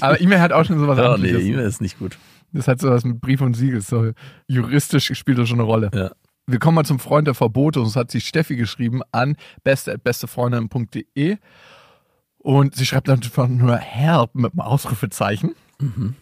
Aber 0.00 0.20
E-Mail 0.20 0.40
hat 0.40 0.52
auch 0.52 0.64
schon 0.64 0.78
sowas 0.78 0.98
Oh, 0.98 1.16
nee. 1.20 1.30
E-Mail 1.30 1.66
ist 1.66 1.80
nicht 1.80 1.98
gut. 1.98 2.18
Das 2.52 2.68
hat 2.68 2.80
sowas 2.80 3.04
mit 3.04 3.20
Brief 3.20 3.40
und 3.40 3.54
Siegel. 3.54 3.80
So 3.80 4.12
juristisch 4.46 5.12
spielt 5.14 5.38
das 5.38 5.48
schon 5.48 5.58
eine 5.58 5.66
Rolle. 5.66 5.90
Ja. 5.94 6.10
Wir 6.48 6.60
kommen 6.60 6.76
mal 6.76 6.84
zum 6.84 7.00
Freund 7.00 7.26
der 7.26 7.34
Verbote. 7.34 7.80
Uns 7.80 7.96
hat 7.96 8.12
sie 8.12 8.20
Steffi 8.20 8.54
geschrieben 8.54 9.02
an 9.10 9.36
beste.bestefreundin.de 9.64 11.38
und 12.38 12.74
sie 12.76 12.86
schreibt 12.86 13.10
einfach 13.10 13.48
nur 13.48 13.76
Help 13.76 14.34
mit 14.36 14.52
einem 14.52 14.60
Ausrufezeichen. 14.60 15.56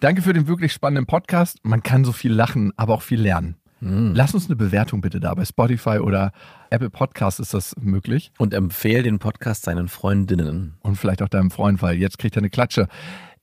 Danke 0.01 0.23
für 0.23 0.33
den 0.33 0.47
wirklich 0.49 0.73
spannenden 0.73 1.05
Podcast. 1.07 1.59
Man 1.63 1.83
kann 1.83 2.05
so 2.07 2.13
viel 2.13 2.33
lachen, 2.33 2.73
aber 2.77 2.95
auch 2.95 3.03
viel 3.03 3.21
lernen. 3.21 3.57
Lass 3.81 4.33
uns 4.33 4.47
eine 4.47 4.57
Bewertung 4.57 5.03
bitte 5.03 5.21
da. 5.21 5.35
Bei 5.35 5.45
Spotify 5.45 5.99
oder 5.99 6.33
Apple 6.71 6.89
Podcast 6.89 7.39
ist 7.39 7.53
das 7.53 7.77
möglich. 7.79 8.33
Und 8.39 8.55
empfehle 8.55 9.03
den 9.03 9.19
Podcast 9.19 9.65
seinen 9.65 9.89
Freundinnen. 9.89 10.79
Und 10.81 10.97
vielleicht 10.97 11.21
auch 11.21 11.29
deinem 11.29 11.51
Freund, 11.51 11.83
weil 11.83 11.99
jetzt 11.99 12.17
kriegt 12.19 12.35
er 12.35 12.41
eine 12.41 12.49
Klatsche. 12.49 12.89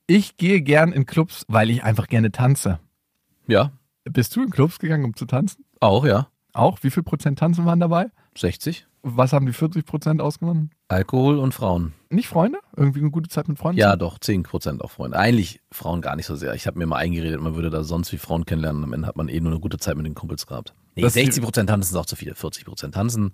Ich 0.08 0.36
gehe 0.38 0.60
gern 0.60 0.90
in 0.90 1.06
Clubs, 1.06 1.44
weil 1.46 1.70
ich 1.70 1.84
einfach 1.84 2.08
gerne 2.08 2.32
tanze. 2.32 2.80
Ja, 3.46 3.70
Bist 4.04 4.34
du 4.34 4.42
in 4.42 4.50
Clubs 4.50 4.80
gegangen, 4.80 5.04
um 5.04 5.14
zu 5.14 5.26
tanzen? 5.26 5.64
auch, 5.78 6.04
ja. 6.04 6.26
Auch? 6.52 6.78
Wie 6.82 6.90
viel 6.90 7.02
Prozent 7.02 7.38
tanzen 7.38 7.64
waren 7.64 7.80
dabei? 7.80 8.06
60. 8.36 8.86
Was 9.04 9.32
haben 9.32 9.46
die 9.46 9.52
40 9.52 9.84
Prozent 9.84 10.20
ausgenommen? 10.20 10.70
Alkohol 10.88 11.38
und 11.38 11.52
Frauen. 11.52 11.92
Nicht 12.08 12.28
Freunde? 12.28 12.58
Irgendwie 12.76 13.00
eine 13.00 13.10
gute 13.10 13.28
Zeit 13.28 13.48
mit 13.48 13.58
Freunden? 13.58 13.80
Ja, 13.80 13.96
doch, 13.96 14.18
10 14.18 14.44
Prozent 14.44 14.80
auch 14.82 14.90
Freunde. 14.92 15.18
Eigentlich 15.18 15.60
Frauen 15.72 16.00
gar 16.02 16.14
nicht 16.14 16.26
so 16.26 16.36
sehr. 16.36 16.54
Ich 16.54 16.66
habe 16.68 16.78
mir 16.78 16.86
mal 16.86 16.96
eingeredet, 16.98 17.40
man 17.40 17.56
würde 17.56 17.70
da 17.70 17.82
sonst 17.82 18.12
wie 18.12 18.18
Frauen 18.18 18.46
kennenlernen. 18.46 18.84
Am 18.84 18.92
Ende 18.92 19.08
hat 19.08 19.16
man 19.16 19.28
eh 19.28 19.40
nur 19.40 19.50
eine 19.50 19.60
gute 19.60 19.78
Zeit 19.78 19.96
mit 19.96 20.06
den 20.06 20.14
Kumpels 20.14 20.46
gehabt. 20.46 20.72
Nee, 20.94 21.02
Das- 21.02 21.14
60 21.14 21.42
Prozent 21.42 21.68
tanzen 21.70 21.92
ist 21.94 21.96
auch 21.98 22.06
zu 22.06 22.14
viel. 22.16 22.34
40 22.34 22.64
Prozent 22.64 22.94
tanzen, 22.94 23.32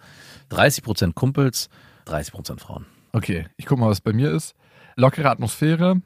30 0.49 0.83
Prozent 0.85 1.15
Kumpels, 1.15 1.69
30 2.07 2.33
Prozent 2.33 2.61
Frauen. 2.63 2.87
Okay, 3.13 3.47
ich 3.57 3.67
guck 3.67 3.79
mal, 3.79 3.91
was 3.91 4.01
bei 4.01 4.13
mir 4.15 4.31
ist. 4.31 4.55
Lockere 4.97 5.29
Atmosphäre, 5.31 6.01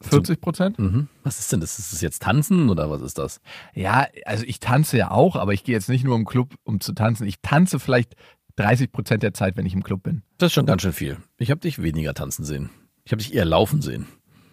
40 0.00 0.40
Prozent. 0.40 0.78
Mhm. 0.78 1.08
Was 1.24 1.38
ist 1.38 1.52
denn 1.52 1.60
das? 1.60 1.78
Ist 1.78 1.92
das 1.92 2.00
jetzt 2.00 2.22
Tanzen 2.22 2.70
oder 2.70 2.90
was 2.90 3.02
ist 3.02 3.18
das? 3.18 3.40
Ja, 3.74 4.06
also 4.24 4.44
ich 4.46 4.60
tanze 4.60 4.96
ja 4.96 5.10
auch, 5.10 5.36
aber 5.36 5.52
ich 5.54 5.64
gehe 5.64 5.74
jetzt 5.74 5.88
nicht 5.88 6.04
nur 6.04 6.16
im 6.16 6.24
Club, 6.24 6.54
um 6.64 6.80
zu 6.80 6.92
tanzen. 6.92 7.26
Ich 7.26 7.40
tanze 7.42 7.78
vielleicht 7.78 8.14
30 8.56 8.92
Prozent 8.92 9.22
der 9.22 9.34
Zeit, 9.34 9.56
wenn 9.56 9.66
ich 9.66 9.74
im 9.74 9.82
Club 9.82 10.02
bin. 10.02 10.22
Das 10.38 10.48
ist 10.48 10.54
schon 10.54 10.66
ganz 10.66 10.82
schön 10.82 10.92
viel. 10.92 11.18
Ich 11.38 11.50
habe 11.50 11.60
dich 11.60 11.82
weniger 11.82 12.14
tanzen 12.14 12.44
sehen. 12.44 12.70
Ich 13.04 13.12
habe 13.12 13.22
dich 13.22 13.34
eher 13.34 13.44
laufen 13.44 13.82
sehen. 13.82 14.06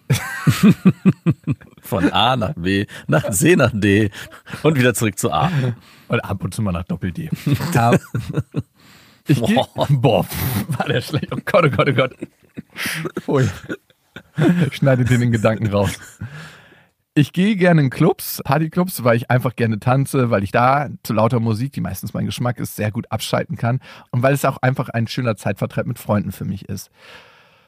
Von 1.82 2.12
A 2.12 2.36
nach 2.36 2.54
B, 2.54 2.86
nach 3.08 3.30
C 3.32 3.56
nach 3.56 3.72
D 3.74 4.12
und 4.62 4.78
wieder 4.78 4.94
zurück 4.94 5.18
zu 5.18 5.32
A. 5.32 5.52
Und 6.08 6.20
ab 6.20 6.44
und 6.44 6.54
zu 6.54 6.62
mal 6.62 6.72
nach 6.72 6.84
Doppel-D. 6.84 7.30
Ich. 9.28 9.40
Boah. 9.40 9.88
Boah, 9.90 10.26
war 10.68 10.88
der 10.88 11.02
schlecht. 11.02 11.30
Oh 11.32 11.40
Gott, 11.44 11.66
oh 11.66 11.70
Gott, 11.70 11.90
oh 11.90 11.94
Gott. 11.94 12.16
Ui. 13.28 13.50
Schneidet 14.72 15.10
den 15.10 15.22
in 15.22 15.32
Gedanken 15.32 15.68
raus. 15.68 16.00
Ich 17.18 17.32
gehe 17.32 17.56
gerne 17.56 17.80
in 17.80 17.90
Clubs, 17.90 18.42
Partyclubs, 18.44 19.06
weil 19.06 19.16
ich 19.16 19.32
einfach 19.32 19.56
gerne 19.56 19.80
tanze, 19.80 20.32
weil 20.32 20.44
ich 20.44 20.52
da 20.52 20.90
zu 21.02 21.14
lauter 21.14 21.40
Musik, 21.40 21.72
die 21.72 21.80
meistens 21.80 22.14
mein 22.14 22.26
Geschmack 22.26 22.60
ist, 22.60 22.76
sehr 22.76 22.92
gut 22.92 23.10
abschalten 23.10 23.56
kann 23.56 23.80
und 24.12 24.22
weil 24.22 24.34
es 24.34 24.44
auch 24.44 24.58
einfach 24.58 24.90
ein 24.90 25.08
schöner 25.08 25.38
Zeitvertreib 25.38 25.86
mit 25.86 25.98
Freunden 25.98 26.34
für 26.34 26.44
mich 26.44 26.68
ist. 26.68 26.90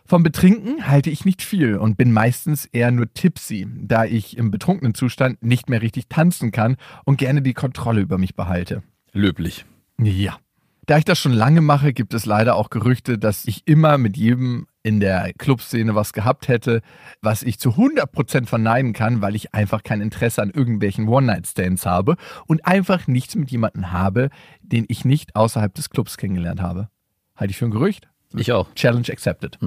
Vom 0.05 0.23
Betrinken 0.23 0.87
halte 0.87 1.09
ich 1.09 1.23
nicht 1.23 1.41
viel 1.41 1.77
und 1.77 1.97
bin 1.97 2.11
meistens 2.11 2.65
eher 2.65 2.91
nur 2.91 3.13
tipsy, 3.13 3.67
da 3.73 4.05
ich 4.05 4.37
im 4.37 4.51
betrunkenen 4.51 4.93
Zustand 4.93 5.43
nicht 5.43 5.69
mehr 5.69 5.81
richtig 5.81 6.07
tanzen 6.09 6.51
kann 6.51 6.75
und 7.05 7.17
gerne 7.17 7.41
die 7.41 7.53
Kontrolle 7.53 8.01
über 8.01 8.17
mich 8.17 8.35
behalte. 8.35 8.83
Löblich. 9.13 9.65
Ja. 10.01 10.37
Da 10.85 10.97
ich 10.97 11.03
das 11.03 11.19
schon 11.19 11.33
lange 11.33 11.59
mache, 11.59 11.91
gibt 11.91 12.13
es 12.13 12.25
leider 12.25 12.55
auch 12.55 12.69
Gerüchte, 12.69 13.17
dass 13.17 13.45
ich 13.45 13.63
immer 13.65 13.97
mit 13.97 14.15
jedem 14.15 14.67
in 14.87 15.01
der 15.01 15.33
Clubszene 15.37 15.95
was 15.95 16.13
gehabt 16.13 16.47
hätte, 16.47 16.81
was 17.21 17.43
ich 17.43 17.59
zu 17.59 17.71
100% 17.71 18.45
verneinen 18.45 18.93
kann, 18.93 19.21
weil 19.21 19.35
ich 19.35 19.53
einfach 19.53 19.83
kein 19.83 19.99
Interesse 19.99 20.41
an 20.41 20.49
irgendwelchen 20.49 21.09
One-Night-Stands 21.09 21.85
habe 21.85 22.15
und 22.45 22.65
einfach 22.65 23.05
nichts 23.07 23.35
mit 23.35 23.51
jemandem 23.51 23.91
habe, 23.91 24.29
den 24.61 24.85
ich 24.87 25.03
nicht 25.03 25.35
außerhalb 25.35 25.73
des 25.73 25.89
Clubs 25.89 26.15
kennengelernt 26.15 26.61
habe. 26.61 26.87
Halte 27.35 27.51
ich 27.51 27.57
für 27.57 27.65
ein 27.65 27.71
Gerücht? 27.71 28.07
Ich 28.33 28.51
auch. 28.53 28.73
Challenge 28.75 29.07
accepted. 29.11 29.57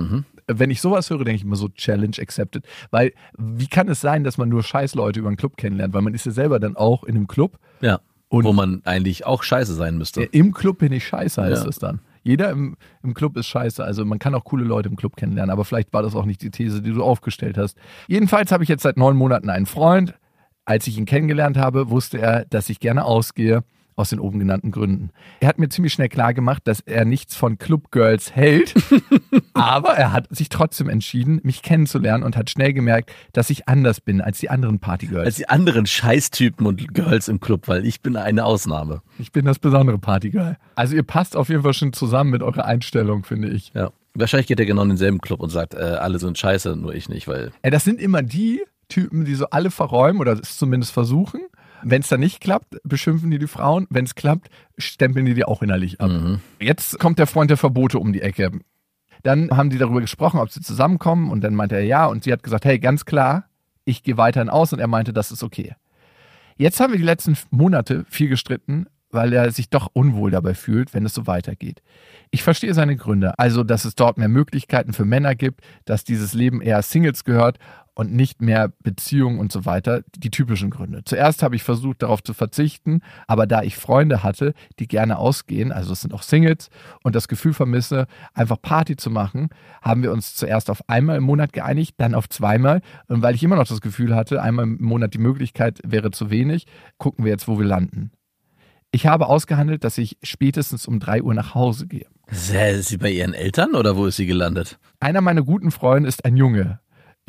wenn 0.46 0.70
ich 0.70 0.80
sowas 0.80 1.08
höre, 1.10 1.18
denke 1.18 1.34
ich 1.36 1.42
immer 1.44 1.56
so 1.56 1.68
Challenge 1.68 2.16
accepted. 2.18 2.64
Weil 2.90 3.12
wie 3.38 3.66
kann 3.68 3.88
es 3.88 4.00
sein, 4.00 4.24
dass 4.24 4.38
man 4.38 4.48
nur 4.48 4.62
Scheißleute 4.62 5.20
über 5.20 5.28
einen 5.28 5.36
Club 5.36 5.56
kennenlernt? 5.58 5.92
Weil 5.94 6.02
man 6.02 6.14
ist 6.14 6.26
ja 6.26 6.32
selber 6.32 6.58
dann 6.60 6.76
auch 6.76 7.04
in 7.04 7.14
einem 7.16 7.26
Club. 7.28 7.58
Ja. 7.82 8.00
Und- 8.28 8.44
Wo 8.44 8.52
man 8.52 8.80
eigentlich 8.84 9.26
auch 9.26 9.42
scheiße 9.42 9.74
sein 9.74 9.98
müsste. 9.98 10.22
Im 10.22 10.52
Club 10.52 10.78
bin 10.78 10.92
ich 10.92 11.06
scheiße, 11.06 11.42
heißt 11.42 11.64
Ja. 11.64 11.68
es 11.68 11.78
dann. 11.78 12.00
Jeder 12.22 12.50
im, 12.50 12.76
im 13.02 13.14
Club 13.14 13.36
ist 13.36 13.46
scheiße. 13.46 13.82
Also 13.82 14.04
man 14.04 14.18
kann 14.18 14.34
auch 14.34 14.44
coole 14.44 14.64
Leute 14.64 14.88
im 14.88 14.96
Club 14.96 15.16
kennenlernen, 15.16 15.50
aber 15.50 15.64
vielleicht 15.64 15.92
war 15.92 16.02
das 16.02 16.14
auch 16.14 16.24
nicht 16.24 16.42
die 16.42 16.50
These, 16.50 16.82
die 16.82 16.92
du 16.92 17.02
aufgestellt 17.02 17.56
hast. 17.58 17.76
Jedenfalls 18.08 18.52
habe 18.52 18.62
ich 18.62 18.68
jetzt 18.68 18.82
seit 18.82 18.96
neun 18.96 19.16
Monaten 19.16 19.50
einen 19.50 19.66
Freund. 19.66 20.14
Als 20.64 20.86
ich 20.86 20.98
ihn 20.98 21.06
kennengelernt 21.06 21.56
habe, 21.56 21.90
wusste 21.90 22.18
er, 22.18 22.44
dass 22.44 22.68
ich 22.68 22.80
gerne 22.80 23.04
ausgehe, 23.04 23.64
aus 24.00 24.10
den 24.10 24.20
oben 24.20 24.38
genannten 24.38 24.70
Gründen. 24.70 25.10
Er 25.40 25.48
hat 25.48 25.58
mir 25.58 25.68
ziemlich 25.68 25.92
schnell 25.92 26.08
klar 26.08 26.34
gemacht, 26.34 26.62
dass 26.64 26.80
er 26.80 27.04
nichts 27.04 27.36
von 27.36 27.58
Clubgirls 27.58 28.34
hält, 28.34 28.74
aber 29.54 29.90
er 29.90 30.12
hat 30.12 30.26
sich 30.30 30.48
trotzdem 30.48 30.88
entschieden, 30.88 31.40
mich 31.42 31.62
kennenzulernen 31.62 32.24
und 32.24 32.36
hat 32.36 32.50
schnell 32.50 32.72
gemerkt, 32.72 33.12
dass 33.32 33.50
ich 33.50 33.68
anders 33.68 34.00
bin 34.00 34.20
als 34.20 34.38
die 34.38 34.50
anderen 34.50 34.78
Partygirls. 34.78 35.26
Als 35.26 35.36
die 35.36 35.48
anderen 35.48 35.86
Scheißtypen 35.86 36.66
und 36.66 36.94
Girls 36.94 37.28
im 37.28 37.40
Club, 37.40 37.68
weil 37.68 37.86
ich 37.86 38.00
bin 38.00 38.16
eine 38.16 38.44
Ausnahme. 38.44 39.02
Ich 39.18 39.32
bin 39.32 39.44
das 39.44 39.58
besondere 39.58 39.98
Partygirl. 39.98 40.56
Also 40.74 40.96
ihr 40.96 41.02
passt 41.02 41.36
auf 41.36 41.48
jeden 41.48 41.62
Fall 41.62 41.74
schon 41.74 41.92
zusammen 41.92 42.30
mit 42.30 42.42
eurer 42.42 42.64
Einstellung, 42.64 43.24
finde 43.24 43.48
ich. 43.48 43.72
Ja. 43.74 43.90
Wahrscheinlich 44.14 44.48
geht 44.48 44.58
er 44.58 44.66
genau 44.66 44.82
in 44.82 44.88
denselben 44.88 45.20
Club 45.20 45.40
und 45.40 45.50
sagt, 45.50 45.74
äh, 45.74 45.78
alle 45.78 46.18
sind 46.18 46.36
scheiße, 46.36 46.74
nur 46.76 46.94
ich 46.94 47.08
nicht, 47.08 47.28
weil 47.28 47.52
Ey, 47.62 47.70
das 47.70 47.84
sind 47.84 48.00
immer 48.00 48.22
die 48.22 48.62
Typen, 48.88 49.24
die 49.24 49.34
so 49.34 49.46
alle 49.50 49.70
verräumen 49.70 50.20
oder 50.20 50.32
es 50.32 50.58
zumindest 50.58 50.92
versuchen. 50.92 51.40
Wenn 51.82 52.02
es 52.02 52.08
dann 52.08 52.20
nicht 52.20 52.40
klappt, 52.40 52.76
beschimpfen 52.84 53.30
die 53.30 53.38
die 53.38 53.46
Frauen. 53.46 53.86
Wenn 53.90 54.04
es 54.04 54.14
klappt, 54.14 54.48
stempeln 54.78 55.26
die 55.26 55.34
die 55.34 55.44
auch 55.44 55.62
innerlich 55.62 56.00
ab. 56.00 56.10
Jetzt 56.60 56.98
kommt 56.98 57.18
der 57.18 57.26
Freund 57.26 57.50
der 57.50 57.56
Verbote 57.56 57.98
um 57.98 58.12
die 58.12 58.22
Ecke. 58.22 58.50
Dann 59.22 59.50
haben 59.50 59.70
die 59.70 59.78
darüber 59.78 60.00
gesprochen, 60.00 60.40
ob 60.40 60.50
sie 60.50 60.60
zusammenkommen 60.60 61.30
und 61.30 61.42
dann 61.42 61.54
meinte 61.54 61.74
er 61.74 61.84
ja 61.84 62.06
und 62.06 62.24
sie 62.24 62.32
hat 62.32 62.42
gesagt, 62.42 62.64
hey, 62.64 62.78
ganz 62.78 63.04
klar, 63.04 63.44
ich 63.84 64.02
gehe 64.02 64.16
weiterhin 64.16 64.48
aus 64.48 64.72
und 64.72 64.78
er 64.78 64.86
meinte, 64.86 65.12
das 65.12 65.30
ist 65.30 65.42
okay. 65.42 65.74
Jetzt 66.56 66.80
haben 66.80 66.92
wir 66.92 66.98
die 66.98 67.04
letzten 67.04 67.36
Monate 67.50 68.04
viel 68.08 68.28
gestritten, 68.28 68.86
weil 69.10 69.32
er 69.32 69.50
sich 69.50 69.70
doch 69.70 69.88
unwohl 69.92 70.30
dabei 70.30 70.54
fühlt, 70.54 70.94
wenn 70.94 71.04
es 71.04 71.14
so 71.14 71.26
weitergeht. 71.26 71.82
Ich 72.30 72.42
verstehe 72.42 72.74
seine 72.74 72.96
Gründe, 72.96 73.38
also 73.38 73.64
dass 73.64 73.84
es 73.84 73.94
dort 73.94 74.18
mehr 74.18 74.28
Möglichkeiten 74.28 74.92
für 74.92 75.04
Männer 75.04 75.34
gibt, 75.34 75.62
dass 75.84 76.04
dieses 76.04 76.32
Leben 76.32 76.62
eher 76.62 76.82
Singles 76.82 77.24
gehört 77.24 77.58
und 78.00 78.14
nicht 78.14 78.40
mehr 78.40 78.72
Beziehungen 78.82 79.38
und 79.38 79.52
so 79.52 79.66
weiter, 79.66 80.00
die 80.16 80.30
typischen 80.30 80.70
Gründe. 80.70 81.02
Zuerst 81.04 81.42
habe 81.42 81.54
ich 81.54 81.62
versucht, 81.62 82.00
darauf 82.02 82.22
zu 82.22 82.32
verzichten, 82.32 83.02
aber 83.26 83.46
da 83.46 83.62
ich 83.62 83.76
Freunde 83.76 84.22
hatte, 84.22 84.54
die 84.78 84.88
gerne 84.88 85.18
ausgehen, 85.18 85.70
also 85.70 85.92
es 85.92 86.00
sind 86.00 86.14
auch 86.14 86.22
Singles, 86.22 86.70
und 87.02 87.14
das 87.14 87.28
Gefühl 87.28 87.52
vermisse, 87.52 88.06
einfach 88.32 88.56
Party 88.62 88.96
zu 88.96 89.10
machen, 89.10 89.50
haben 89.82 90.02
wir 90.02 90.12
uns 90.12 90.34
zuerst 90.34 90.70
auf 90.70 90.88
einmal 90.88 91.18
im 91.18 91.24
Monat 91.24 91.52
geeinigt, 91.52 91.96
dann 91.98 92.14
auf 92.14 92.26
zweimal. 92.30 92.80
Und 93.08 93.20
weil 93.20 93.34
ich 93.34 93.42
immer 93.42 93.56
noch 93.56 93.68
das 93.68 93.82
Gefühl 93.82 94.16
hatte, 94.16 94.40
einmal 94.40 94.62
im 94.64 94.78
Monat 94.80 95.12
die 95.12 95.18
Möglichkeit 95.18 95.78
wäre 95.84 96.10
zu 96.10 96.30
wenig, 96.30 96.64
gucken 96.96 97.26
wir 97.26 97.32
jetzt, 97.32 97.48
wo 97.48 97.58
wir 97.58 97.66
landen. 97.66 98.12
Ich 98.92 99.06
habe 99.06 99.26
ausgehandelt, 99.26 99.84
dass 99.84 99.98
ich 99.98 100.16
spätestens 100.22 100.88
um 100.88 101.00
drei 101.00 101.20
Uhr 101.22 101.34
nach 101.34 101.54
Hause 101.54 101.86
gehe. 101.86 102.06
ist 102.30 102.46
sie- 102.48 102.56
ist 102.56 102.88
sie 102.88 102.96
bei 102.96 103.10
ihren 103.10 103.34
Eltern 103.34 103.74
oder 103.74 103.94
wo 103.94 104.06
ist 104.06 104.16
sie 104.16 104.24
gelandet? 104.26 104.78
Einer 105.00 105.20
meiner 105.20 105.42
guten 105.42 105.70
Freunde 105.70 106.08
ist 106.08 106.24
ein 106.24 106.38
Junge. 106.38 106.80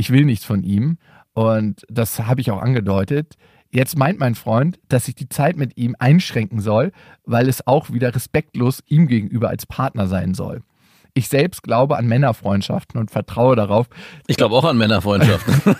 Ich 0.01 0.09
will 0.09 0.25
nichts 0.25 0.45
von 0.45 0.63
ihm 0.63 0.97
und 1.33 1.85
das 1.87 2.19
habe 2.21 2.41
ich 2.41 2.49
auch 2.49 2.59
angedeutet. 2.59 3.35
Jetzt 3.69 3.95
meint 3.95 4.17
mein 4.17 4.33
Freund, 4.33 4.79
dass 4.89 5.07
ich 5.07 5.13
die 5.13 5.29
Zeit 5.29 5.57
mit 5.57 5.77
ihm 5.77 5.95
einschränken 5.99 6.59
soll, 6.59 6.91
weil 7.23 7.47
es 7.47 7.67
auch 7.67 7.91
wieder 7.91 8.15
respektlos 8.15 8.81
ihm 8.87 9.05
gegenüber 9.05 9.49
als 9.49 9.67
Partner 9.67 10.07
sein 10.07 10.33
soll. 10.33 10.63
Ich 11.13 11.29
selbst 11.29 11.61
glaube 11.61 11.97
an 11.97 12.07
Männerfreundschaften 12.07 12.99
und 12.99 13.11
vertraue 13.11 13.55
darauf, 13.55 13.89
Ich 14.25 14.37
glaube 14.37 14.55
auch 14.55 14.65
an 14.65 14.75
Männerfreundschaften. 14.79 15.75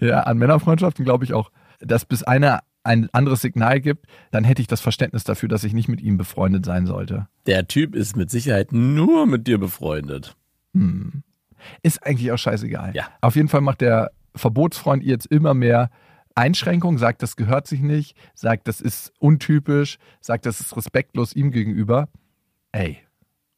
ja, 0.00 0.22
an 0.22 0.38
Männerfreundschaften 0.38 1.04
glaube 1.04 1.24
ich 1.24 1.34
auch, 1.34 1.52
dass 1.78 2.04
bis 2.04 2.24
einer 2.24 2.64
ein 2.82 3.08
anderes 3.12 3.42
Signal 3.42 3.80
gibt, 3.80 4.06
dann 4.32 4.42
hätte 4.42 4.60
ich 4.60 4.66
das 4.66 4.80
Verständnis 4.80 5.22
dafür, 5.22 5.48
dass 5.48 5.62
ich 5.62 5.72
nicht 5.72 5.86
mit 5.86 6.00
ihm 6.00 6.18
befreundet 6.18 6.66
sein 6.66 6.86
sollte. 6.86 7.28
Der 7.46 7.68
Typ 7.68 7.94
ist 7.94 8.16
mit 8.16 8.28
Sicherheit 8.28 8.72
nur 8.72 9.26
mit 9.26 9.46
dir 9.46 9.58
befreundet. 9.58 10.34
Hm. 10.74 11.22
Ist 11.82 12.04
eigentlich 12.04 12.32
auch 12.32 12.38
scheißegal. 12.38 12.94
Ja. 12.94 13.04
Auf 13.20 13.36
jeden 13.36 13.48
Fall 13.48 13.60
macht 13.60 13.80
der 13.80 14.10
Verbotsfreund 14.34 15.02
jetzt 15.04 15.26
immer 15.26 15.54
mehr 15.54 15.90
Einschränkungen, 16.34 16.98
sagt, 16.98 17.22
das 17.22 17.36
gehört 17.36 17.66
sich 17.66 17.80
nicht, 17.80 18.16
sagt, 18.34 18.66
das 18.68 18.80
ist 18.80 19.12
untypisch, 19.18 19.98
sagt, 20.20 20.46
das 20.46 20.60
ist 20.60 20.76
respektlos 20.76 21.34
ihm 21.34 21.50
gegenüber. 21.50 22.08
Ey, 22.72 22.98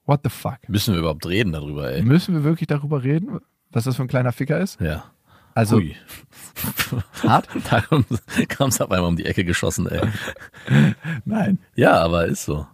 what 0.06 0.20
the 0.24 0.30
fuck? 0.30 0.58
Müssen 0.68 0.94
wir 0.94 1.00
überhaupt 1.00 1.26
reden 1.26 1.52
darüber, 1.52 1.92
ey? 1.92 2.02
Müssen 2.02 2.34
wir 2.34 2.44
wirklich 2.44 2.66
darüber 2.66 3.04
reden, 3.04 3.38
was 3.70 3.84
das 3.84 3.96
für 3.96 4.02
ein 4.02 4.08
kleiner 4.08 4.32
Ficker 4.32 4.58
ist? 4.58 4.80
Ja. 4.80 5.04
Also 5.54 5.76
Ui. 5.76 5.94
hart? 7.22 7.48
Da 7.70 7.80
kam 8.48 8.68
es 8.68 8.80
auf 8.80 8.90
einmal 8.90 9.08
um 9.08 9.16
die 9.16 9.24
Ecke 9.24 9.44
geschossen, 9.44 9.88
ey. 9.88 10.02
Nein. 11.24 11.58
Ja, 11.76 12.00
aber 12.02 12.26
ist 12.26 12.44
so. 12.44 12.66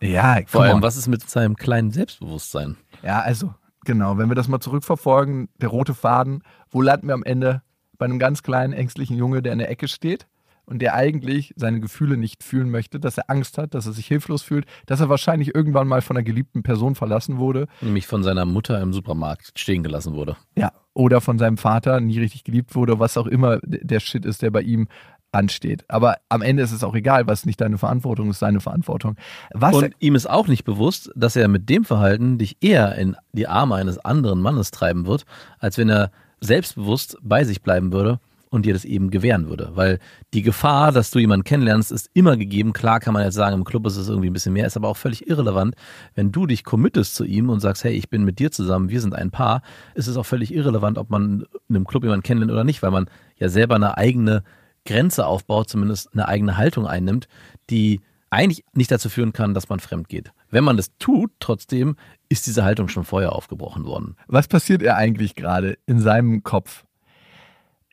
Ja, 0.00 0.38
Vor 0.46 0.62
allem, 0.62 0.76
on. 0.76 0.82
was 0.82 0.96
ist 0.96 1.08
mit 1.08 1.28
seinem 1.28 1.56
kleinen 1.56 1.90
Selbstbewusstsein? 1.90 2.76
Ja, 3.02 3.20
also, 3.20 3.52
genau, 3.88 4.18
wenn 4.18 4.28
wir 4.28 4.34
das 4.34 4.48
mal 4.48 4.60
zurückverfolgen, 4.60 5.48
der 5.56 5.70
rote 5.70 5.94
Faden, 5.94 6.42
wo 6.70 6.82
landen 6.82 7.08
wir 7.08 7.14
am 7.14 7.24
Ende? 7.24 7.62
Bei 7.96 8.04
einem 8.04 8.18
ganz 8.18 8.42
kleinen, 8.42 8.74
ängstlichen 8.74 9.16
Junge, 9.16 9.42
der 9.42 9.54
in 9.54 9.58
der 9.58 9.70
Ecke 9.70 9.88
steht 9.88 10.28
und 10.66 10.80
der 10.80 10.94
eigentlich 10.94 11.54
seine 11.56 11.80
Gefühle 11.80 12.18
nicht 12.18 12.44
fühlen 12.44 12.70
möchte, 12.70 13.00
dass 13.00 13.16
er 13.16 13.30
Angst 13.30 13.56
hat, 13.56 13.72
dass 13.72 13.86
er 13.86 13.92
sich 13.94 14.06
hilflos 14.06 14.42
fühlt, 14.42 14.66
dass 14.84 15.00
er 15.00 15.08
wahrscheinlich 15.08 15.54
irgendwann 15.54 15.88
mal 15.88 16.02
von 16.02 16.16
einer 16.16 16.22
geliebten 16.22 16.62
Person 16.62 16.94
verlassen 16.94 17.38
wurde. 17.38 17.66
Nämlich 17.80 18.06
von 18.06 18.22
seiner 18.22 18.44
Mutter 18.44 18.78
im 18.82 18.92
Supermarkt 18.92 19.58
stehen 19.58 19.82
gelassen 19.82 20.12
wurde. 20.12 20.36
Ja. 20.54 20.72
Oder 20.92 21.22
von 21.22 21.38
seinem 21.38 21.56
Vater 21.56 22.00
nie 22.00 22.18
richtig 22.18 22.44
geliebt 22.44 22.74
wurde, 22.74 22.98
was 22.98 23.16
auch 23.16 23.26
immer 23.26 23.58
der 23.64 24.00
Shit 24.00 24.26
ist, 24.26 24.42
der 24.42 24.50
bei 24.50 24.60
ihm 24.60 24.86
ansteht. 25.32 25.84
Aber 25.88 26.18
am 26.28 26.42
Ende 26.42 26.62
ist 26.62 26.72
es 26.72 26.84
auch 26.84 26.94
egal, 26.94 27.26
was 27.26 27.46
nicht 27.46 27.60
deine 27.60 27.78
Verantwortung 27.78 28.30
ist, 28.30 28.38
seine 28.38 28.60
Verantwortung. 28.60 29.16
Was 29.52 29.74
Und 29.74 29.94
ihm 29.98 30.14
ist 30.14 30.28
auch 30.28 30.48
nicht 30.48 30.64
bewusst, 30.64 31.10
dass 31.14 31.36
er 31.36 31.48
mit 31.48 31.68
dem 31.68 31.84
Verhalten 31.84 32.38
dich 32.38 32.56
eher 32.60 32.94
in 32.96 33.16
die 33.32 33.46
Arme 33.46 33.74
eines 33.74 33.98
anderen 33.98 34.40
Mannes 34.40 34.70
treiben 34.70 35.06
wird, 35.06 35.24
als 35.58 35.78
wenn 35.78 35.90
er 35.90 36.10
selbstbewusst 36.40 37.18
bei 37.22 37.44
sich 37.44 37.62
bleiben 37.62 37.92
würde 37.92 38.20
und 38.50 38.64
dir 38.64 38.72
das 38.72 38.84
eben 38.84 39.10
gewähren 39.10 39.48
würde. 39.48 39.72
Weil 39.74 39.98
die 40.32 40.42
Gefahr, 40.42 40.92
dass 40.92 41.10
du 41.10 41.18
jemanden 41.18 41.44
kennenlernst, 41.44 41.92
ist 41.92 42.10
immer 42.14 42.36
gegeben. 42.36 42.72
Klar 42.72 43.00
kann 43.00 43.14
man 43.14 43.24
jetzt 43.24 43.34
sagen, 43.34 43.54
im 43.54 43.64
Club 43.64 43.86
ist 43.86 43.96
es 43.96 44.08
irgendwie 44.08 44.30
ein 44.30 44.32
bisschen 44.32 44.52
mehr, 44.52 44.66
ist 44.66 44.76
aber 44.76 44.88
auch 44.88 44.96
völlig 44.96 45.28
irrelevant. 45.28 45.74
Wenn 46.14 46.32
du 46.32 46.46
dich 46.46 46.64
committest 46.64 47.14
zu 47.14 47.24
ihm 47.24 47.50
und 47.50 47.60
sagst, 47.60 47.84
hey, 47.84 47.92
ich 47.92 48.08
bin 48.08 48.24
mit 48.24 48.38
dir 48.38 48.50
zusammen, 48.50 48.88
wir 48.88 49.00
sind 49.00 49.14
ein 49.14 49.30
Paar, 49.30 49.62
ist 49.94 50.06
es 50.06 50.16
auch 50.16 50.26
völlig 50.26 50.54
irrelevant, 50.54 50.98
ob 50.98 51.10
man 51.10 51.44
in 51.68 51.76
einem 51.76 51.86
Club 51.86 52.04
jemanden 52.04 52.22
kennenlernt 52.22 52.52
oder 52.52 52.64
nicht, 52.64 52.82
weil 52.82 52.90
man 52.90 53.10
ja 53.36 53.48
selber 53.48 53.74
eine 53.74 53.96
eigene 53.96 54.42
Grenze 54.88 55.26
aufbaut, 55.26 55.68
zumindest 55.68 56.12
eine 56.12 56.26
eigene 56.26 56.56
Haltung 56.56 56.86
einnimmt, 56.86 57.28
die 57.68 58.00
eigentlich 58.30 58.64
nicht 58.72 58.90
dazu 58.90 59.08
führen 59.08 59.32
kann, 59.32 59.54
dass 59.54 59.68
man 59.68 59.80
fremd 59.80 60.08
geht. 60.08 60.32
Wenn 60.50 60.64
man 60.64 60.76
das 60.76 60.96
tut, 60.98 61.30
trotzdem 61.40 61.96
ist 62.28 62.46
diese 62.46 62.64
Haltung 62.64 62.88
schon 62.88 63.04
vorher 63.04 63.32
aufgebrochen 63.32 63.84
worden. 63.84 64.16
Was 64.26 64.48
passiert 64.48 64.82
er 64.82 64.96
eigentlich 64.96 65.34
gerade 65.34 65.78
in 65.86 66.00
seinem 66.00 66.42
Kopf? 66.42 66.84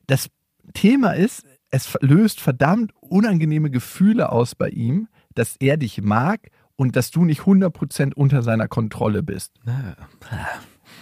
Das 0.07 0.29
Thema 0.73 1.11
ist, 1.11 1.45
es 1.69 1.97
löst 1.99 2.39
verdammt 2.39 2.91
unangenehme 3.01 3.69
Gefühle 3.69 4.31
aus 4.31 4.55
bei 4.55 4.69
ihm, 4.69 5.09
dass 5.33 5.57
er 5.59 5.77
dich 5.77 6.01
mag 6.01 6.49
und 6.77 6.95
dass 6.95 7.11
du 7.11 7.25
nicht 7.25 7.41
100% 7.41 8.13
unter 8.13 8.41
seiner 8.41 8.69
Kontrolle 8.69 9.21
bist. 9.21 9.53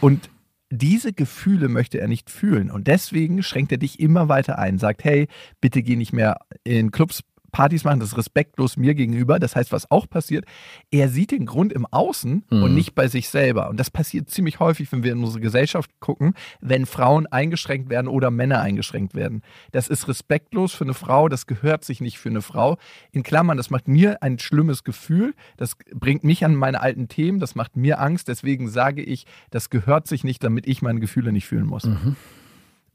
Und 0.01 0.29
diese 0.77 1.13
Gefühle 1.13 1.69
möchte 1.69 1.99
er 1.99 2.07
nicht 2.07 2.29
fühlen. 2.29 2.71
Und 2.71 2.87
deswegen 2.87 3.43
schränkt 3.43 3.71
er 3.71 3.77
dich 3.77 3.99
immer 3.99 4.29
weiter 4.29 4.57
ein, 4.57 4.79
sagt, 4.79 5.03
hey, 5.03 5.27
bitte 5.61 5.83
geh 5.83 5.95
nicht 5.95 6.13
mehr 6.13 6.39
in 6.63 6.91
Clubs 6.91 7.23
Partys 7.53 7.85
machen, 7.85 8.01
das 8.01 8.09
ist 8.09 8.17
respektlos 8.17 8.75
mir 8.75 8.93
gegenüber. 8.95 9.39
Das 9.39 9.55
heißt, 9.55 9.71
was 9.71 9.89
auch 9.89 10.09
passiert, 10.09 10.43
er 10.91 11.07
sieht 11.07 11.31
den 11.31 11.45
Grund 11.45 11.71
im 11.71 11.85
Außen 11.85 12.43
und 12.49 12.59
Mhm. 12.71 12.73
nicht 12.73 12.95
bei 12.95 13.07
sich 13.07 13.29
selber. 13.29 13.69
Und 13.69 13.79
das 13.79 13.89
passiert 13.89 14.29
ziemlich 14.29 14.59
häufig, 14.59 14.91
wenn 14.91 15.03
wir 15.03 15.13
in 15.13 15.19
unsere 15.23 15.39
Gesellschaft 15.39 15.89
gucken, 16.01 16.33
wenn 16.59 16.85
Frauen 16.85 17.27
eingeschränkt 17.27 17.89
werden 17.89 18.07
oder 18.09 18.29
Männer 18.31 18.59
eingeschränkt 18.59 19.15
werden. 19.15 19.41
Das 19.71 19.87
ist 19.87 20.09
respektlos 20.09 20.73
für 20.73 20.83
eine 20.83 20.93
Frau, 20.93 21.29
das 21.29 21.47
gehört 21.47 21.85
sich 21.85 22.01
nicht 22.01 22.17
für 22.17 22.29
eine 22.29 22.41
Frau. 22.41 22.77
In 23.11 23.23
Klammern, 23.23 23.55
das 23.55 23.69
macht 23.69 23.87
mir 23.87 24.21
ein 24.21 24.39
schlimmes 24.39 24.83
Gefühl, 24.83 25.33
das 25.55 25.75
bringt 25.93 26.23
mich 26.25 26.43
an 26.43 26.55
meine 26.55 26.81
alten 26.81 27.07
Themen, 27.07 27.39
das 27.39 27.55
macht 27.55 27.77
mir 27.77 28.01
Angst. 28.01 28.27
Deswegen 28.27 28.67
sage 28.67 29.01
ich, 29.03 29.25
das 29.51 29.69
gehört 29.69 30.07
sich 30.07 30.23
nicht, 30.23 30.43
damit 30.43 30.67
ich 30.67 30.81
meine 30.81 30.99
Gefühle 30.99 31.31
nicht 31.31 31.45
fühlen 31.45 31.67
muss. 31.67 31.87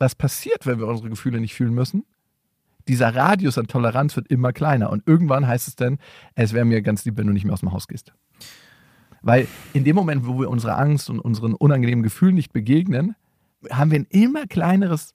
Was 0.00 0.14
passiert, 0.14 0.66
wenn 0.66 0.78
wir 0.80 0.86
unsere 0.88 1.08
Gefühle 1.10 1.40
nicht 1.40 1.54
fühlen 1.54 1.74
müssen? 1.74 2.04
Dieser 2.88 3.14
Radius 3.14 3.58
an 3.58 3.66
Toleranz 3.66 4.16
wird 4.16 4.28
immer 4.28 4.52
kleiner 4.52 4.90
und 4.90 5.06
irgendwann 5.06 5.46
heißt 5.46 5.68
es 5.68 5.76
dann, 5.76 5.98
es 6.34 6.52
wäre 6.52 6.64
mir 6.64 6.82
ganz 6.82 7.04
lieb, 7.04 7.16
wenn 7.16 7.26
du 7.26 7.32
nicht 7.32 7.44
mehr 7.44 7.52
aus 7.52 7.60
dem 7.60 7.72
Haus 7.72 7.86
gehst. 7.86 8.12
Weil 9.22 9.46
in 9.74 9.84
dem 9.84 9.94
Moment, 9.94 10.26
wo 10.26 10.40
wir 10.40 10.48
unserer 10.48 10.78
Angst 10.78 11.10
und 11.10 11.20
unseren 11.20 11.54
unangenehmen 11.54 12.02
Gefühlen 12.02 12.34
nicht 12.34 12.52
begegnen, 12.52 13.14
haben 13.70 13.90
wir 13.90 13.98
ein 13.98 14.06
immer 14.10 14.46
kleineres 14.46 15.14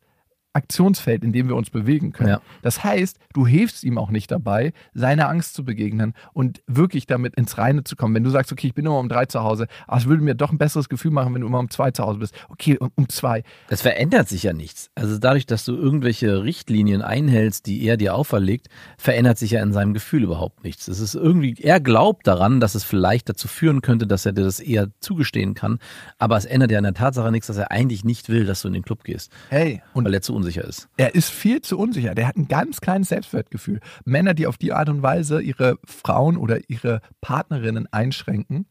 Aktionsfeld, 0.54 1.24
in 1.24 1.34
dem 1.34 1.48
wir 1.48 1.56
uns 1.56 1.70
bewegen 1.70 2.12
können. 2.12 2.30
Ja. 2.30 2.42
Das 2.62 2.84
heißt, 2.84 3.18
du 3.34 3.46
hilfst 3.46 3.84
ihm 3.84 3.98
auch 3.98 4.12
nicht 4.12 4.32
dabei, 4.32 4.74
seiner 4.94 5.30
Angst 5.30 5.56
zu 5.56 5.66
begegnen 5.66 6.14
und 6.34 6.62
wirklich 6.68 7.08
damit 7.08 7.36
ins 7.36 7.58
Reine 7.58 7.84
zu 7.84 7.96
kommen. 7.96 8.16
Wenn 8.16 8.24
du 8.24 8.30
sagst, 8.30 8.52
okay, 8.52 8.68
ich 8.68 8.76
bin 8.76 8.86
immer 8.86 9.00
um 9.00 9.10
drei 9.10 9.26
zu 9.26 9.42
Hause, 9.42 9.68
aber 9.88 9.98
es 9.98 10.06
würde 10.06 10.24
mir 10.24 10.36
doch 10.36 10.52
ein 10.52 10.58
besseres 10.58 10.90
Gefühl 10.90 11.12
machen, 11.12 11.34
wenn 11.34 11.42
du 11.42 11.48
immer 11.48 11.60
um 11.60 11.70
zwei 11.70 11.92
zu 11.92 12.04
Hause 12.04 12.20
bist. 12.20 12.36
Okay, 12.50 12.78
um, 12.78 12.92
um 12.96 13.10
zwei. 13.10 13.44
Es 13.70 13.82
verändert 13.82 14.30
sich 14.30 14.44
ja 14.44 14.54
nichts. 14.54 14.90
Also 14.96 15.18
dadurch, 15.18 15.46
dass 15.46 15.66
du 15.66 15.76
irgendwelche 15.76 16.44
Richtlinien 16.44 17.02
einhältst, 17.02 17.66
die 17.66 17.84
er 17.84 17.98
dir 17.98 18.16
auferlegt, 18.16 18.68
verändert 18.98 19.38
sich 19.38 19.52
ja 19.52 19.64
in 19.64 19.74
seinem 19.74 19.94
Gefühl 19.94 20.24
überhaupt 20.24 20.64
nichts. 20.64 20.88
Es 20.88 21.00
ist 21.00 21.16
irgendwie, 21.16 21.56
er 21.60 21.80
glaubt 21.80 22.28
daran, 22.28 22.60
dass 22.60 22.76
es 22.76 22.84
vielleicht 22.84 23.28
dazu 23.30 23.48
führen 23.48 23.82
könnte, 23.82 24.06
dass 24.06 24.26
er 24.26 24.34
dir 24.34 24.44
das 24.44 24.60
eher 24.60 24.90
zugestehen 25.00 25.56
kann. 25.56 25.80
Aber 26.20 26.38
es 26.38 26.46
ändert 26.46 26.72
ja 26.72 26.78
in 26.78 26.84
der 26.84 26.94
Tatsache 26.94 27.32
nichts, 27.32 27.48
dass 27.48 27.58
er 27.58 27.72
eigentlich 27.72 28.04
nicht 28.04 28.30
will, 28.30 28.46
dass 28.46 28.62
du 28.62 28.68
in 28.68 28.74
den 28.76 28.84
Club 28.84 29.04
gehst, 29.04 29.32
Hey, 29.50 29.82
und 29.94 30.06
weil 30.06 30.14
er 30.14 30.22
zu 30.22 30.34
unsicher 30.44 30.64
ist. 30.64 30.90
Er 30.98 31.16
ist 31.16 31.30
viel 31.30 31.62
zu 31.62 31.78
unsicher. 31.78 32.16
Der 32.16 32.28
hat 32.28 32.36
ein 32.36 32.48
ganz 32.48 32.82
kleines 32.82 33.10
Selbstwertgefühl. 33.10 33.80
Männer, 34.06 34.34
die 34.34 34.48
auf 34.48 34.58
die 34.58 34.74
Art 34.74 34.90
und 34.90 35.02
Weise 35.02 35.42
ihre 35.42 35.78
Frauen 35.86 36.38
oder 36.38 36.60
ihre 36.70 37.02
Partnerinnen 37.22 37.88
einschränken, 37.92 38.66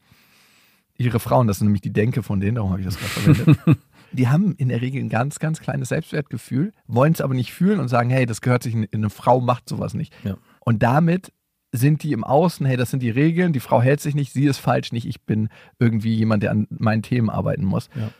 ihre 0.95 1.19
Frauen, 1.19 1.47
das 1.47 1.57
ist 1.57 1.63
nämlich 1.63 1.81
die 1.81 1.93
Denke 1.93 2.23
von 2.23 2.39
denen, 2.39 2.55
darum 2.55 2.71
habe 2.71 2.81
ich 2.81 2.85
das 2.85 2.97
gerade 2.97 3.35
verwendet, 3.35 3.77
die 4.11 4.27
haben 4.27 4.53
in 4.55 4.69
der 4.69 4.81
Regel 4.81 5.01
ein 5.01 5.09
ganz, 5.09 5.39
ganz 5.39 5.59
kleines 5.59 5.89
Selbstwertgefühl, 5.89 6.71
wollen 6.87 7.13
es 7.13 7.21
aber 7.21 7.33
nicht 7.33 7.51
fühlen 7.51 7.79
und 7.79 7.87
sagen, 7.87 8.09
hey, 8.09 8.25
das 8.25 8.41
gehört 8.41 8.63
sich, 8.63 8.75
in 8.75 8.87
eine 8.91 9.09
Frau 9.09 9.41
macht 9.41 9.67
sowas 9.67 9.95
nicht. 9.95 10.13
Ja. 10.23 10.37
Und 10.59 10.83
damit 10.83 11.33
sind 11.71 12.03
die 12.03 12.11
im 12.11 12.23
Außen, 12.23 12.65
hey, 12.65 12.77
das 12.77 12.91
sind 12.91 13.01
die 13.01 13.09
Regeln, 13.09 13.51
die 13.51 13.59
Frau 13.59 13.81
hält 13.81 13.99
sich 13.99 14.13
nicht, 14.13 14.31
sie 14.31 14.45
ist 14.45 14.59
falsch, 14.59 14.91
nicht 14.91 15.07
ich 15.07 15.21
bin 15.23 15.49
irgendwie 15.79 16.13
jemand, 16.13 16.43
der 16.43 16.51
an 16.51 16.67
meinen 16.69 17.01
Themen 17.01 17.31
arbeiten 17.31 17.65
muss. 17.65 17.89
Ja. 17.95 18.11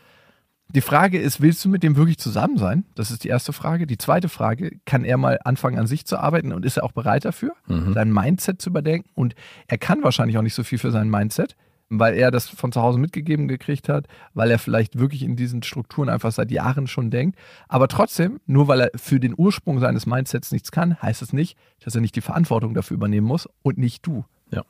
Die 0.76 0.82
Frage 0.82 1.20
ist, 1.20 1.40
willst 1.40 1.64
du 1.64 1.70
mit 1.70 1.84
dem 1.84 1.96
wirklich 1.96 2.18
zusammen 2.18 2.58
sein? 2.58 2.86
Das 2.96 3.12
ist 3.12 3.24
die 3.24 3.28
erste 3.28 3.54
Frage. 3.54 3.86
Die 3.86 4.00
zweite 4.00 4.28
Frage, 4.28 4.80
kann 4.86 5.06
er 5.06 5.18
mal 5.18 5.40
anfangen 5.44 5.78
an 5.78 5.86
sich 5.86 6.06
zu 6.06 6.18
arbeiten 6.18 6.52
und 6.52 6.66
ist 6.66 6.78
er 6.78 6.84
auch 6.84 6.94
bereit 6.94 7.26
dafür, 7.26 7.54
sein 7.68 8.12
Mindset 8.12 8.62
zu 8.62 8.72
überdenken? 8.72 9.10
Und 9.14 9.36
er 9.68 9.78
kann 9.78 10.04
wahrscheinlich 10.04 10.38
auch 10.38 10.42
nicht 10.42 10.56
so 10.56 10.64
viel 10.64 10.80
für 10.80 10.92
sein 10.92 11.10
Mindset, 11.10 11.56
weil 11.90 12.16
er 12.16 12.32
das 12.32 12.50
von 12.50 12.72
zu 12.72 12.82
Hause 12.82 12.98
mitgegeben 12.98 13.48
gekriegt 13.48 13.88
hat, 13.88 14.08
weil 14.34 14.50
er 14.50 14.58
vielleicht 14.58 14.98
wirklich 14.98 15.22
in 15.22 15.36
diesen 15.36 15.62
Strukturen 15.62 16.10
einfach 16.10 16.32
seit 16.32 16.50
Jahren 16.50 16.88
schon 16.88 17.12
denkt. 17.12 17.38
Aber 17.68 17.88
trotzdem, 17.88 18.40
nur 18.48 18.68
weil 18.68 18.82
er 18.82 18.92
für 18.96 19.20
den 19.20 19.36
Ursprung 19.38 19.80
seines 19.80 20.08
Mindsets 20.08 20.52
nichts 20.52 20.72
kann, 20.72 21.00
heißt 21.00 21.22
es 21.22 21.34
nicht, 21.34 21.56
dass 21.84 21.94
er 21.94 22.02
nicht 22.02 22.16
die 22.16 22.22
Verantwortung 22.22 22.74
dafür 22.74 22.96
übernehmen 22.96 23.28
muss 23.28 23.48
und 23.62 23.78
nicht 23.78 24.08
du. 24.08 24.26
Ja. 24.50 24.64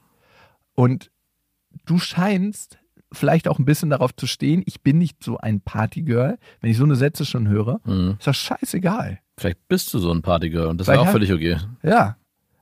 Und 0.76 1.12
du 1.86 1.98
scheinst 1.98 2.78
vielleicht 3.14 3.48
auch 3.48 3.60
ein 3.60 3.66
bisschen 3.66 3.90
darauf 3.90 4.16
zu 4.16 4.28
stehen, 4.28 4.64
ich 4.66 4.82
bin 4.82 4.98
nicht 4.98 5.24
so 5.24 5.38
ein 5.38 5.62
Partygirl. 5.62 6.38
Wenn 6.62 6.72
ich 6.72 6.78
so 6.78 6.84
eine 6.84 6.96
Sätze 6.96 7.26
schon 7.26 7.48
höre, 7.48 7.80
Mhm. 7.86 8.16
ist 8.20 8.28
das 8.28 8.38
scheißegal. 8.38 9.20
Vielleicht 9.38 9.68
bist 9.68 9.94
du 9.94 10.00
so 10.00 10.12
ein 10.12 10.22
Partygirl 10.22 10.68
und 10.68 10.78
das 10.80 10.86
ist 10.88 10.90
Vielleicht 10.92 11.02
auch 11.02 11.06
hat- 11.06 11.12
völlig 11.14 11.34
okay. 11.34 11.58
Ja. 11.84 12.18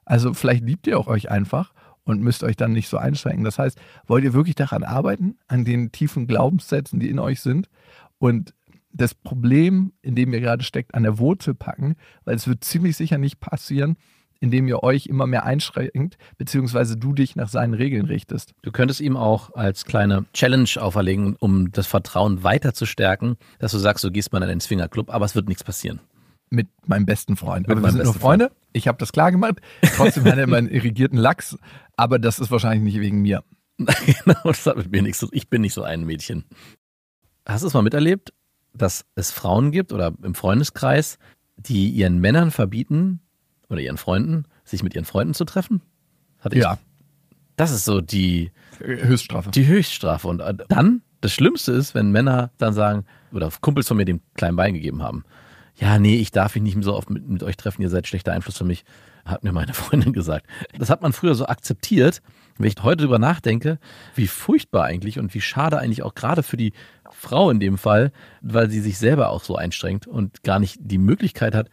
Also 0.06 0.34
vielleicht 0.34 0.64
liebt 0.64 0.88
ihr 0.88 1.00
auch 1.00 1.08
euch 1.08 1.30
einfach 1.32 1.74
und 2.04 2.22
müsst 2.22 2.44
euch 2.44 2.56
dann 2.56 2.74
nicht 2.74 2.90
so 2.90 2.98
einschränken. 2.98 3.44
Das 3.44 3.60
heißt, 3.60 3.80
wollt 4.08 4.24
ihr 4.24 4.34
wirklich 4.34 4.56
daran 4.56 4.84
arbeiten, 4.84 5.38
an 5.48 5.64
den 5.66 5.92
tiefen 5.92 6.28
Glaubenssätzen, 6.28 7.00
die 7.00 7.10
in 7.10 7.20
euch 7.20 7.40
sind 7.42 7.70
und 8.18 8.54
das 8.94 9.14
Problem, 9.16 9.94
in 10.02 10.16
dem 10.16 10.34
ihr 10.34 10.42
gerade 10.42 10.64
steckt, 10.64 10.96
an 10.96 11.04
der 11.04 11.18
Wurzel 11.18 11.54
packen, 11.54 11.96
weil 12.26 12.36
es 12.36 12.48
wird 12.48 12.64
ziemlich 12.64 12.98
sicher 12.98 13.18
nicht 13.18 13.40
passieren, 13.40 13.96
indem 14.42 14.68
ihr 14.68 14.84
euch 14.84 15.06
immer 15.06 15.28
mehr 15.28 15.46
einschränkt, 15.46 16.18
beziehungsweise 16.38 16.98
du 16.98 17.14
dich 17.14 17.36
nach 17.36 17.48
seinen 17.48 17.74
Regeln 17.74 18.06
richtest. 18.06 18.54
Du 18.64 18.72
könntest 18.72 19.00
ihm 19.00 19.16
auch 19.16 19.54
als 19.54 19.86
kleine 19.86 20.26
Challenge 20.34 20.70
auferlegen, 20.80 21.36
um 21.40 21.72
das 21.72 21.88
Vertrauen 21.88 22.44
weiter 22.44 22.74
zu 22.74 22.86
stärken, 22.86 23.38
dass 23.60 23.72
du 23.72 23.78
sagst, 23.78 24.04
du 24.04 24.12
gehst 24.12 24.34
mal 24.34 24.42
in 24.42 24.50
den 24.50 24.60
Swingerclub, 24.60 25.14
aber 25.14 25.26
es 25.26 25.36
wird 25.36 25.48
nichts 25.48 25.64
passieren. 25.64 26.02
mit 26.50 26.68
meinem 26.86 27.06
besten 27.06 27.38
Freund. 27.38 27.68
Mit 27.68 27.78
Aber 27.78 27.88
wir 27.88 27.92
sind 27.92 28.04
nur 28.04 28.14
besten 28.14 28.20
Freunde. 28.20 28.52
Ich 28.74 28.88
habe 28.88 28.98
das 28.98 29.14
klar 29.14 29.32
gemacht. 29.32 29.62
Trotzdem 29.96 30.26
hat 30.26 30.38
er 30.38 30.44
immer 30.44 30.58
einen 30.58 30.70
irrigierten 30.70 31.18
Lachs. 31.18 31.58
Aber 31.96 32.20
das 32.20 32.40
ist 32.40 32.52
wahrscheinlich 32.52 32.82
nicht 32.82 33.00
wegen 33.00 33.22
mir. 33.22 33.44
genau, 33.78 34.42
das 34.44 34.66
hat 34.66 34.76
mit 34.76 34.92
mir 34.92 35.02
nichts 35.02 35.20
zu 35.20 35.30
Ich 35.32 35.50
bin 35.50 35.62
nicht 35.62 35.74
so 35.74 35.84
ein 35.84 36.04
Mädchen. 36.04 36.44
Hast 37.46 37.64
du 37.64 37.68
es 37.68 37.74
mal 37.74 37.84
miterlebt, 37.84 38.34
dass 38.74 39.06
es 39.16 39.32
Frauen 39.32 39.72
gibt 39.72 39.94
oder 39.94 40.14
im 40.24 40.36
Freundeskreis, 40.36 41.20
die 41.56 41.90
ihren 41.90 42.20
Männern 42.20 42.52
verbieten 42.52 43.22
oder 43.72 43.82
ihren 43.82 43.98
Freunden, 43.98 44.46
sich 44.64 44.84
mit 44.84 44.94
ihren 44.94 45.06
Freunden 45.06 45.34
zu 45.34 45.46
treffen? 45.46 45.82
Hatte 46.40 46.56
ich. 46.58 46.64
Ja, 46.64 46.78
Das 47.56 47.72
ist 47.72 47.86
so 47.86 48.02
die, 48.02 48.52
Höchststrafe. 48.80 49.50
die 49.52 49.66
Höchststrafe. 49.66 50.28
Und 50.28 50.42
äh, 50.42 50.54
dann, 50.70 51.02
das 51.22 51.32
Schlimmste 51.34 51.72
ist, 51.72 51.96
wenn 51.96 52.12
Männer 52.12 52.52
dann 52.58 52.74
sagen, 52.74 53.06
oder 53.32 53.50
Kumpels 53.62 53.88
von 53.88 53.98
mir 53.98 54.06
dem 54.06 54.22
kleinen 54.36 54.58
Bein 54.58 54.74
gegeben 54.74 55.02
haben, 55.02 55.24
ja, 55.76 55.98
nee, 55.98 56.18
ich 56.18 56.32
darf 56.32 56.56
mich 56.56 56.64
nicht 56.64 56.84
so 56.84 56.96
oft 56.96 57.10
mit, 57.10 57.28
mit 57.28 57.44
euch 57.44 57.58
treffen, 57.58 57.82
ihr 57.82 57.90
seid 57.90 58.08
schlechter 58.08 58.34
Einfluss 58.34 58.58
für 58.58 58.66
mich, 58.66 58.84
hat 59.26 59.44
mir 59.44 59.52
meine 59.52 59.74
Freundin 59.74 60.14
gesagt. 60.14 60.46
Das 60.78 60.90
hat 60.90 61.02
man 61.02 61.14
früher 61.14 61.36
so 61.36 61.46
akzeptiert. 61.46 62.22
Wenn 62.58 62.68
ich 62.68 62.76
heute 62.84 63.04
drüber 63.04 63.18
nachdenke, 63.20 63.80
wie 64.14 64.28
furchtbar 64.28 64.84
eigentlich 64.84 65.18
und 65.18 65.34
wie 65.34 65.42
schade 65.42 65.80
eigentlich 65.80 66.04
auch 66.04 66.14
gerade 66.14 66.44
für 66.44 66.58
die 66.58 66.74
Frau 67.10 67.50
in 67.50 67.60
dem 67.60 67.78
Fall, 67.78 68.12
weil 68.42 68.70
sie 68.70 68.82
sich 68.82 68.98
selber 68.98 69.30
auch 69.30 69.44
so 69.44 69.56
einstrengt 69.56 70.06
und 70.08 70.44
gar 70.44 70.60
nicht 70.60 70.78
die 70.80 70.98
Möglichkeit 70.98 71.56
hat, 71.56 71.70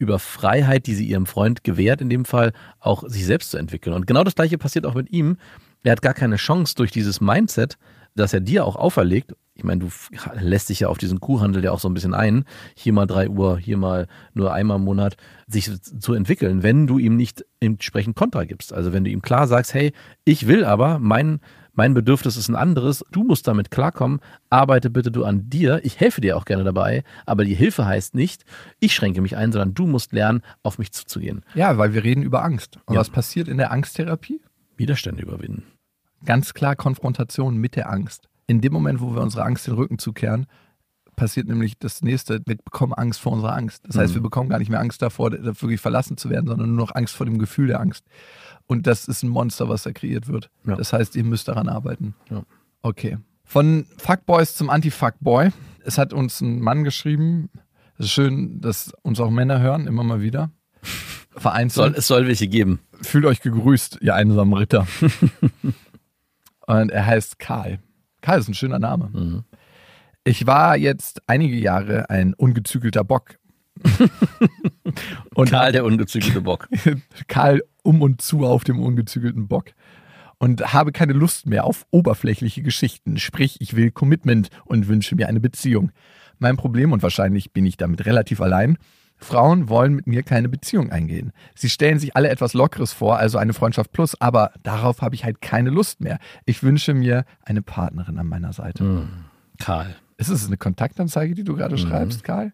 über 0.00 0.18
Freiheit, 0.18 0.86
die 0.86 0.94
sie 0.94 1.04
ihrem 1.04 1.26
Freund 1.26 1.62
gewährt, 1.62 2.00
in 2.00 2.08
dem 2.08 2.24
Fall 2.24 2.52
auch 2.80 3.04
sich 3.06 3.26
selbst 3.26 3.50
zu 3.50 3.58
entwickeln. 3.58 3.94
Und 3.94 4.06
genau 4.06 4.24
das 4.24 4.34
gleiche 4.34 4.58
passiert 4.58 4.86
auch 4.86 4.94
mit 4.94 5.12
ihm. 5.12 5.36
Er 5.84 5.92
hat 5.92 6.02
gar 6.02 6.14
keine 6.14 6.36
Chance 6.36 6.74
durch 6.74 6.90
dieses 6.90 7.20
Mindset, 7.20 7.78
das 8.16 8.32
er 8.32 8.40
dir 8.40 8.64
auch 8.64 8.76
auferlegt. 8.76 9.34
Ich 9.54 9.62
meine, 9.62 9.80
du 9.80 9.88
lässt 10.40 10.70
dich 10.70 10.80
ja 10.80 10.88
auf 10.88 10.96
diesen 10.96 11.20
Kuhhandel 11.20 11.62
ja 11.62 11.70
auch 11.70 11.80
so 11.80 11.88
ein 11.88 11.92
bisschen 11.92 12.14
ein. 12.14 12.44
Hier 12.74 12.94
mal 12.94 13.06
drei 13.06 13.28
Uhr, 13.28 13.58
hier 13.58 13.76
mal 13.76 14.08
nur 14.32 14.54
einmal 14.54 14.78
im 14.78 14.84
Monat, 14.84 15.18
sich 15.46 15.70
zu 15.82 16.14
entwickeln, 16.14 16.62
wenn 16.62 16.86
du 16.86 16.98
ihm 16.98 17.16
nicht 17.16 17.44
entsprechend 17.60 18.16
Kontra 18.16 18.44
gibst. 18.44 18.72
Also 18.72 18.94
wenn 18.94 19.04
du 19.04 19.10
ihm 19.10 19.20
klar 19.20 19.46
sagst, 19.46 19.74
hey, 19.74 19.92
ich 20.24 20.46
will 20.46 20.64
aber, 20.64 20.98
mein, 20.98 21.40
mein 21.74 21.94
Bedürfnis 21.94 22.36
ist 22.36 22.48
ein 22.48 22.56
anderes, 22.56 23.04
du 23.12 23.22
musst 23.22 23.46
damit 23.48 23.70
klarkommen, 23.70 24.20
arbeite 24.50 24.90
bitte 24.90 25.10
du 25.10 25.24
an 25.24 25.48
dir, 25.50 25.80
ich 25.84 26.00
helfe 26.00 26.20
dir 26.20 26.36
auch 26.36 26.44
gerne 26.44 26.64
dabei, 26.64 27.04
aber 27.26 27.44
die 27.44 27.54
Hilfe 27.54 27.86
heißt 27.86 28.14
nicht, 28.14 28.44
ich 28.80 28.94
schränke 28.94 29.20
mich 29.20 29.36
ein, 29.36 29.52
sondern 29.52 29.74
du 29.74 29.86
musst 29.86 30.12
lernen, 30.12 30.42
auf 30.62 30.78
mich 30.78 30.92
zuzugehen. 30.92 31.44
Ja, 31.54 31.78
weil 31.78 31.94
wir 31.94 32.04
reden 32.04 32.22
über 32.22 32.42
Angst. 32.44 32.78
Und 32.86 32.94
Ja. 32.94 33.00
was 33.00 33.10
passiert 33.10 33.48
in 33.48 33.58
der 33.58 33.70
Angsttherapie? 33.72 34.40
Widerstände 34.76 35.22
überwinden. 35.22 35.64
Ganz 36.24 36.54
klar 36.54 36.76
Konfrontation 36.76 37.56
mit 37.56 37.76
der 37.76 37.90
Angst. 37.90 38.28
In 38.46 38.60
dem 38.60 38.72
Moment, 38.72 39.00
wo 39.00 39.14
wir 39.14 39.22
unserer 39.22 39.44
Angst 39.44 39.66
den 39.66 39.74
Rücken 39.74 39.98
zukehren, 39.98 40.46
passiert 41.20 41.46
nämlich 41.48 41.78
das 41.78 42.00
nächste, 42.00 42.40
wir 42.46 42.56
bekommen 42.56 42.94
Angst 42.94 43.20
vor 43.20 43.32
unserer 43.32 43.54
Angst. 43.54 43.84
Das 43.86 43.96
heißt, 43.98 44.12
Mhm. 44.12 44.14
wir 44.16 44.22
bekommen 44.22 44.48
gar 44.48 44.58
nicht 44.58 44.70
mehr 44.70 44.80
Angst 44.80 45.02
davor, 45.02 45.30
da 45.30 45.44
wirklich 45.44 45.78
verlassen 45.78 46.16
zu 46.16 46.30
werden, 46.30 46.46
sondern 46.46 46.68
nur 46.74 46.86
noch 46.86 46.94
Angst 46.94 47.14
vor 47.14 47.26
dem 47.26 47.38
Gefühl 47.38 47.66
der 47.66 47.78
Angst. 47.78 48.06
Und 48.66 48.86
das 48.86 49.06
ist 49.06 49.22
ein 49.22 49.28
Monster, 49.28 49.68
was 49.68 49.82
da 49.82 49.92
kreiert 49.92 50.28
wird. 50.28 50.48
Ja. 50.64 50.76
Das 50.76 50.94
heißt, 50.94 51.14
ihr 51.16 51.24
müsst 51.24 51.46
daran 51.48 51.68
arbeiten. 51.68 52.14
Ja. 52.30 52.42
Okay. 52.80 53.18
Von 53.44 53.84
Fuckboys 53.98 54.56
zum 54.56 54.70
Anti-Fuckboy. 54.70 55.50
Es 55.84 55.98
hat 55.98 56.14
uns 56.14 56.40
ein 56.40 56.60
Mann 56.60 56.84
geschrieben. 56.84 57.50
Es 57.98 58.06
ist 58.06 58.12
schön, 58.12 58.62
dass 58.62 58.94
uns 59.02 59.20
auch 59.20 59.30
Männer 59.30 59.60
hören, 59.60 59.86
immer 59.86 60.02
mal 60.04 60.22
wieder. 60.22 60.50
Vereinzelt. 61.36 61.92
Soll, 61.92 61.98
es 61.98 62.06
soll 62.06 62.26
welche 62.28 62.48
geben. 62.48 62.80
Fühlt 63.02 63.26
euch 63.26 63.42
gegrüßt, 63.42 63.98
ihr 64.00 64.14
einsamen 64.14 64.54
Ritter. 64.54 64.86
Und 66.66 66.90
er 66.90 67.04
heißt 67.04 67.38
Karl. 67.38 67.80
Karl 68.22 68.38
ist 68.40 68.48
ein 68.48 68.54
schöner 68.54 68.78
Name. 68.78 69.10
Mhm. 69.12 69.44
Ich 70.24 70.46
war 70.46 70.76
jetzt 70.76 71.22
einige 71.26 71.56
Jahre 71.56 72.10
ein 72.10 72.34
ungezügelter 72.34 73.04
Bock. 73.04 73.38
und 75.34 75.50
Karl, 75.50 75.72
der 75.72 75.84
ungezügelte 75.84 76.42
Bock. 76.42 76.68
Karl 77.28 77.62
um 77.82 78.02
und 78.02 78.20
zu 78.20 78.44
auf 78.44 78.64
dem 78.64 78.78
ungezügelten 78.78 79.48
Bock. 79.48 79.66
Und 80.38 80.72
habe 80.72 80.92
keine 80.92 81.12
Lust 81.12 81.46
mehr 81.46 81.64
auf 81.64 81.86
oberflächliche 81.90 82.62
Geschichten. 82.62 83.18
Sprich, 83.18 83.56
ich 83.60 83.76
will 83.76 83.90
Commitment 83.90 84.48
und 84.64 84.88
wünsche 84.88 85.14
mir 85.14 85.28
eine 85.28 85.40
Beziehung. 85.40 85.92
Mein 86.38 86.56
Problem, 86.56 86.92
und 86.92 87.02
wahrscheinlich 87.02 87.52
bin 87.52 87.66
ich 87.66 87.76
damit 87.76 88.06
relativ 88.06 88.40
allein, 88.40 88.78
Frauen 89.18 89.68
wollen 89.68 89.94
mit 89.94 90.06
mir 90.06 90.22
keine 90.22 90.48
Beziehung 90.48 90.90
eingehen. 90.90 91.32
Sie 91.54 91.68
stellen 91.68 91.98
sich 91.98 92.16
alle 92.16 92.30
etwas 92.30 92.54
Lockeres 92.54 92.94
vor, 92.94 93.18
also 93.18 93.36
eine 93.36 93.52
Freundschaft 93.52 93.92
plus, 93.92 94.18
aber 94.18 94.52
darauf 94.62 95.02
habe 95.02 95.14
ich 95.14 95.24
halt 95.24 95.42
keine 95.42 95.68
Lust 95.68 96.00
mehr. 96.00 96.18
Ich 96.46 96.62
wünsche 96.62 96.94
mir 96.94 97.24
eine 97.42 97.60
Partnerin 97.60 98.18
an 98.18 98.26
meiner 98.26 98.54
Seite. 98.54 98.82
Mhm. 98.82 99.08
Karl. 99.58 99.94
Ist 100.20 100.28
es 100.28 100.46
eine 100.46 100.58
Kontaktanzeige, 100.58 101.34
die 101.34 101.44
du 101.44 101.56
gerade 101.56 101.78
schreibst, 101.78 102.24
Karl? 102.24 102.52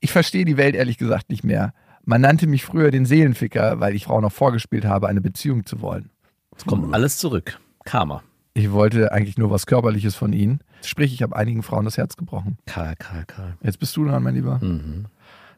Ich 0.00 0.12
verstehe 0.12 0.44
die 0.44 0.58
Welt 0.58 0.74
ehrlich 0.74 0.98
gesagt 0.98 1.30
nicht 1.30 1.44
mehr. 1.44 1.72
Man 2.04 2.20
nannte 2.20 2.46
mich 2.46 2.64
früher 2.64 2.90
den 2.90 3.06
Seelenficker, 3.06 3.80
weil 3.80 3.94
ich 3.94 4.04
Frauen 4.04 4.22
noch 4.22 4.32
vorgespielt 4.32 4.84
habe, 4.84 5.08
eine 5.08 5.22
Beziehung 5.22 5.64
zu 5.64 5.80
wollen. 5.80 6.10
Es 6.54 6.66
kommt 6.66 6.92
alles 6.92 7.16
zurück. 7.16 7.58
Karma. 7.84 8.22
Ich 8.52 8.70
wollte 8.72 9.12
eigentlich 9.12 9.38
nur 9.38 9.50
was 9.50 9.64
Körperliches 9.64 10.14
von 10.14 10.34
ihnen. 10.34 10.60
Sprich, 10.82 11.14
ich 11.14 11.22
habe 11.22 11.36
einigen 11.36 11.62
Frauen 11.62 11.86
das 11.86 11.96
Herz 11.96 12.16
gebrochen. 12.16 12.58
Karl, 12.66 12.96
Karl, 12.98 13.24
Karl. 13.26 13.56
Jetzt 13.62 13.78
bist 13.78 13.96
du 13.96 14.04
dran, 14.04 14.22
mein 14.22 14.34
Lieber. 14.34 14.58
Mhm. 14.62 15.06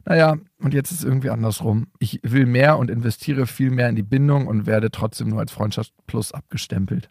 Naja, 0.05 0.37
und 0.59 0.73
jetzt 0.73 0.91
ist 0.91 0.99
es 0.99 1.03
irgendwie 1.03 1.29
andersrum. 1.29 1.87
Ich 1.99 2.21
will 2.23 2.45
mehr 2.45 2.77
und 2.77 2.89
investiere 2.89 3.47
viel 3.47 3.69
mehr 3.69 3.89
in 3.89 3.95
die 3.95 4.03
Bindung 4.03 4.47
und 4.47 4.65
werde 4.65 4.91
trotzdem 4.91 5.29
nur 5.29 5.39
als 5.39 5.51
Freundschaft 5.51 5.93
plus 6.07 6.31
abgestempelt. 6.31 7.09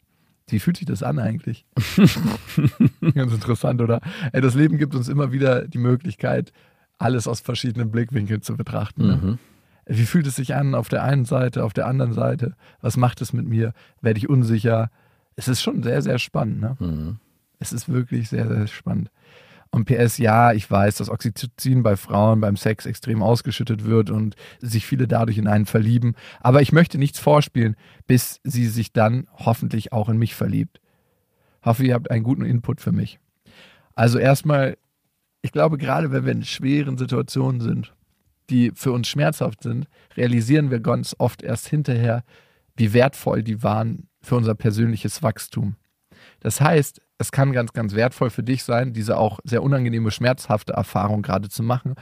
Wie 0.53 0.61
fühlt 0.61 0.77
sich 0.77 0.87
das 0.87 1.03
an 1.03 1.19
eigentlich? 1.19 1.65
Ganz 3.15 3.33
interessant, 3.33 3.81
oder? 3.81 4.01
Ey, 4.33 4.41
das 4.41 4.55
Leben 4.55 4.79
gibt 4.79 4.95
uns 4.95 5.09
immer 5.09 5.33
wieder 5.33 5.67
die 5.67 5.79
Möglichkeit, 5.79 6.53
alles 6.99 7.27
aus 7.27 7.41
verschiedenen 7.41 7.91
Blickwinkeln 7.91 8.43
zu 8.43 8.57
betrachten. 8.57 9.07
Ne? 9.07 9.17
Mhm. 9.17 9.39
Wie 9.87 10.05
fühlt 10.05 10.27
es 10.27 10.37
sich 10.37 10.55
an 10.55 10.75
auf 10.75 10.89
der 10.89 11.03
einen 11.03 11.25
Seite, 11.25 11.65
auf 11.65 11.73
der 11.73 11.87
anderen 11.87 12.13
Seite? 12.13 12.55
Was 12.81 12.97
macht 12.97 13.21
es 13.21 13.33
mit 13.33 13.47
mir? 13.47 13.73
Werde 14.01 14.19
ich 14.19 14.29
unsicher? 14.29 14.91
Es 15.35 15.49
ist 15.49 15.63
schon 15.63 15.83
sehr, 15.83 16.03
sehr 16.03 16.19
spannend. 16.19 16.61
Ne? 16.61 16.77
Mhm. 16.79 17.17
Es 17.59 17.73
ist 17.73 17.89
wirklich 17.89 18.29
sehr, 18.29 18.47
sehr 18.47 18.67
spannend. 18.67 19.11
Und 19.75 19.87
PS, 19.87 20.18
ja, 20.18 20.53
ich 20.53 20.70
weiß, 20.70 20.97
dass 20.97 21.09
Oxytocin 21.09 21.83
bei 21.83 21.97
Frauen 21.97 22.43
beim 22.43 22.57
Sex 22.57 22.85
extrem 22.85 23.23
ausgeschüttet 23.23 23.87
wird 23.87 24.11
und 24.11 24.37
sich 24.61 24.87
viele 24.87 25.09
dadurch 25.09 25.39
in 25.39 25.49
einen 25.49 25.64
verlieben. 25.64 26.14
Aber 26.41 26.61
ich 26.61 26.73
möchte 26.73 26.99
nichts 26.99 27.18
vorspielen, 27.18 27.77
bis 28.07 28.39
sie 28.45 28.66
sich 28.66 28.93
dann 28.93 29.29
hoffentlich 29.33 29.93
auch 29.93 30.11
in 30.11 30.18
mich 30.18 30.35
verliebt. 30.35 30.79
Hoffe, 31.64 31.85
ihr 31.85 31.95
habt 31.95 32.11
einen 32.11 32.23
guten 32.23 32.45
Input 32.45 32.83
für 32.83 32.93
mich. 32.93 33.18
Also 33.95 34.18
erstmal, 34.18 34.77
ich 35.41 35.53
glaube, 35.53 35.79
gerade 35.79 36.12
wenn 36.12 36.27
wir 36.27 36.33
in 36.33 36.45
schweren 36.45 36.99
Situationen 36.99 37.62
sind, 37.62 37.95
die 38.51 38.73
für 38.75 38.93
uns 38.93 39.09
schmerzhaft 39.09 39.62
sind, 39.62 39.87
realisieren 40.18 40.70
wir 40.70 40.81
ganz 40.81 41.16
oft 41.18 41.43
erst 41.43 41.66
hinterher, 41.66 42.25
wie 42.77 42.93
wertvoll 42.93 43.43
die 43.43 43.62
waren 43.62 44.09
für 44.20 44.37
unser 44.37 44.55
persönliches 44.55 45.23
Wachstum. 45.23 45.77
Das 46.43 46.61
heißt, 46.61 47.01
es 47.18 47.30
kann 47.30 47.53
ganz, 47.53 47.72
ganz 47.72 47.95
wertvoll 47.95 48.30
für 48.30 48.43
dich 48.43 48.64
sein, 48.64 48.93
diese 48.93 49.16
auch 49.16 49.38
sehr 49.45 49.62
unangenehme, 49.62 50.11
schmerzhafte 50.11 50.72
Erfahrung 50.72 51.22
gerade 51.22 51.49
zu 51.49 51.62
machen, 51.62 51.95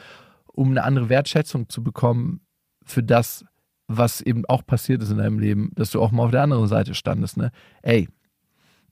um 0.47 0.70
eine 0.70 0.82
andere 0.84 1.09
Wertschätzung 1.11 1.68
zu 1.68 1.82
bekommen 1.82 2.41
für 2.84 3.03
das, 3.03 3.45
was 3.86 4.20
eben 4.22 4.45
auch 4.47 4.64
passiert 4.64 5.03
ist 5.03 5.11
in 5.11 5.18
deinem 5.18 5.38
Leben, 5.38 5.72
dass 5.74 5.91
du 5.91 6.01
auch 6.01 6.11
mal 6.11 6.24
auf 6.24 6.30
der 6.30 6.43
anderen 6.43 6.68
Seite 6.68 6.95
standest. 6.95 7.36
Ne? 7.36 7.51
Ey, 7.82 8.09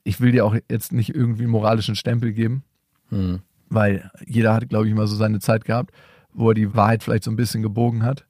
ich 0.03 0.21
will 0.21 0.31
dir 0.31 0.45
auch 0.45 0.55
jetzt 0.69 0.91
nicht 0.91 1.15
irgendwie 1.15 1.43
einen 1.43 1.51
moralischen 1.51 1.95
Stempel 1.95 2.31
geben, 2.31 2.63
Mhm. 3.09 3.39
weil 3.69 4.11
jeder 4.27 4.53
hat, 4.53 4.69
glaube 4.69 4.87
ich, 4.87 4.93
mal 4.93 5.07
so 5.07 5.15
seine 5.15 5.39
Zeit 5.39 5.65
gehabt, 5.65 5.91
wo 6.31 6.49
er 6.51 6.53
die 6.53 6.75
Wahrheit 6.75 7.01
vielleicht 7.03 7.23
so 7.23 7.31
ein 7.31 7.35
bisschen 7.37 7.63
gebogen 7.63 8.03
hat. 8.03 8.25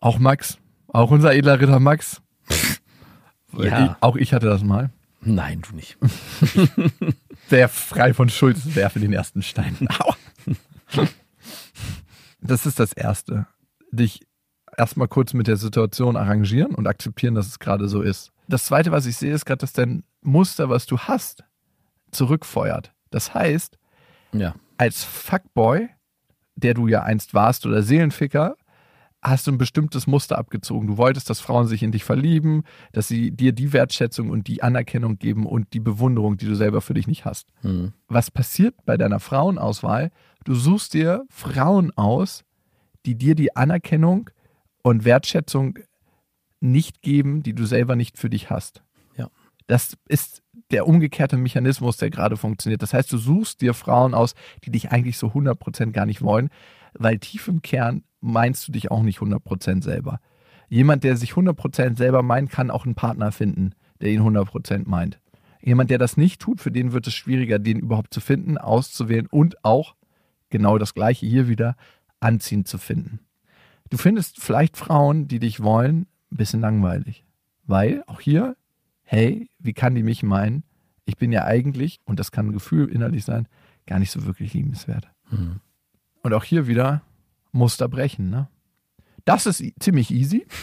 Auch 0.00 0.20
Max, 0.20 0.58
auch 0.88 1.10
unser 1.10 1.34
edler 1.34 1.60
Ritter 1.60 1.80
Max. 1.80 2.22
Ja. 3.58 3.84
Ich, 3.84 3.90
auch 4.00 4.14
ich 4.16 4.32
hatte 4.32 4.46
das 4.46 4.62
mal. 4.62 4.90
Nein, 5.22 5.62
du 5.68 5.74
nicht. 5.76 5.98
Sehr 7.48 7.68
frei 7.68 8.14
von 8.14 8.28
Schuld, 8.30 8.74
werfe 8.74 9.00
den 9.00 9.12
ersten 9.12 9.42
Stein. 9.42 9.76
Aua. 9.98 10.16
Das 12.40 12.66
ist 12.66 12.78
das 12.80 12.92
Erste. 12.92 13.46
Dich 13.92 14.26
erstmal 14.76 15.08
kurz 15.08 15.34
mit 15.34 15.46
der 15.46 15.56
Situation 15.56 16.16
arrangieren 16.16 16.74
und 16.74 16.86
akzeptieren, 16.86 17.34
dass 17.34 17.46
es 17.46 17.58
gerade 17.58 17.88
so 17.88 18.02
ist. 18.02 18.32
Das 18.48 18.64
Zweite, 18.64 18.92
was 18.92 19.06
ich 19.06 19.16
sehe, 19.16 19.34
ist 19.34 19.44
gerade, 19.44 19.58
dass 19.58 19.72
dein 19.72 20.04
Muster, 20.22 20.68
was 20.68 20.86
du 20.86 20.98
hast, 20.98 21.44
zurückfeuert. 22.12 22.92
Das 23.10 23.34
heißt, 23.34 23.78
Ja. 24.32 24.54
als 24.78 25.04
Fuckboy, 25.04 25.88
der 26.56 26.74
du 26.74 26.88
ja 26.88 27.02
einst 27.02 27.34
warst, 27.34 27.66
oder 27.66 27.82
Seelenficker, 27.82 28.56
hast 29.22 29.46
du 29.46 29.52
ein 29.52 29.58
bestimmtes 29.58 30.06
Muster 30.06 30.38
abgezogen. 30.38 30.86
Du 30.86 30.96
wolltest, 30.96 31.28
dass 31.28 31.40
Frauen 31.40 31.66
sich 31.66 31.82
in 31.82 31.92
dich 31.92 32.04
verlieben, 32.04 32.62
dass 32.92 33.08
sie 33.08 33.30
dir 33.30 33.52
die 33.52 33.72
Wertschätzung 33.72 34.30
und 34.30 34.46
die 34.46 34.62
Anerkennung 34.62 35.18
geben 35.18 35.46
und 35.46 35.72
die 35.74 35.80
Bewunderung, 35.80 36.36
die 36.36 36.46
du 36.46 36.54
selber 36.54 36.80
für 36.80 36.94
dich 36.94 37.06
nicht 37.06 37.24
hast. 37.24 37.48
Mhm. 37.62 37.92
Was 38.08 38.30
passiert 38.30 38.74
bei 38.86 38.96
deiner 38.96 39.20
Frauenauswahl? 39.20 40.10
Du 40.44 40.54
suchst 40.54 40.94
dir 40.94 41.24
Frauen 41.28 41.90
aus, 41.96 42.44
die 43.04 43.14
dir 43.14 43.34
die 43.34 43.56
Anerkennung 43.56 44.30
und 44.82 45.04
Wertschätzung 45.04 45.78
nicht 46.60 47.02
geben, 47.02 47.42
die 47.42 47.54
du 47.54 47.66
selber 47.66 47.96
nicht 47.96 48.18
für 48.18 48.30
dich 48.30 48.50
hast. 48.50 48.82
Ja. 49.16 49.28
Das 49.66 49.96
ist 50.08 50.42
der 50.70 50.86
umgekehrte 50.86 51.36
Mechanismus, 51.36 51.96
der 51.96 52.10
gerade 52.10 52.36
funktioniert. 52.36 52.82
Das 52.82 52.94
heißt, 52.94 53.12
du 53.12 53.18
suchst 53.18 53.60
dir 53.60 53.74
Frauen 53.74 54.14
aus, 54.14 54.34
die 54.64 54.70
dich 54.70 54.92
eigentlich 54.92 55.18
so 55.18 55.28
100% 55.28 55.92
gar 55.92 56.06
nicht 56.06 56.22
wollen, 56.22 56.50
weil 56.94 57.18
tief 57.18 57.48
im 57.48 57.62
Kern 57.62 58.02
meinst 58.20 58.68
du 58.68 58.72
dich 58.72 58.90
auch 58.90 59.02
nicht 59.02 59.20
100% 59.20 59.82
selber. 59.82 60.20
Jemand, 60.68 61.04
der 61.04 61.16
sich 61.16 61.32
100% 61.32 61.96
selber 61.96 62.22
meint, 62.22 62.50
kann 62.50 62.70
auch 62.70 62.84
einen 62.84 62.94
Partner 62.94 63.32
finden, 63.32 63.74
der 64.00 64.10
ihn 64.10 64.22
100% 64.22 64.88
meint. 64.88 65.20
Jemand, 65.60 65.90
der 65.90 65.98
das 65.98 66.16
nicht 66.16 66.40
tut, 66.40 66.60
für 66.60 66.70
den 66.70 66.92
wird 66.92 67.06
es 67.06 67.14
schwieriger, 67.14 67.58
den 67.58 67.78
überhaupt 67.78 68.14
zu 68.14 68.20
finden, 68.20 68.56
auszuwählen 68.56 69.26
und 69.26 69.64
auch, 69.64 69.94
genau 70.48 70.78
das 70.78 70.94
gleiche 70.94 71.26
hier 71.26 71.48
wieder, 71.48 71.76
anziehend 72.20 72.68
zu 72.68 72.78
finden. 72.78 73.20
Du 73.90 73.96
findest 73.96 74.40
vielleicht 74.40 74.76
Frauen, 74.76 75.26
die 75.26 75.40
dich 75.40 75.62
wollen, 75.62 76.06
ein 76.30 76.36
bisschen 76.36 76.60
langweilig. 76.60 77.24
Weil 77.66 78.04
auch 78.06 78.20
hier, 78.20 78.56
hey, 79.02 79.50
wie 79.58 79.72
kann 79.72 79.94
die 79.94 80.02
mich 80.02 80.22
meinen? 80.22 80.64
Ich 81.04 81.16
bin 81.16 81.32
ja 81.32 81.44
eigentlich, 81.44 82.00
und 82.04 82.20
das 82.20 82.30
kann 82.30 82.46
ein 82.46 82.52
Gefühl 82.52 82.88
innerlich 82.88 83.24
sein, 83.24 83.48
gar 83.86 83.98
nicht 83.98 84.12
so 84.12 84.24
wirklich 84.24 84.54
liebenswert. 84.54 85.08
Mhm. 85.30 85.60
Und 86.22 86.34
auch 86.34 86.44
hier 86.44 86.66
wieder 86.66 87.02
Muster 87.52 87.88
brechen, 87.88 88.30
ne? 88.30 88.48
Das 89.24 89.46
ist 89.46 89.62
ziemlich 89.80 90.10
easy. 90.10 90.46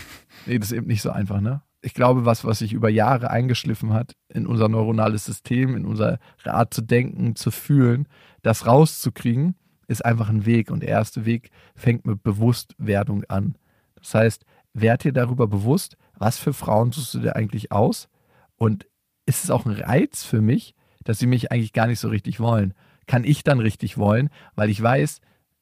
Nee, 0.45 0.59
das 0.59 0.71
ist 0.71 0.77
eben 0.77 0.87
nicht 0.87 1.01
so 1.01 1.09
einfach, 1.09 1.41
ne? 1.41 1.61
Ich 1.81 1.93
glaube, 1.93 2.23
was, 2.23 2.45
was 2.45 2.59
sich 2.59 2.71
über 2.71 2.89
Jahre 2.89 3.31
eingeschliffen 3.31 3.91
hat 3.91 4.15
in 4.29 4.47
unser 4.47 4.69
neuronales 4.69 5.25
System, 5.25 5.75
in 5.75 5.85
unsere 5.85 6.19
Art 6.45 6.73
zu 6.73 6.81
denken, 6.81 7.35
zu 7.35 7.51
fühlen, 7.51 8.07
das 8.43 8.65
rauszukriegen, 8.65 9.55
ist 9.87 10.05
einfach 10.05 10.29
ein 10.29 10.45
Weg. 10.45 10.71
Und 10.71 10.81
der 10.81 10.89
erste 10.89 11.25
Weg 11.25 11.49
fängt 11.75 12.05
mit 12.05 12.23
Bewusstwerdung 12.23 13.23
an. 13.25 13.57
Das 13.95 14.13
heißt, 14.13 14.45
werd 14.73 15.03
dir 15.03 15.11
darüber 15.11 15.47
bewusst, 15.47 15.97
was 16.17 16.37
für 16.37 16.53
Frauen 16.53 16.91
suchst 16.91 17.15
du 17.15 17.19
dir 17.19 17.35
eigentlich 17.35 17.71
aus? 17.71 18.07
Und 18.55 18.87
ist 19.25 19.43
es 19.43 19.51
auch 19.51 19.65
ein 19.65 19.73
Reiz 19.73 20.23
für 20.23 20.41
mich, 20.41 20.75
dass 21.03 21.19
sie 21.19 21.27
mich 21.27 21.51
eigentlich 21.51 21.73
gar 21.73 21.87
nicht 21.87 21.99
so 21.99 22.09
richtig 22.09 22.39
wollen? 22.39 22.73
Kann 23.05 23.23
ich 23.23 23.43
dann 23.43 23.59
richtig 23.59 23.97
wollen? 23.97 24.29
Weil 24.55 24.69
ich 24.69 24.81
weiß, 24.81 25.19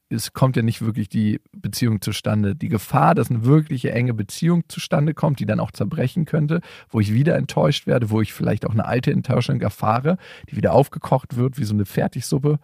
es 0.09 0.33
kommt 0.33 0.55
ja 0.55 0.61
nicht 0.61 0.81
wirklich 0.81 1.09
die 1.09 1.41
Beziehung 1.51 2.01
zustande. 2.01 2.55
Die 2.55 2.69
Gefahr, 2.69 3.15
dass 3.15 3.29
eine 3.29 3.45
wirkliche 3.45 3.91
enge 3.91 4.13
Beziehung 4.13 4.63
zustande 4.67 5.13
kommt, 5.13 5.39
die 5.39 5.45
dann 5.45 5.59
auch 5.59 5.71
zerbrechen 5.71 6.25
könnte, 6.25 6.61
wo 6.89 6.99
ich 6.99 7.13
wieder 7.13 7.35
enttäuscht 7.35 7.87
werde, 7.87 8.09
wo 8.09 8.21
ich 8.21 8.33
vielleicht 8.33 8.65
auch 8.65 8.73
eine 8.73 8.85
alte 8.85 9.11
Enttäuschung 9.11 9.61
erfahre, 9.61 10.17
die 10.49 10.57
wieder 10.57 10.73
aufgekocht 10.73 11.35
wird 11.37 11.57
wie 11.57 11.63
so 11.63 11.73
eine 11.73 11.85
Fertigsuppe, 11.85 12.59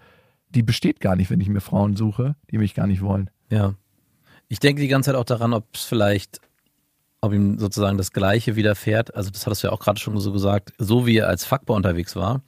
die 0.50 0.64
besteht 0.64 1.00
gar 1.00 1.16
nicht, 1.16 1.32
wenn 1.32 1.42
ich 1.42 1.50
mir 1.50 1.62
Frauen 1.62 1.96
suche, 1.96 2.36
die 2.52 2.58
mich 2.58 2.76
gar 2.76 2.88
nicht 2.88 3.02
wollen. 3.02 3.30
Ja. 3.50 3.76
Ich 4.48 4.60
denke 4.60 4.82
die 4.82 4.88
ganze 4.88 5.12
Zeit 5.12 5.16
auch 5.16 5.26
daran, 5.26 5.54
ob 5.54 5.66
es 5.74 5.86
vielleicht, 5.86 6.42
ob 7.22 7.34
ihm 7.34 7.58
sozusagen 7.58 7.98
das 7.98 8.12
Gleiche 8.12 8.56
widerfährt. 8.56 9.16
Also, 9.16 9.30
das 9.30 9.46
hattest 9.46 9.64
du 9.64 9.68
ja 9.68 9.74
auch 9.74 9.80
gerade 9.80 10.00
schon 10.00 10.18
so 10.20 10.32
gesagt, 10.34 10.74
so 10.78 11.08
wie 11.08 11.18
er 11.18 11.30
als 11.30 11.46
Fuckboy 11.46 11.78
unterwegs 11.78 12.16
war, 12.16 12.42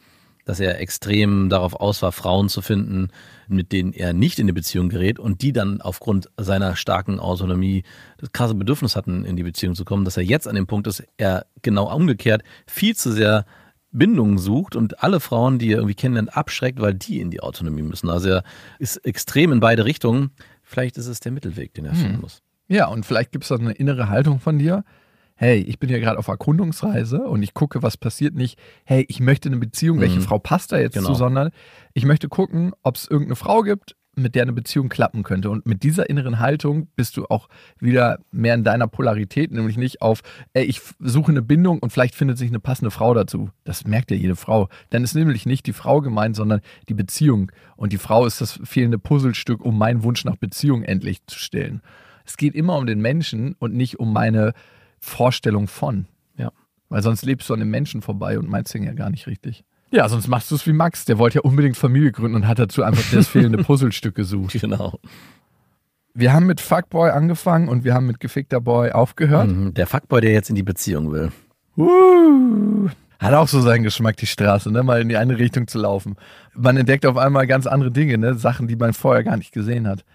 dass 0.46 0.60
er 0.60 0.80
extrem 0.80 1.50
darauf 1.50 1.74
aus 1.74 2.02
war, 2.02 2.12
Frauen 2.12 2.50
zu 2.50 2.62
finden, 2.62 3.10
mit 3.48 3.72
denen 3.72 3.94
er 3.94 4.14
nicht 4.14 4.40
in 4.40 4.48
die 4.48 4.54
Beziehung 4.54 4.90
gerät 4.90 5.20
und 5.20 5.42
die 5.42 5.54
dann 5.54 5.82
aufgrund 5.82 6.30
seiner 6.38 6.76
starken 6.76 7.20
Autonomie 7.20 7.84
das 8.18 8.32
krasse 8.32 8.56
Bedürfnis 8.56 8.96
hatten, 8.96 9.26
in 9.26 9.36
die 9.36 9.44
Beziehung 9.44 9.76
zu 9.76 9.86
kommen, 9.86 10.06
dass 10.06 10.18
er 10.18 10.24
jetzt 10.24 10.48
an 10.48 10.56
dem 10.56 10.68
Punkt 10.68 10.88
ist, 10.88 11.04
er 11.18 11.46
genau 11.62 11.94
umgekehrt 11.94 12.44
viel 12.68 12.96
zu 12.96 13.12
sehr 13.12 13.46
Bindungen 13.92 14.40
sucht 14.40 14.76
und 14.76 15.04
alle 15.04 15.20
Frauen, 15.20 15.60
die 15.60 15.72
er 15.72 15.78
irgendwie 15.78 15.96
kennenlernt, 15.96 16.36
abschreckt, 16.36 16.82
weil 16.82 16.96
die 16.96 17.20
in 17.20 17.30
die 17.30 17.42
Autonomie 17.42 17.84
müssen. 17.84 18.10
Also 18.10 18.30
er 18.30 18.44
ist 18.80 18.98
extrem 19.06 19.52
in 19.52 19.60
beide 19.60 19.86
Richtungen. 19.86 20.32
Vielleicht 20.64 20.98
ist 20.98 21.08
es 21.08 21.20
der 21.20 21.32
Mittelweg, 21.32 21.74
den 21.76 21.86
er 21.86 21.94
finden 21.94 22.20
muss. 22.20 22.42
Ja, 22.68 22.88
und 22.88 23.06
vielleicht 23.06 23.32
gibt 23.32 23.44
es 23.44 23.50
da 23.50 23.56
eine 23.56 23.74
innere 23.74 24.10
Haltung 24.10 24.40
von 24.40 24.58
dir. 24.58 24.84
Hey, 25.36 25.60
ich 25.62 25.80
bin 25.80 25.90
ja 25.90 25.98
gerade 26.00 26.20
auf 26.20 26.28
Erkundungsreise 26.28 27.20
und 27.24 27.42
ich 27.44 27.54
gucke, 27.54 27.82
was 27.82 27.98
passiert. 27.98 28.36
Nicht, 28.36 28.60
hey, 28.86 29.06
ich 29.10 29.20
möchte 29.20 29.50
eine 29.50 29.58
Beziehung, 29.58 30.00
welche 30.00 30.20
Mhm. 30.20 30.24
Frau 30.24 30.40
passt 30.40 30.72
da 30.72 30.78
jetzt 30.80 30.94
Genau. 30.94 31.08
zu, 31.10 31.16
sondern 31.16 31.50
ich 31.94 32.06
möchte 32.06 32.30
gucken, 32.30 32.74
ob 32.84 32.96
es 32.96 33.08
irgendeine 33.08 33.36
Frau 33.36 33.62
gibt, 33.62 33.96
mit 34.16 34.36
der 34.36 34.44
eine 34.44 34.54
Beziehung 34.54 34.90
klappen 34.90 35.24
könnte. 35.24 35.50
Und 35.50 35.66
mit 35.66 35.82
dieser 35.82 36.08
inneren 36.08 36.40
Haltung 36.40 36.88
bist 36.96 37.18
du 37.18 37.26
auch 37.26 37.50
wieder 37.80 38.20
mehr 38.32 38.54
in 38.54 38.64
deiner 38.64 38.88
Polarität, 38.88 39.52
nämlich 39.52 39.76
nicht 39.76 40.04
auf, 40.04 40.22
ey, 40.54 40.66
ich 40.66 40.82
suche 41.00 41.32
eine 41.32 41.42
Bindung 41.42 41.80
und 41.80 41.90
vielleicht 41.92 42.14
findet 42.14 42.38
sich 42.38 42.50
eine 42.50 42.60
passende 42.60 42.92
Frau 42.92 43.16
dazu. 43.16 43.50
Das 43.64 43.88
merkt 43.88 44.12
ja 44.12 44.18
jede 44.18 44.36
Frau. 44.36 44.70
Dann 44.92 45.04
ist 45.04 45.16
nämlich 45.16 45.48
nicht 45.48 45.66
die 45.66 45.74
Frau 45.74 46.00
gemeint, 46.00 46.36
sondern 46.36 46.62
die 46.90 46.94
Beziehung. 46.94 47.52
Und 47.76 47.92
die 47.92 47.98
Frau 47.98 48.28
ist 48.28 48.40
das 48.40 48.60
fehlende 48.64 49.00
Puzzlestück, 49.00 49.66
um 49.66 49.80
meinen 49.80 50.04
Wunsch 50.04 50.26
nach 50.26 50.36
Beziehung 50.38 50.84
endlich 50.84 51.26
zu 51.26 51.40
stellen. 51.40 51.82
Es 52.24 52.38
geht 52.38 52.54
immer 52.54 52.78
um 52.78 52.86
den 52.86 53.02
Menschen 53.02 53.56
und 53.58 53.74
nicht 53.74 54.00
um 54.00 54.14
meine 54.14 54.54
Vorstellung 55.04 55.68
von. 55.68 56.06
Ja. 56.38 56.52
Weil 56.88 57.04
sonst 57.04 57.26
lebst 57.26 57.50
du 57.50 57.54
an 57.54 57.60
den 57.60 57.70
Menschen 57.70 58.02
vorbei 58.02 58.40
und 58.40 58.50
meinst 58.50 58.74
den 58.74 58.84
ja 58.84 58.94
gar 58.94 59.10
nicht 59.10 59.28
richtig. 59.28 59.66
Ja, 59.92 60.08
sonst 60.08 60.28
machst 60.28 60.50
du 60.50 60.56
es 60.56 60.66
wie 60.66 60.72
Max. 60.72 61.06
Der 61.06 61.20
wollte 61.20 61.36
ja 61.36 61.42
unbedingt 61.42 61.78
Familie 61.78 62.12
gründen 62.12 62.36
und 62.36 62.48
hat 62.48 62.58
dazu 62.58 62.84
einfach 62.84 63.04
das 63.12 63.28
fehlende 63.28 63.58
Puzzlestück 63.64 64.16
gesucht. 64.16 64.54
Genau. 64.60 65.00
Wir 66.14 66.32
haben 66.32 66.46
mit 66.46 66.62
Fuckboy 66.62 67.12
angefangen 67.12 67.68
und 67.68 67.84
wir 67.84 67.94
haben 67.94 68.08
mit 68.08 68.20
gefickter 68.20 68.62
Boy 68.62 68.92
aufgehört. 68.92 69.50
Mhm. 69.50 69.74
Der 69.74 69.88
Fuckboy, 69.88 70.22
der 70.22 70.32
jetzt 70.32 70.50
in 70.50 70.56
die 70.56 70.64
Beziehung 70.64 71.12
will. 71.12 71.32
Uh, 71.76 72.88
hat 73.20 73.34
auch 73.34 73.48
so 73.48 73.60
seinen 73.62 73.84
Geschmack, 73.84 74.18
die 74.18 74.26
Straße, 74.26 74.72
ne? 74.72 74.84
mal 74.84 75.02
in 75.02 75.10
die 75.10 75.18
eine 75.18 75.38
Richtung 75.38 75.68
zu 75.68 75.80
laufen. 75.80 76.16
Man 76.56 76.78
entdeckt 76.78 77.06
auf 77.06 77.18
einmal 77.18 77.46
ganz 77.46 77.68
andere 77.68 77.92
Dinge, 77.92 78.18
ne? 78.18 78.36
Sachen, 78.36 78.68
die 78.68 78.76
man 78.76 78.94
vorher 78.94 79.24
gar 79.24 79.38
nicht 79.38 79.52
gesehen 79.52 79.88
hat. 79.88 80.06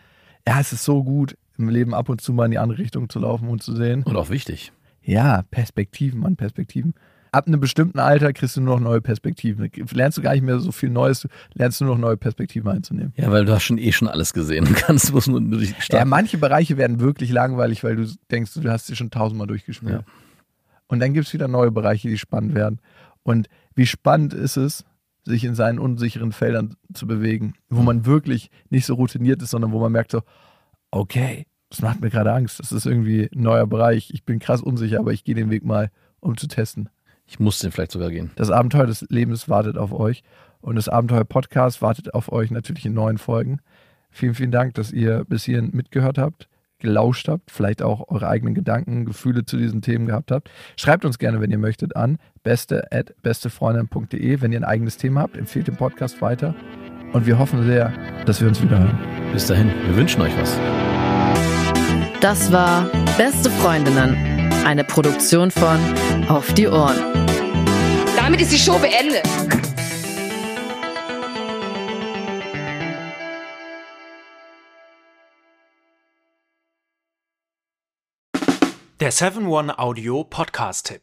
Ja, 0.46 0.60
es 0.60 0.72
ist 0.72 0.84
so 0.84 1.04
gut, 1.04 1.36
im 1.58 1.68
Leben 1.68 1.94
ab 1.94 2.08
und 2.08 2.20
zu 2.20 2.32
mal 2.32 2.46
in 2.46 2.52
die 2.52 2.58
andere 2.58 2.78
Richtung 2.78 3.08
zu 3.08 3.18
laufen 3.18 3.48
und 3.48 3.62
zu 3.62 3.74
sehen. 3.74 4.02
Und 4.04 4.16
auch 4.16 4.30
wichtig. 4.30 4.72
Ja, 5.08 5.42
Perspektiven 5.50 6.24
an 6.26 6.36
Perspektiven. 6.36 6.94
ab 7.32 7.46
einem 7.46 7.60
bestimmten 7.60 7.98
Alter 7.98 8.32
kriegst 8.32 8.56
du 8.56 8.60
nur 8.60 8.76
noch 8.78 8.84
neue 8.84 9.00
Perspektiven. 9.00 9.70
Lernst 9.92 10.18
du 10.18 10.22
gar 10.22 10.32
nicht 10.32 10.42
mehr 10.42 10.58
so 10.60 10.70
viel 10.72 10.90
Neues, 10.90 11.20
du 11.20 11.28
lernst 11.54 11.80
nur 11.80 11.90
noch 11.90 11.98
neue 11.98 12.16
Perspektiven 12.16 12.68
einzunehmen. 12.70 13.12
Ja, 13.16 13.30
weil 13.30 13.44
du 13.44 13.52
hast 13.54 13.62
schon 13.64 13.78
eh 13.78 13.92
schon 13.92 14.08
alles 14.08 14.32
gesehen. 14.32 14.64
Du 14.66 14.74
kannst 14.74 15.10
bloß 15.10 15.28
nur 15.28 15.40
durch 15.40 15.70
Ja, 15.70 15.80
starten. 15.80 16.08
manche 16.10 16.38
Bereiche 16.38 16.76
werden 16.76 17.00
wirklich 17.00 17.30
langweilig, 17.30 17.84
weil 17.84 17.96
du 17.96 18.06
denkst, 18.30 18.52
du 18.54 18.68
hast 18.70 18.86
sie 18.86 18.96
schon 18.96 19.10
tausendmal 19.10 19.46
durchgespielt. 19.46 19.92
Ja. 19.92 20.02
Und 20.88 21.00
dann 21.00 21.12
gibt 21.12 21.26
es 21.26 21.32
wieder 21.34 21.48
neue 21.48 21.70
Bereiche, 21.70 22.08
die 22.08 22.18
spannend 22.18 22.54
werden. 22.54 22.80
Und 23.22 23.48
wie 23.74 23.86
spannend 23.86 24.32
ist 24.34 24.56
es, 24.56 24.84
sich 25.24 25.44
in 25.44 25.54
seinen 25.54 25.78
unsicheren 25.78 26.32
Feldern 26.32 26.76
zu 26.94 27.06
bewegen, 27.06 27.52
wo 27.68 27.82
man 27.82 28.06
wirklich 28.06 28.50
nicht 28.70 28.86
so 28.86 28.94
routiniert 28.94 29.42
ist, 29.42 29.50
sondern 29.50 29.72
wo 29.72 29.80
man 29.80 29.92
merkt 29.92 30.10
so, 30.12 30.22
okay, 30.90 31.46
das 31.70 31.82
macht 31.82 32.00
mir 32.00 32.10
gerade 32.10 32.32
Angst. 32.32 32.60
Das 32.60 32.72
ist 32.72 32.86
irgendwie 32.86 33.28
ein 33.32 33.42
neuer 33.42 33.66
Bereich. 33.66 34.10
Ich 34.12 34.24
bin 34.24 34.38
krass 34.38 34.62
unsicher, 34.62 35.00
aber 35.00 35.12
ich 35.12 35.24
gehe 35.24 35.34
den 35.34 35.50
Weg 35.50 35.64
mal, 35.64 35.90
um 36.20 36.36
zu 36.36 36.48
testen. 36.48 36.88
Ich 37.26 37.38
muss 37.38 37.58
den 37.58 37.72
vielleicht 37.72 37.92
sogar 37.92 38.10
gehen. 38.10 38.30
Das 38.36 38.50
Abenteuer 38.50 38.86
des 38.86 39.04
Lebens 39.10 39.48
wartet 39.48 39.76
auf 39.76 39.92
euch 39.92 40.22
und 40.60 40.76
das 40.76 40.88
Abenteuer 40.88 41.24
Podcast 41.24 41.82
wartet 41.82 42.14
auf 42.14 42.32
euch 42.32 42.50
natürlich 42.50 42.86
in 42.86 42.94
neuen 42.94 43.18
Folgen. 43.18 43.60
Vielen, 44.10 44.34
vielen 44.34 44.50
Dank, 44.50 44.74
dass 44.74 44.92
ihr 44.92 45.24
bis 45.26 45.44
hierhin 45.44 45.70
mitgehört 45.74 46.16
habt, 46.16 46.48
gelauscht 46.78 47.28
habt, 47.28 47.50
vielleicht 47.50 47.82
auch 47.82 48.08
eure 48.08 48.28
eigenen 48.28 48.54
Gedanken, 48.54 49.04
Gefühle 49.04 49.44
zu 49.44 49.58
diesen 49.58 49.82
Themen 49.82 50.06
gehabt 50.06 50.30
habt. 50.30 50.50
Schreibt 50.76 51.04
uns 51.04 51.18
gerne, 51.18 51.42
wenn 51.42 51.50
ihr 51.50 51.58
möchtet, 51.58 51.94
an 51.96 52.18
beste@bestefreundin.de. 52.44 54.40
Wenn 54.40 54.52
ihr 54.52 54.60
ein 54.60 54.64
eigenes 54.64 54.96
Thema 54.96 55.20
habt, 55.20 55.36
empfehlt 55.36 55.68
den 55.68 55.76
Podcast 55.76 56.22
weiter 56.22 56.54
und 57.12 57.26
wir 57.26 57.38
hoffen 57.38 57.62
sehr, 57.64 57.92
dass 58.24 58.40
wir 58.40 58.48
uns 58.48 58.62
wieder 58.62 58.78
hören. 58.78 58.98
Bis 59.32 59.46
dahin, 59.46 59.70
wir 59.86 59.96
wünschen 59.96 60.22
euch 60.22 60.36
was. 60.38 60.58
Das 62.20 62.50
war 62.50 62.90
Beste 63.16 63.48
Freundinnen, 63.48 64.52
eine 64.64 64.82
Produktion 64.82 65.52
von 65.52 65.78
Auf 66.28 66.52
die 66.54 66.66
Ohren. 66.66 66.96
Damit 68.16 68.40
ist 68.40 68.50
die 68.50 68.58
Show 68.58 68.76
beendet. 68.78 69.22
Der 78.98 79.12
7-One-Audio-Podcast-Tipp. 79.12 81.02